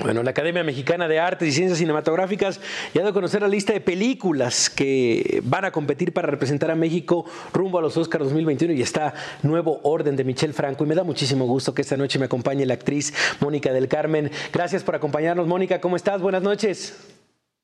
Bueno, 0.04 0.22
la 0.22 0.32
Academia 0.32 0.62
Mexicana 0.62 1.08
de 1.08 1.18
Artes 1.18 1.48
y 1.48 1.52
Ciencias 1.52 1.78
Cinematográficas 1.78 2.60
ya 2.92 3.00
ha 3.00 3.04
dado 3.04 3.12
a 3.12 3.14
conocer 3.14 3.40
la 3.40 3.48
lista 3.48 3.72
de 3.72 3.80
películas 3.80 4.68
que 4.68 5.40
van 5.44 5.64
a 5.64 5.72
competir 5.72 6.12
para 6.12 6.28
representar 6.28 6.70
a 6.70 6.74
México 6.74 7.24
rumbo 7.54 7.78
a 7.78 7.80
los 7.80 7.96
Oscars 7.96 8.24
2021 8.24 8.74
y 8.74 8.82
está 8.82 9.14
Nuevo 9.42 9.80
Orden 9.82 10.14
de 10.14 10.24
Michel 10.24 10.52
Franco. 10.52 10.84
Y 10.84 10.88
me 10.88 10.94
da 10.94 11.04
muchísimo 11.04 11.46
gusto 11.46 11.72
que 11.72 11.80
esta 11.80 11.96
noche 11.96 12.18
me 12.18 12.26
acompañe 12.26 12.66
la 12.66 12.74
actriz 12.74 13.14
Mónica 13.40 13.72
del 13.72 13.88
Carmen. 13.88 14.30
Gracias 14.52 14.82
por 14.82 14.94
acompañarnos, 14.94 15.46
Mónica. 15.46 15.80
¿Cómo 15.80 15.96
estás? 15.96 16.20
Buenas 16.20 16.42
noches. 16.42 16.98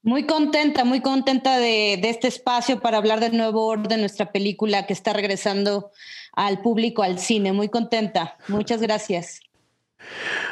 Muy 0.00 0.24
contenta, 0.24 0.84
muy 0.84 1.02
contenta 1.02 1.58
de, 1.58 1.98
de 2.00 2.08
este 2.08 2.28
espacio 2.28 2.80
para 2.80 2.96
hablar 2.96 3.20
del 3.20 3.36
Nuevo 3.36 3.66
Orden, 3.66 4.00
nuestra 4.00 4.32
película 4.32 4.86
que 4.86 4.94
está 4.94 5.12
regresando 5.12 5.90
al 6.32 6.62
público, 6.62 7.02
al 7.02 7.18
cine. 7.18 7.52
Muy 7.52 7.68
contenta. 7.68 8.38
Muchas 8.48 8.80
gracias. 8.80 9.42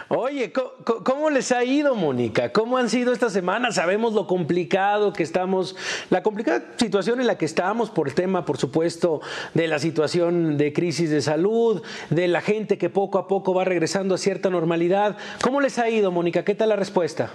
Oye, 0.09 0.53
¿cómo, 0.53 1.31
les 1.31 1.53
ha 1.53 1.65
ido, 1.65 1.95
Mónica? 1.95 2.53
¿Cómo 2.53 2.79
han 2.79 2.89
sido 2.89 3.13
estas 3.13 3.33
semanas? 3.33 3.75
Sabemos 3.75 4.15
lo 4.15 4.27
complicado 4.27 5.13
que 5.13 5.23
estamos, 5.23 5.77
la 6.11 6.23
complicada 6.23 6.65
situación 6.77 7.21
en 7.21 7.27
la 7.27 7.37
que 7.37 7.45
estamos 7.45 7.91
por 7.91 8.09
el 8.09 8.15
tema, 8.15 8.45
por 8.45 8.59
supuesto, 8.59 9.21
de 9.55 9.69
la 9.69 9.79
situación 9.79 10.57
de 10.57 10.73
crisis 10.73 11.11
de 11.11 11.21
salud, 11.21 11.83
de 12.11 12.29
la 12.29 12.41
gente 12.41 12.79
que 12.79 12.89
poco 12.89 13.19
a 13.19 13.29
poco 13.29 13.53
va 13.53 13.65
regresando 13.65 14.15
a 14.15 14.19
cierta 14.19 14.49
normalidad. 14.51 15.19
¿Cómo 15.43 15.61
les 15.61 15.79
ha 15.79 15.91
ido, 15.91 16.11
Mónica? 16.11 16.45
¿Qué 16.45 16.55
tal 16.55 16.71
la 16.71 16.77
respuesta? 16.77 17.31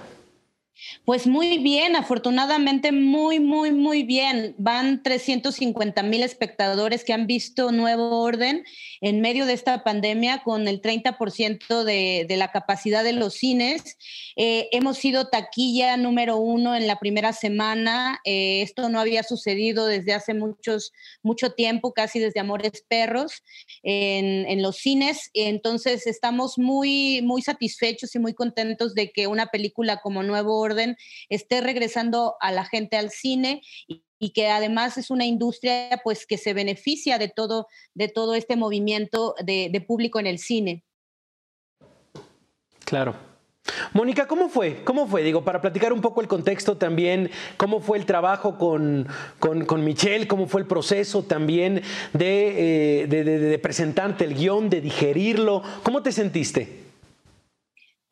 Pues 1.06 1.28
muy 1.28 1.60
bien, 1.60 1.96
afortunadamente 1.96 2.92
muy, 2.92 3.40
muy, 3.40 3.72
muy 3.72 4.04
bien. 4.04 4.56
Van 4.58 5.04
350 5.04 6.02
mil 6.04 6.24
espectadores 6.24 7.04
que 7.04 7.14
han 7.14 7.28
visto 7.28 7.72
Nuevo 7.72 8.22
Orden 8.22 8.64
en 9.04 9.20
medio 9.20 9.46
de 9.46 9.52
esta 9.52 9.84
pandemia 9.84 10.44
con 10.44 10.66
el 10.70 10.82
30% 10.82 11.84
de, 11.84 12.26
la 12.38 12.52
capacidad 12.54 13.04
de 13.04 13.12
los 13.12 13.34
cines. 13.34 13.98
Eh, 14.38 14.70
hemos 14.72 14.98
sido 14.98 15.28
taquilla 15.28 15.98
número 15.98 16.38
uno 16.38 16.74
en 16.74 16.88
la 16.88 17.00
primera 17.00 17.34
semana. 17.34 18.22
Eh, 18.24 18.62
esto 18.62 18.88
no 18.88 19.02
había 19.02 19.24
sucedido 19.24 19.88
desde 19.88 20.14
hace 20.14 20.34
muchos, 20.34 20.94
mucho 21.22 21.52
tiempo, 21.52 21.94
casi 21.94 22.20
desde 22.20 22.40
Amores 22.40 22.86
Perros, 22.88 23.44
en, 23.84 24.62
los 24.62 24.78
cines. 24.78 25.32
Entonces 25.34 26.08
estamos 26.08 26.58
muy, 26.58 27.22
muy 27.24 27.42
satisfechos 27.42 28.16
y 28.16 28.20
muy 28.20 28.34
contentos 28.34 28.96
de 28.96 29.12
que 29.12 29.28
una 29.28 29.48
película 29.48 30.00
como 30.00 30.24
Nuevo 30.24 30.58
orden 30.58 30.96
esté 31.28 31.60
regresando 31.60 32.36
a 32.40 32.54
la 32.54 32.64
gente 32.64 32.96
al 32.96 33.10
cine 33.10 33.62
que 34.32 34.50
además 34.50 34.98
es 34.98 35.10
una 35.10 35.26
industria 35.26 36.02
pues 36.04 36.26
que 36.26 36.38
se 36.38 36.54
beneficia 36.54 37.18
de 37.18 37.30
todo, 37.30 37.68
de 37.94 38.08
todo 38.08 38.36
este 38.36 38.56
movimiento 38.56 39.36
de 39.44 39.86
público 39.88 40.20
en 40.20 40.28
el 40.28 40.40
cine. 40.40 40.84
Claro. 42.86 43.34
Mónica, 43.94 44.28
¿cómo 44.28 44.50
fue? 44.50 44.84
¿Cómo 44.84 45.08
fue? 45.08 45.24
Digo, 45.24 45.44
para 45.44 45.62
platicar 45.62 45.94
un 45.94 46.02
poco 46.02 46.22
el 46.22 46.28
contexto 46.28 46.78
también, 46.78 47.32
¿cómo 47.58 47.80
fue 47.80 47.98
el 47.98 48.06
trabajo 48.06 48.58
con, 48.58 49.08
con, 49.40 49.84
Michelle? 49.86 50.28
¿Cómo 50.28 50.48
fue 50.48 50.62
el 50.62 50.68
proceso 50.68 51.24
también 51.24 51.82
de, 52.12 53.04
eh, 53.04 53.08
de, 53.08 53.60
presentarte 53.60 54.26
el 54.26 54.36
guion, 54.36 54.70
de 54.70 54.82
digerirlo? 54.82 55.64
¿Cómo 55.84 56.04
te 56.04 56.12
sentiste? 56.12 56.83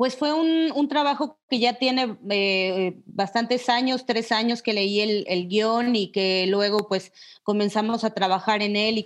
Pues 0.01 0.15
fue 0.15 0.33
un, 0.33 0.87
trabajo 0.89 1.37
que 1.47 1.59
ya 1.59 1.73
tiene 1.73 2.17
eh, 2.31 2.97
bastantes 3.05 3.69
años, 3.69 4.07
tres 4.07 4.31
años 4.31 4.63
que 4.63 4.73
leí 4.73 4.99
el, 4.99 5.47
guion 5.47 5.95
y 5.95 6.11
que 6.11 6.47
luego 6.47 6.87
pues 6.87 7.13
comenzamos 7.43 8.03
a 8.03 8.15
trabajar 8.15 8.63
en 8.63 8.75
él 8.75 8.97
y, 8.97 9.05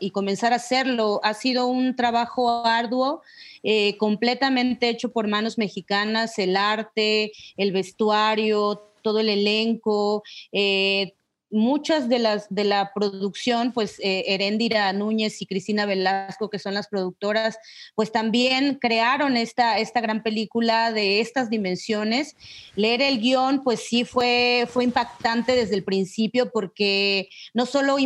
y 0.00 0.10
comenzar 0.10 0.52
a 0.52 0.56
hacerlo. 0.56 1.20
Ha 1.22 1.34
sido 1.34 1.68
un 1.68 1.94
trabajo 1.94 2.66
arduo 2.66 3.22
eh, 3.62 3.96
completamente 3.98 4.88
hecho 4.88 5.12
por 5.12 5.28
manos 5.28 5.58
mexicanas, 5.58 6.36
el 6.40 6.56
arte, 6.56 7.30
el 7.56 7.70
vestuario, 7.70 8.82
todo 9.02 9.20
el 9.20 9.28
elenco, 9.28 10.24
eh, 10.50 11.14
muchas 11.52 12.08
de 12.08 12.18
las 12.18 12.46
de 12.48 12.64
la 12.64 12.92
producción, 12.94 13.72
pues 13.72 14.00
eh, 14.00 14.24
Herendira 14.28 14.92
Núñez 14.92 15.40
y 15.42 15.46
Cristina 15.46 15.86
Velasco, 15.86 16.50
que 16.50 16.58
son 16.58 16.74
las 16.74 16.88
productoras, 16.88 17.58
pues 17.94 18.10
también 18.10 18.78
crearon 18.80 19.36
esta, 19.36 19.78
esta 19.78 20.00
gran 20.00 20.22
película 20.22 20.90
de 20.92 21.20
estas 21.20 21.50
dimensiones. 21.50 22.36
Leer 22.74 23.02
el 23.02 23.20
guion, 23.20 23.62
pues 23.62 23.80
sí 23.80 24.04
fue, 24.04 24.66
fue 24.68 24.84
impactante 24.84 25.54
desde 25.54 25.74
el 25.74 25.84
principio, 25.84 26.50
porque 26.50 27.28
no 27.52 27.66
solo 27.66 27.96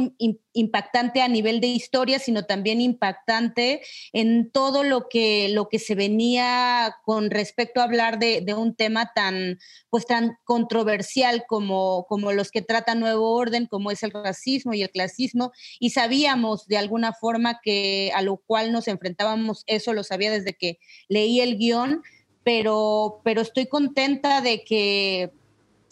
impactante 0.52 1.22
a 1.22 1.28
nivel 1.28 1.60
de 1.60 1.68
historia, 1.68 2.18
sino 2.18 2.44
también 2.44 2.80
impactante 2.80 3.82
en 4.12 4.50
todo 4.50 4.82
lo 4.82 5.08
que, 5.08 5.48
lo 5.50 5.68
que 5.68 5.78
se 5.78 5.94
venía 5.94 6.96
con 7.04 7.30
respecto 7.30 7.80
a 7.80 7.84
hablar 7.84 8.18
de, 8.18 8.40
de 8.40 8.54
un 8.54 8.74
tema 8.74 9.12
tan, 9.14 9.58
pues 9.90 10.06
tan 10.06 10.36
controversial 10.44 11.44
como, 11.46 12.06
como 12.08 12.32
los 12.32 12.50
que 12.50 12.62
trata 12.62 12.94
Nuevo 12.94 13.35
orden 13.36 13.66
como 13.66 13.90
es 13.90 14.02
el 14.02 14.10
racismo 14.10 14.74
y 14.74 14.82
el 14.82 14.90
clasismo 14.90 15.52
y 15.78 15.90
sabíamos 15.90 16.66
de 16.66 16.78
alguna 16.78 17.12
forma 17.12 17.60
que 17.62 18.10
a 18.14 18.22
lo 18.22 18.38
cual 18.38 18.72
nos 18.72 18.88
enfrentábamos, 18.88 19.64
eso 19.66 19.92
lo 19.92 20.02
sabía 20.02 20.30
desde 20.30 20.54
que 20.54 20.78
leí 21.08 21.40
el 21.40 21.58
guion, 21.58 22.02
pero, 22.44 23.20
pero 23.24 23.40
estoy 23.40 23.66
contenta 23.66 24.40
de 24.40 24.64
que, 24.64 25.32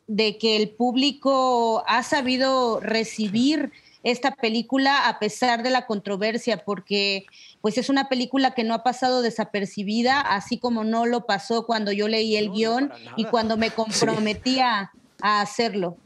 de 0.07 0.39
que 0.39 0.57
el 0.57 0.71
público 0.71 1.85
ha 1.87 2.03
sabido 2.03 2.81
recibir 2.81 3.73
esta 4.05 4.33
película 4.33 5.09
a 5.09 5.19
pesar 5.19 5.63
de 5.63 5.71
la 5.71 5.87
controversia, 5.87 6.65
porque 6.65 7.25
pues 7.61 7.79
es 7.79 7.89
una 7.89 8.09
película 8.09 8.53
que 8.53 8.63
no 8.63 8.75
ha 8.75 8.83
pasado 8.83 9.23
desapercibida, 9.23 10.21
así 10.21 10.59
como 10.59 10.85
no 10.85 11.07
lo 11.07 11.27
pasó 11.27 11.67
cuando 11.67 11.91
yo 11.91 12.07
leí 12.07 12.37
el 12.37 12.53
guion 12.53 12.93
y 13.17 13.25
cuando 13.25 13.57
me 13.57 13.71
comprometía 13.73 14.93
a 15.23 15.41
hacerlo. 15.41 15.97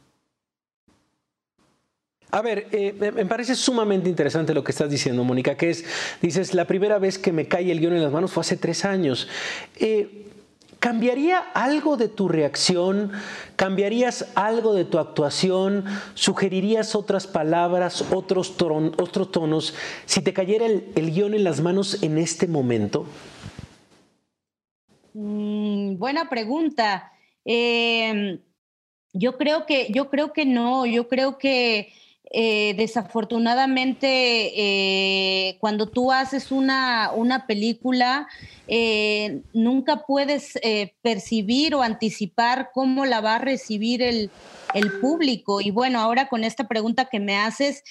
A 2.30 2.42
ver, 2.42 2.68
eh, 2.72 2.92
me 2.92 3.24
parece 3.24 3.54
sumamente 3.54 4.10
interesante 4.10 4.52
lo 4.52 4.62
que 4.62 4.72
estás 4.72 4.90
diciendo, 4.90 5.24
Mónica, 5.24 5.56
que 5.56 5.70
es, 5.70 5.84
dices, 6.20 6.52
la 6.52 6.66
primera 6.66 6.98
vez 6.98 7.18
que 7.18 7.32
me 7.32 7.48
cae 7.48 7.72
el 7.72 7.80
guion 7.80 7.94
en 7.94 8.02
las 8.02 8.12
manos 8.12 8.32
fue 8.32 8.42
hace 8.42 8.58
tres 8.58 8.84
años. 8.84 9.28
Eh, 9.76 10.26
¿Cambiaría 10.78 11.38
algo 11.38 11.96
de 11.96 12.08
tu 12.08 12.28
reacción? 12.28 13.10
¿Cambiarías 13.56 14.28
algo 14.36 14.74
de 14.74 14.84
tu 14.84 14.98
actuación? 14.98 15.84
¿Sugerirías 16.14 16.94
otras 16.94 17.26
palabras, 17.26 18.04
otros, 18.12 18.56
tonos 18.56 19.74
si 20.04 20.22
te 20.22 20.32
cayera 20.32 20.66
el, 20.66 21.10
guion 21.12 21.34
en 21.34 21.42
las 21.42 21.60
manos 21.60 22.00
en 22.02 22.16
este 22.18 22.46
momento? 22.46 23.06
Mm, 25.14 25.96
buena 25.96 26.28
pregunta. 26.28 27.10
Eh, 27.44 28.38
yo 29.12 29.36
creo 29.36 29.66
que, 29.66 29.88
yo 29.90 30.10
creo 30.10 30.32
que 30.32 30.44
no. 30.44 30.86
Yo 30.86 31.08
creo 31.08 31.38
que 31.38 31.92
eh, 32.30 32.74
desafortunadamente, 32.76 34.06
eh, 34.54 35.56
cuando 35.60 35.88
tú 35.88 36.12
haces 36.12 36.52
una, 36.52 37.10
una 37.14 37.46
película, 37.46 38.28
eh, 38.66 39.40
nunca 39.54 40.04
puedes 40.06 40.58
percibir 41.00 41.74
o 41.74 41.82
anticipar 41.82 42.70
cómo 42.74 43.06
la 43.06 43.22
va 43.22 43.36
a 43.36 43.38
recibir 43.38 44.02
el, 44.02 44.30
el, 44.74 45.00
público. 45.00 45.62
Y 45.62 45.70
bueno, 45.70 46.00
ahora 46.00 46.28
con 46.28 46.44
esta 46.44 46.68
pregunta 46.68 47.06
que 47.06 47.20
me 47.20 47.36
haces, 47.36 47.82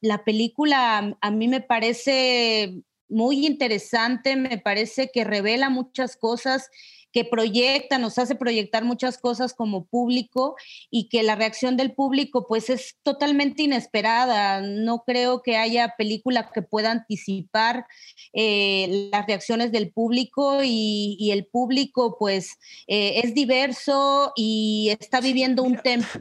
la 0.00 0.24
película 0.24 1.16
a 1.20 1.30
mí 1.30 1.48
me 1.48 1.60
parece 1.60 2.82
muy 3.08 3.46
interesante, 3.46 4.36
me 4.36 4.58
parece 4.58 5.10
que 5.12 5.24
revela 5.24 5.68
muchas 5.68 6.16
cosas 6.16 6.70
que 7.18 7.24
proyecta, 7.24 7.98
nos 7.98 8.16
hace 8.16 8.36
proyectar 8.36 8.84
muchas 8.84 9.18
cosas 9.18 9.52
como 9.52 9.86
público 9.86 10.54
y 10.88 11.08
que 11.08 11.24
la 11.24 11.34
reacción 11.34 11.76
del 11.76 11.92
público 11.92 12.46
pues 12.46 12.70
es 12.70 12.94
totalmente 13.02 13.64
inesperada. 13.64 14.60
No 14.60 15.02
creo 15.04 15.42
que 15.42 15.56
haya 15.56 15.94
película 15.98 16.48
que 16.54 16.62
pueda 16.62 16.92
anticipar 16.92 17.86
eh, 18.32 19.08
las 19.10 19.26
reacciones 19.26 19.72
del 19.72 19.90
público 19.90 20.60
y, 20.62 21.28
el 21.32 21.44
público 21.46 22.16
pues 22.20 22.52
eh, 22.86 23.20
es 23.24 23.34
diverso 23.34 24.32
y 24.36 24.96
está 25.00 25.20
viviendo 25.20 25.64
un, 25.64 25.72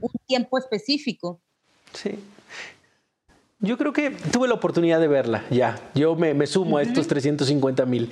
un 0.02 0.12
tiempo 0.26 0.58
específico. 0.58 1.40
Sí. 1.94 2.18
Yo 3.60 3.78
creo 3.78 3.94
que 3.94 4.10
tuve 4.32 4.48
la 4.48 4.56
oportunidad 4.56 5.00
de 5.00 5.08
verla, 5.08 5.46
ya. 5.52 5.80
Yo 5.94 6.16
me, 6.16 6.48
sumo 6.48 6.80
a 6.80 6.82
estos 6.82 7.08
350 7.08 7.86
mil. 7.86 8.10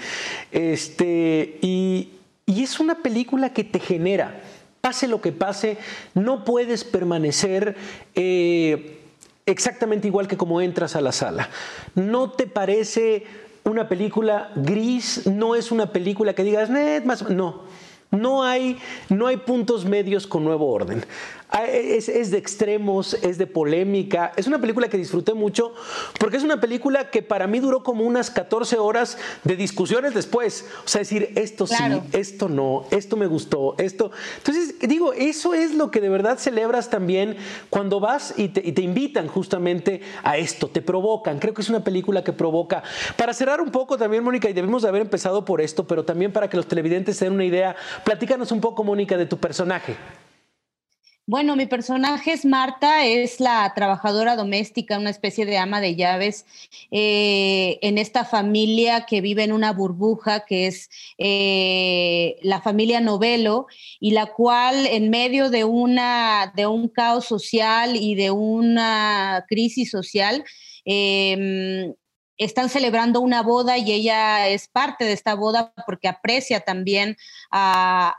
Este, 0.51 1.57
y, 1.63 2.09
y 2.45 2.63
es 2.63 2.79
una 2.79 2.95
película 2.95 3.53
que 3.53 3.63
te 3.63 3.79
genera, 3.79 4.41
pase 4.81 5.07
lo 5.07 5.21
que 5.21 5.31
pase, 5.31 5.77
no 6.13 6.45
puedes 6.45 6.83
permanecer 6.83 7.75
eh, 8.13 8.99
exactamente 9.45 10.07
igual 10.07 10.27
que 10.27 10.37
como 10.37 10.61
entras 10.61 10.95
a 10.95 11.01
la 11.01 11.11
sala. 11.11 11.49
No 11.95 12.31
te 12.31 12.45
parece 12.45 13.25
una 13.63 13.89
película 13.89 14.51
gris, 14.55 15.25
no 15.25 15.55
es 15.55 15.71
una 15.71 15.91
película 15.91 16.33
que 16.33 16.43
digas, 16.43 16.69
más, 17.03 17.27
no. 17.29 17.63
No 18.11 18.43
hay, 18.43 18.77
no 19.09 19.27
hay 19.27 19.37
puntos 19.37 19.83
medios 19.83 20.27
con 20.27 20.43
nuevo 20.43 20.71
orden. 20.71 21.03
Ah, 21.57 21.67
es, 21.67 22.31
de 22.31 22.37
extremos, 22.37 23.13
es 23.13 23.37
de 23.37 23.47
polémica. 23.47 24.33
Es 24.35 24.45
una 24.45 24.59
película 24.59 24.89
que 24.89 24.97
disfruté 24.97 25.33
mucho 25.33 25.73
porque 26.19 26.35
es 26.35 26.43
una 26.43 26.59
película 26.59 27.09
que 27.09 27.21
para 27.21 27.47
mí 27.47 27.61
duró 27.61 27.81
como 27.81 28.03
unas 28.03 28.29
14 28.29 28.77
horas 28.77 29.17
de 29.45 29.55
discusiones 29.55 30.13
después. 30.13 30.65
O 30.83 30.87
sea, 30.89 30.99
decir, 30.99 31.31
esto 31.35 31.65
sí, 31.65 31.81
esto 32.11 32.49
no, 32.49 32.83
esto 32.91 33.15
me 33.15 33.25
gustó, 33.25 33.75
esto. 33.77 34.11
Entonces, 34.39 34.75
digo, 34.81 35.13
eso 35.13 35.53
es 35.53 35.73
lo 35.73 35.91
que 35.91 36.01
de 36.01 36.09
verdad 36.09 36.39
celebras 36.39 36.89
también 36.89 37.37
cuando 37.69 38.01
vas 38.01 38.33
y 38.35 38.49
te, 38.49 38.59
y 38.59 38.73
te 38.73 38.81
invitan 38.81 39.29
justamente 39.29 40.01
a 40.23 40.35
esto, 40.35 40.67
te 40.67 40.81
provocan. 40.81 41.39
Creo 41.39 41.53
que 41.53 41.61
es 41.61 41.69
una 41.69 41.85
película 41.85 42.21
que 42.21 42.33
provoca. 42.33 42.83
Para 43.15 43.33
cerrar 43.33 43.61
un 43.61 43.71
poco 43.71 43.97
también, 43.97 44.25
Mónica, 44.25 44.49
y 44.49 44.53
debemos 44.53 44.81
de 44.81 44.89
haber 44.89 45.03
empezado 45.03 45.45
por 45.45 45.61
esto, 45.61 45.87
pero 45.87 46.03
también 46.03 46.33
para 46.33 46.49
que 46.49 46.57
los 46.57 46.67
televidentes 46.67 47.15
se 47.15 47.23
den 47.23 47.33
una 47.33 47.45
idea, 47.45 47.77
platícanos 48.03 48.51
un 48.51 48.59
poco, 48.59 48.83
Mónica, 48.83 49.15
de 49.15 49.25
tu 49.25 49.37
personaje. 49.37 49.95
Bueno, 51.27 51.55
mi 51.55 51.65
personaje 51.65 52.33
es 52.33 52.45
Marta, 52.45 53.03
es 53.03 53.39
la 53.39 53.73
trabajadora 53.75 54.35
doméstica, 54.35 54.99
una 54.99 55.09
especie 55.09 55.47
de 55.47 55.57
ama 55.57 55.81
de 55.81 55.95
llaves 55.95 56.45
eh, 56.91 57.79
en 57.81 57.97
esta 57.97 58.25
familia 58.25 59.07
que 59.07 59.21
vive 59.21 59.43
en 59.43 59.51
una 59.51 59.73
burbuja 59.73 60.45
que 60.45 60.67
es 60.67 60.87
eh, 61.17 62.35
la 62.43 62.61
familia 62.61 63.01
Novelo 63.01 63.65
y 63.99 64.11
la 64.11 64.27
cual 64.27 64.85
en 64.85 65.09
medio 65.09 65.49
de, 65.49 65.63
una, 65.63 66.53
de 66.55 66.67
un 66.67 66.89
caos 66.89 67.25
social 67.25 67.95
y 67.95 68.13
de 68.13 68.29
una 68.29 69.45
crisis 69.49 69.89
social, 69.89 70.43
em, 70.85 71.95
están 72.37 72.69
celebrando 72.69 73.21
una 73.21 73.41
boda 73.41 73.77
y 73.77 73.91
ella 73.91 74.47
es 74.47 74.67
parte 74.67 75.05
de 75.05 75.13
esta 75.13 75.35
boda 75.35 75.73
porque 75.85 76.07
aprecia 76.07 76.59
también 76.59 77.17
a, 77.51 78.15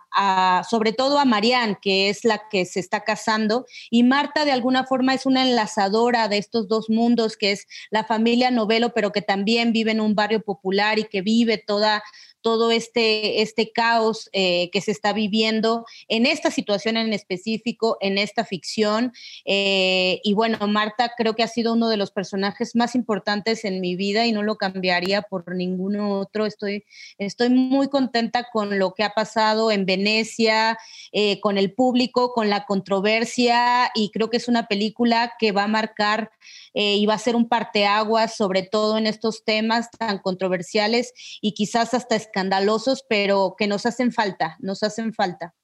sobre 0.68 0.92
todo 0.92 1.18
a 1.18 1.24
Marianne, 1.24 1.78
que 1.80 2.08
es 2.08 2.24
la 2.24 2.48
que 2.48 2.64
se 2.64 2.80
está 2.80 3.04
casando, 3.04 3.66
y 3.90 4.02
Marta 4.02 4.44
de 4.44 4.52
alguna 4.52 4.84
forma 4.84 5.12
es 5.14 5.26
una 5.26 5.42
enlazadora 5.42 6.28
de 6.28 6.38
estos 6.38 6.68
dos 6.68 6.88
mundos, 6.88 7.36
que 7.36 7.52
es 7.52 7.66
la 7.90 8.04
familia 8.04 8.50
Novelo, 8.50 8.94
pero 8.94 9.12
que 9.12 9.22
también 9.22 9.72
vive 9.72 9.92
en 9.92 10.00
un 10.00 10.14
barrio 10.14 10.42
popular 10.42 10.98
y 10.98 11.04
que 11.04 11.20
vive 11.20 11.58
toda 11.58 12.02
todo 12.46 12.70
este, 12.70 13.42
este 13.42 13.72
caos 13.72 14.30
eh, 14.32 14.70
que 14.70 14.80
se 14.80 14.92
está 14.92 15.12
viviendo 15.12 15.84
en 16.06 16.26
esta 16.26 16.52
situación 16.52 16.96
en 16.96 17.12
específico, 17.12 17.98
en 18.00 18.18
esta 18.18 18.44
ficción. 18.44 19.12
Eh, 19.44 20.20
y 20.22 20.32
bueno, 20.32 20.64
Marta 20.68 21.10
creo 21.16 21.34
que 21.34 21.42
ha 21.42 21.48
sido 21.48 21.72
uno 21.72 21.88
de 21.88 21.96
los 21.96 22.12
personajes 22.12 22.76
más 22.76 22.94
importantes 22.94 23.64
en 23.64 23.80
mi 23.80 23.96
vida 23.96 24.26
y 24.26 24.32
no 24.32 24.44
lo 24.44 24.58
cambiaría 24.58 25.22
por 25.22 25.56
ninguno 25.56 26.20
otro. 26.20 26.46
Estoy, 26.46 26.84
estoy 27.18 27.48
muy 27.48 27.88
contenta 27.88 28.46
con 28.52 28.78
lo 28.78 28.94
que 28.94 29.02
ha 29.02 29.10
pasado 29.10 29.72
en 29.72 29.84
Venecia, 29.84 30.78
eh, 31.10 31.40
con 31.40 31.58
el 31.58 31.72
público, 31.72 32.32
con 32.32 32.48
la 32.48 32.64
controversia 32.64 33.90
y 33.92 34.12
creo 34.12 34.30
que 34.30 34.36
es 34.36 34.46
una 34.46 34.68
película 34.68 35.32
que 35.40 35.50
va 35.50 35.64
a 35.64 35.68
marcar 35.68 36.30
y 36.78 37.06
va 37.06 37.14
a 37.14 37.18
ser 37.18 37.36
un 37.36 37.48
parteaguas, 37.48 38.36
sobre 38.36 38.62
todo 38.62 38.98
en 38.98 39.06
estos 39.06 39.44
temas 39.44 39.90
tan 39.90 40.18
controversiales 40.18 41.14
y 41.40 41.52
quizás 41.52 41.94
hasta 41.94 42.14
escandalosos, 42.36 43.02
pero 43.08 43.54
que 43.56 43.66
nos 43.66 43.86
hacen 43.86 44.12
falta, 44.12 44.56
nos 44.60 44.82
hacen 44.82 45.14
falta. 45.14 45.54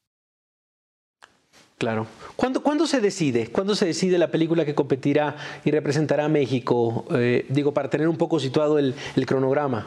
Claro. 1.77 2.07
¿Cuándo, 2.37 2.62
¿Cuándo, 2.62 2.87
se 2.87 3.01
decide? 3.01 3.49
¿Cuándo 3.49 3.75
se 3.75 3.85
decide 3.85 4.16
la 4.16 4.31
película 4.31 4.64
que 4.64 4.75
competirá 4.75 5.37
y 5.64 5.70
representará 5.70 6.27
a 6.27 6.29
México? 6.29 7.05
Eh, 7.11 7.45
digo, 7.51 7.75
para 7.75 7.91
tener 7.91 8.09
un 8.09 8.16
poco 8.16 8.41
situado 8.41 8.79
el, 8.79 8.95
el 9.16 9.27
cronograma. 9.27 9.87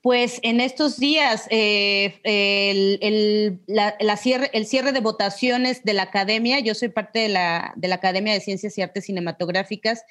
Pues 0.00 0.40
en 0.42 0.60
estos 0.60 0.98
días, 0.98 1.46
eh, 1.50 2.18
el, 2.24 3.60
la, 3.68 4.16
cierre, 4.16 4.50
el 4.52 4.66
cierre 4.66 4.90
de 4.90 4.98
votaciones 4.98 5.84
de 5.84 5.92
la 5.92 6.02
academia, 6.02 6.58
yo 6.58 6.74
soy 6.74 6.88
parte 6.88 7.20
de 7.20 7.28
la, 7.28 7.72
de 7.76 7.86
la 7.86 7.96
Academia 7.96 8.32
de 8.32 8.40
Ciencias 8.40 8.76
y 8.78 8.82
Artes 8.82 9.04
Cinematográficas, 9.04 10.02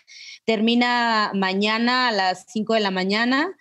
termina 0.45 1.31
mañana 1.33 2.07
a 2.07 2.11
las 2.13 2.45
5 2.47 2.75
de 2.75 2.79
la 2.79 2.91
mañana 2.91 3.57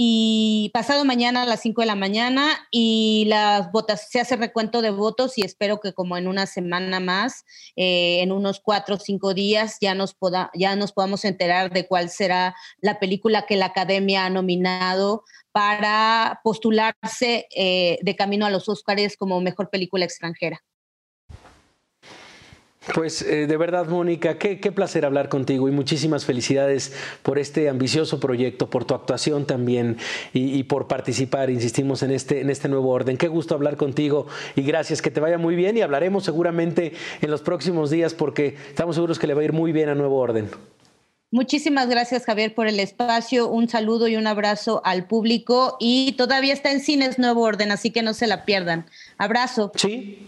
y 0.00 0.70
pasado 0.72 1.04
mañana 1.04 1.42
a 1.42 1.44
las 1.44 1.60
5 1.62 1.80
de 1.80 1.88
la 1.88 1.96
mañana 1.96 2.56
y 2.70 3.24
las 3.26 3.72
votas, 3.72 4.06
se 4.08 4.20
hace 4.20 4.36
recuento 4.36 4.80
de 4.80 4.90
votos 4.90 5.36
y 5.36 5.42
espero 5.42 5.80
que 5.80 5.92
como 5.92 6.16
en 6.16 6.28
una 6.28 6.46
semana 6.46 7.00
más, 7.00 7.44
eh, 7.74 8.20
en 8.22 8.30
unos 8.30 8.60
cuatro 8.60 8.94
o 8.94 8.98
cinco 9.00 9.34
días, 9.34 9.78
ya 9.80 9.96
nos, 9.96 10.14
poda, 10.14 10.52
ya 10.54 10.76
nos 10.76 10.92
podamos 10.92 11.24
enterar 11.24 11.72
de 11.72 11.88
cuál 11.88 12.10
será 12.10 12.54
la 12.80 13.00
película 13.00 13.44
que 13.44 13.56
la 13.56 13.66
academia 13.66 14.24
ha 14.24 14.30
nominado 14.30 15.24
para 15.50 16.42
postularse 16.44 17.48
eh, 17.56 17.98
de 18.00 18.14
camino 18.14 18.46
a 18.46 18.50
los 18.50 18.68
Óscares 18.68 19.16
como 19.16 19.40
mejor 19.40 19.68
película 19.68 20.04
extranjera. 20.04 20.62
Pues 22.94 23.22
eh, 23.22 23.46
de 23.46 23.56
verdad, 23.56 23.86
Mónica, 23.88 24.38
qué, 24.38 24.56
placer 24.72 25.04
hablar 25.04 25.28
contigo 25.28 25.68
y 25.68 25.72
muchísimas 25.72 26.24
felicidades 26.24 26.92
por 27.22 27.38
este 27.38 27.68
ambicioso 27.68 28.20
proyecto, 28.20 28.70
por 28.70 28.84
tu 28.84 28.94
actuación 28.94 29.46
también 29.46 29.98
y, 30.32 30.62
por 30.62 30.86
participar, 30.86 31.50
insistimos, 31.50 32.02
en 32.02 32.12
este, 32.12 32.40
en 32.40 32.50
este 32.50 32.68
nuevo 32.68 32.90
orden. 32.90 33.16
Qué 33.16 33.28
gusto 33.28 33.54
hablar 33.54 33.76
contigo 33.76 34.26
y 34.56 34.62
gracias, 34.62 35.02
que 35.02 35.10
te 35.10 35.20
vaya 35.20 35.38
muy 35.38 35.54
bien 35.54 35.76
y 35.76 35.82
hablaremos 35.82 36.24
seguramente 36.24 36.92
en 37.20 37.30
los 37.30 37.42
próximos 37.42 37.90
días 37.90 38.14
porque 38.14 38.56
estamos 38.68 38.96
seguros 38.96 39.18
que 39.18 39.26
le 39.26 39.34
va 39.34 39.42
a 39.42 39.44
ir 39.44 39.52
muy 39.52 39.72
bien 39.72 39.88
a 39.88 39.94
Nuevo 39.94 40.16
Orden. 40.18 40.48
Muchísimas 41.30 41.88
gracias, 41.88 42.24
Javier, 42.24 42.54
por 42.54 42.68
el 42.68 42.80
espacio. 42.80 43.48
Un 43.48 43.68
saludo 43.68 44.08
y 44.08 44.16
un 44.16 44.26
abrazo 44.26 44.80
al 44.84 45.06
público. 45.06 45.76
Y 45.78 46.12
todavía 46.12 46.54
está 46.54 46.72
en 46.72 46.80
cines 46.80 47.18
Nuevo 47.18 47.42
Orden, 47.42 47.70
así 47.70 47.90
que 47.90 48.02
no 48.02 48.14
se 48.14 48.26
la 48.26 48.46
pierdan. 48.46 48.86
Abrazo. 49.18 49.70
Sí. 49.74 50.26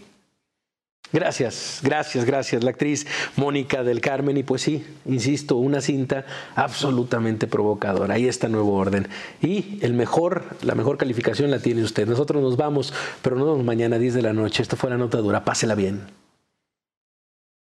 Gracias, 1.13 1.81
gracias, 1.83 2.23
gracias. 2.23 2.63
La 2.63 2.71
actriz 2.71 3.05
Mónica 3.35 3.83
del 3.83 3.99
Carmen. 3.99 4.37
Y 4.37 4.43
pues 4.43 4.61
sí, 4.61 4.85
insisto, 5.05 5.57
una 5.57 5.81
cinta 5.81 6.25
absolutamente 6.55 7.47
provocadora. 7.47 8.15
Ahí 8.15 8.27
está 8.27 8.47
Nuevo 8.47 8.73
Orden. 8.75 9.07
Y 9.41 9.79
el 9.81 9.93
mejor, 9.93 10.45
la 10.61 10.75
mejor 10.75 10.97
calificación 10.97 11.51
la 11.51 11.59
tiene 11.59 11.83
usted. 11.83 12.07
Nosotros 12.07 12.41
nos 12.41 12.55
vamos, 12.57 12.93
pero 13.21 13.35
nos 13.35 13.63
mañana 13.63 13.97
a 13.97 13.99
10 13.99 14.13
de 14.13 14.21
la 14.21 14.33
noche. 14.33 14.63
Esto 14.63 14.77
fue 14.77 14.89
la 14.89 14.97
nota 14.97 15.17
dura. 15.17 15.43
Pásela 15.43 15.75
bien. 15.75 16.01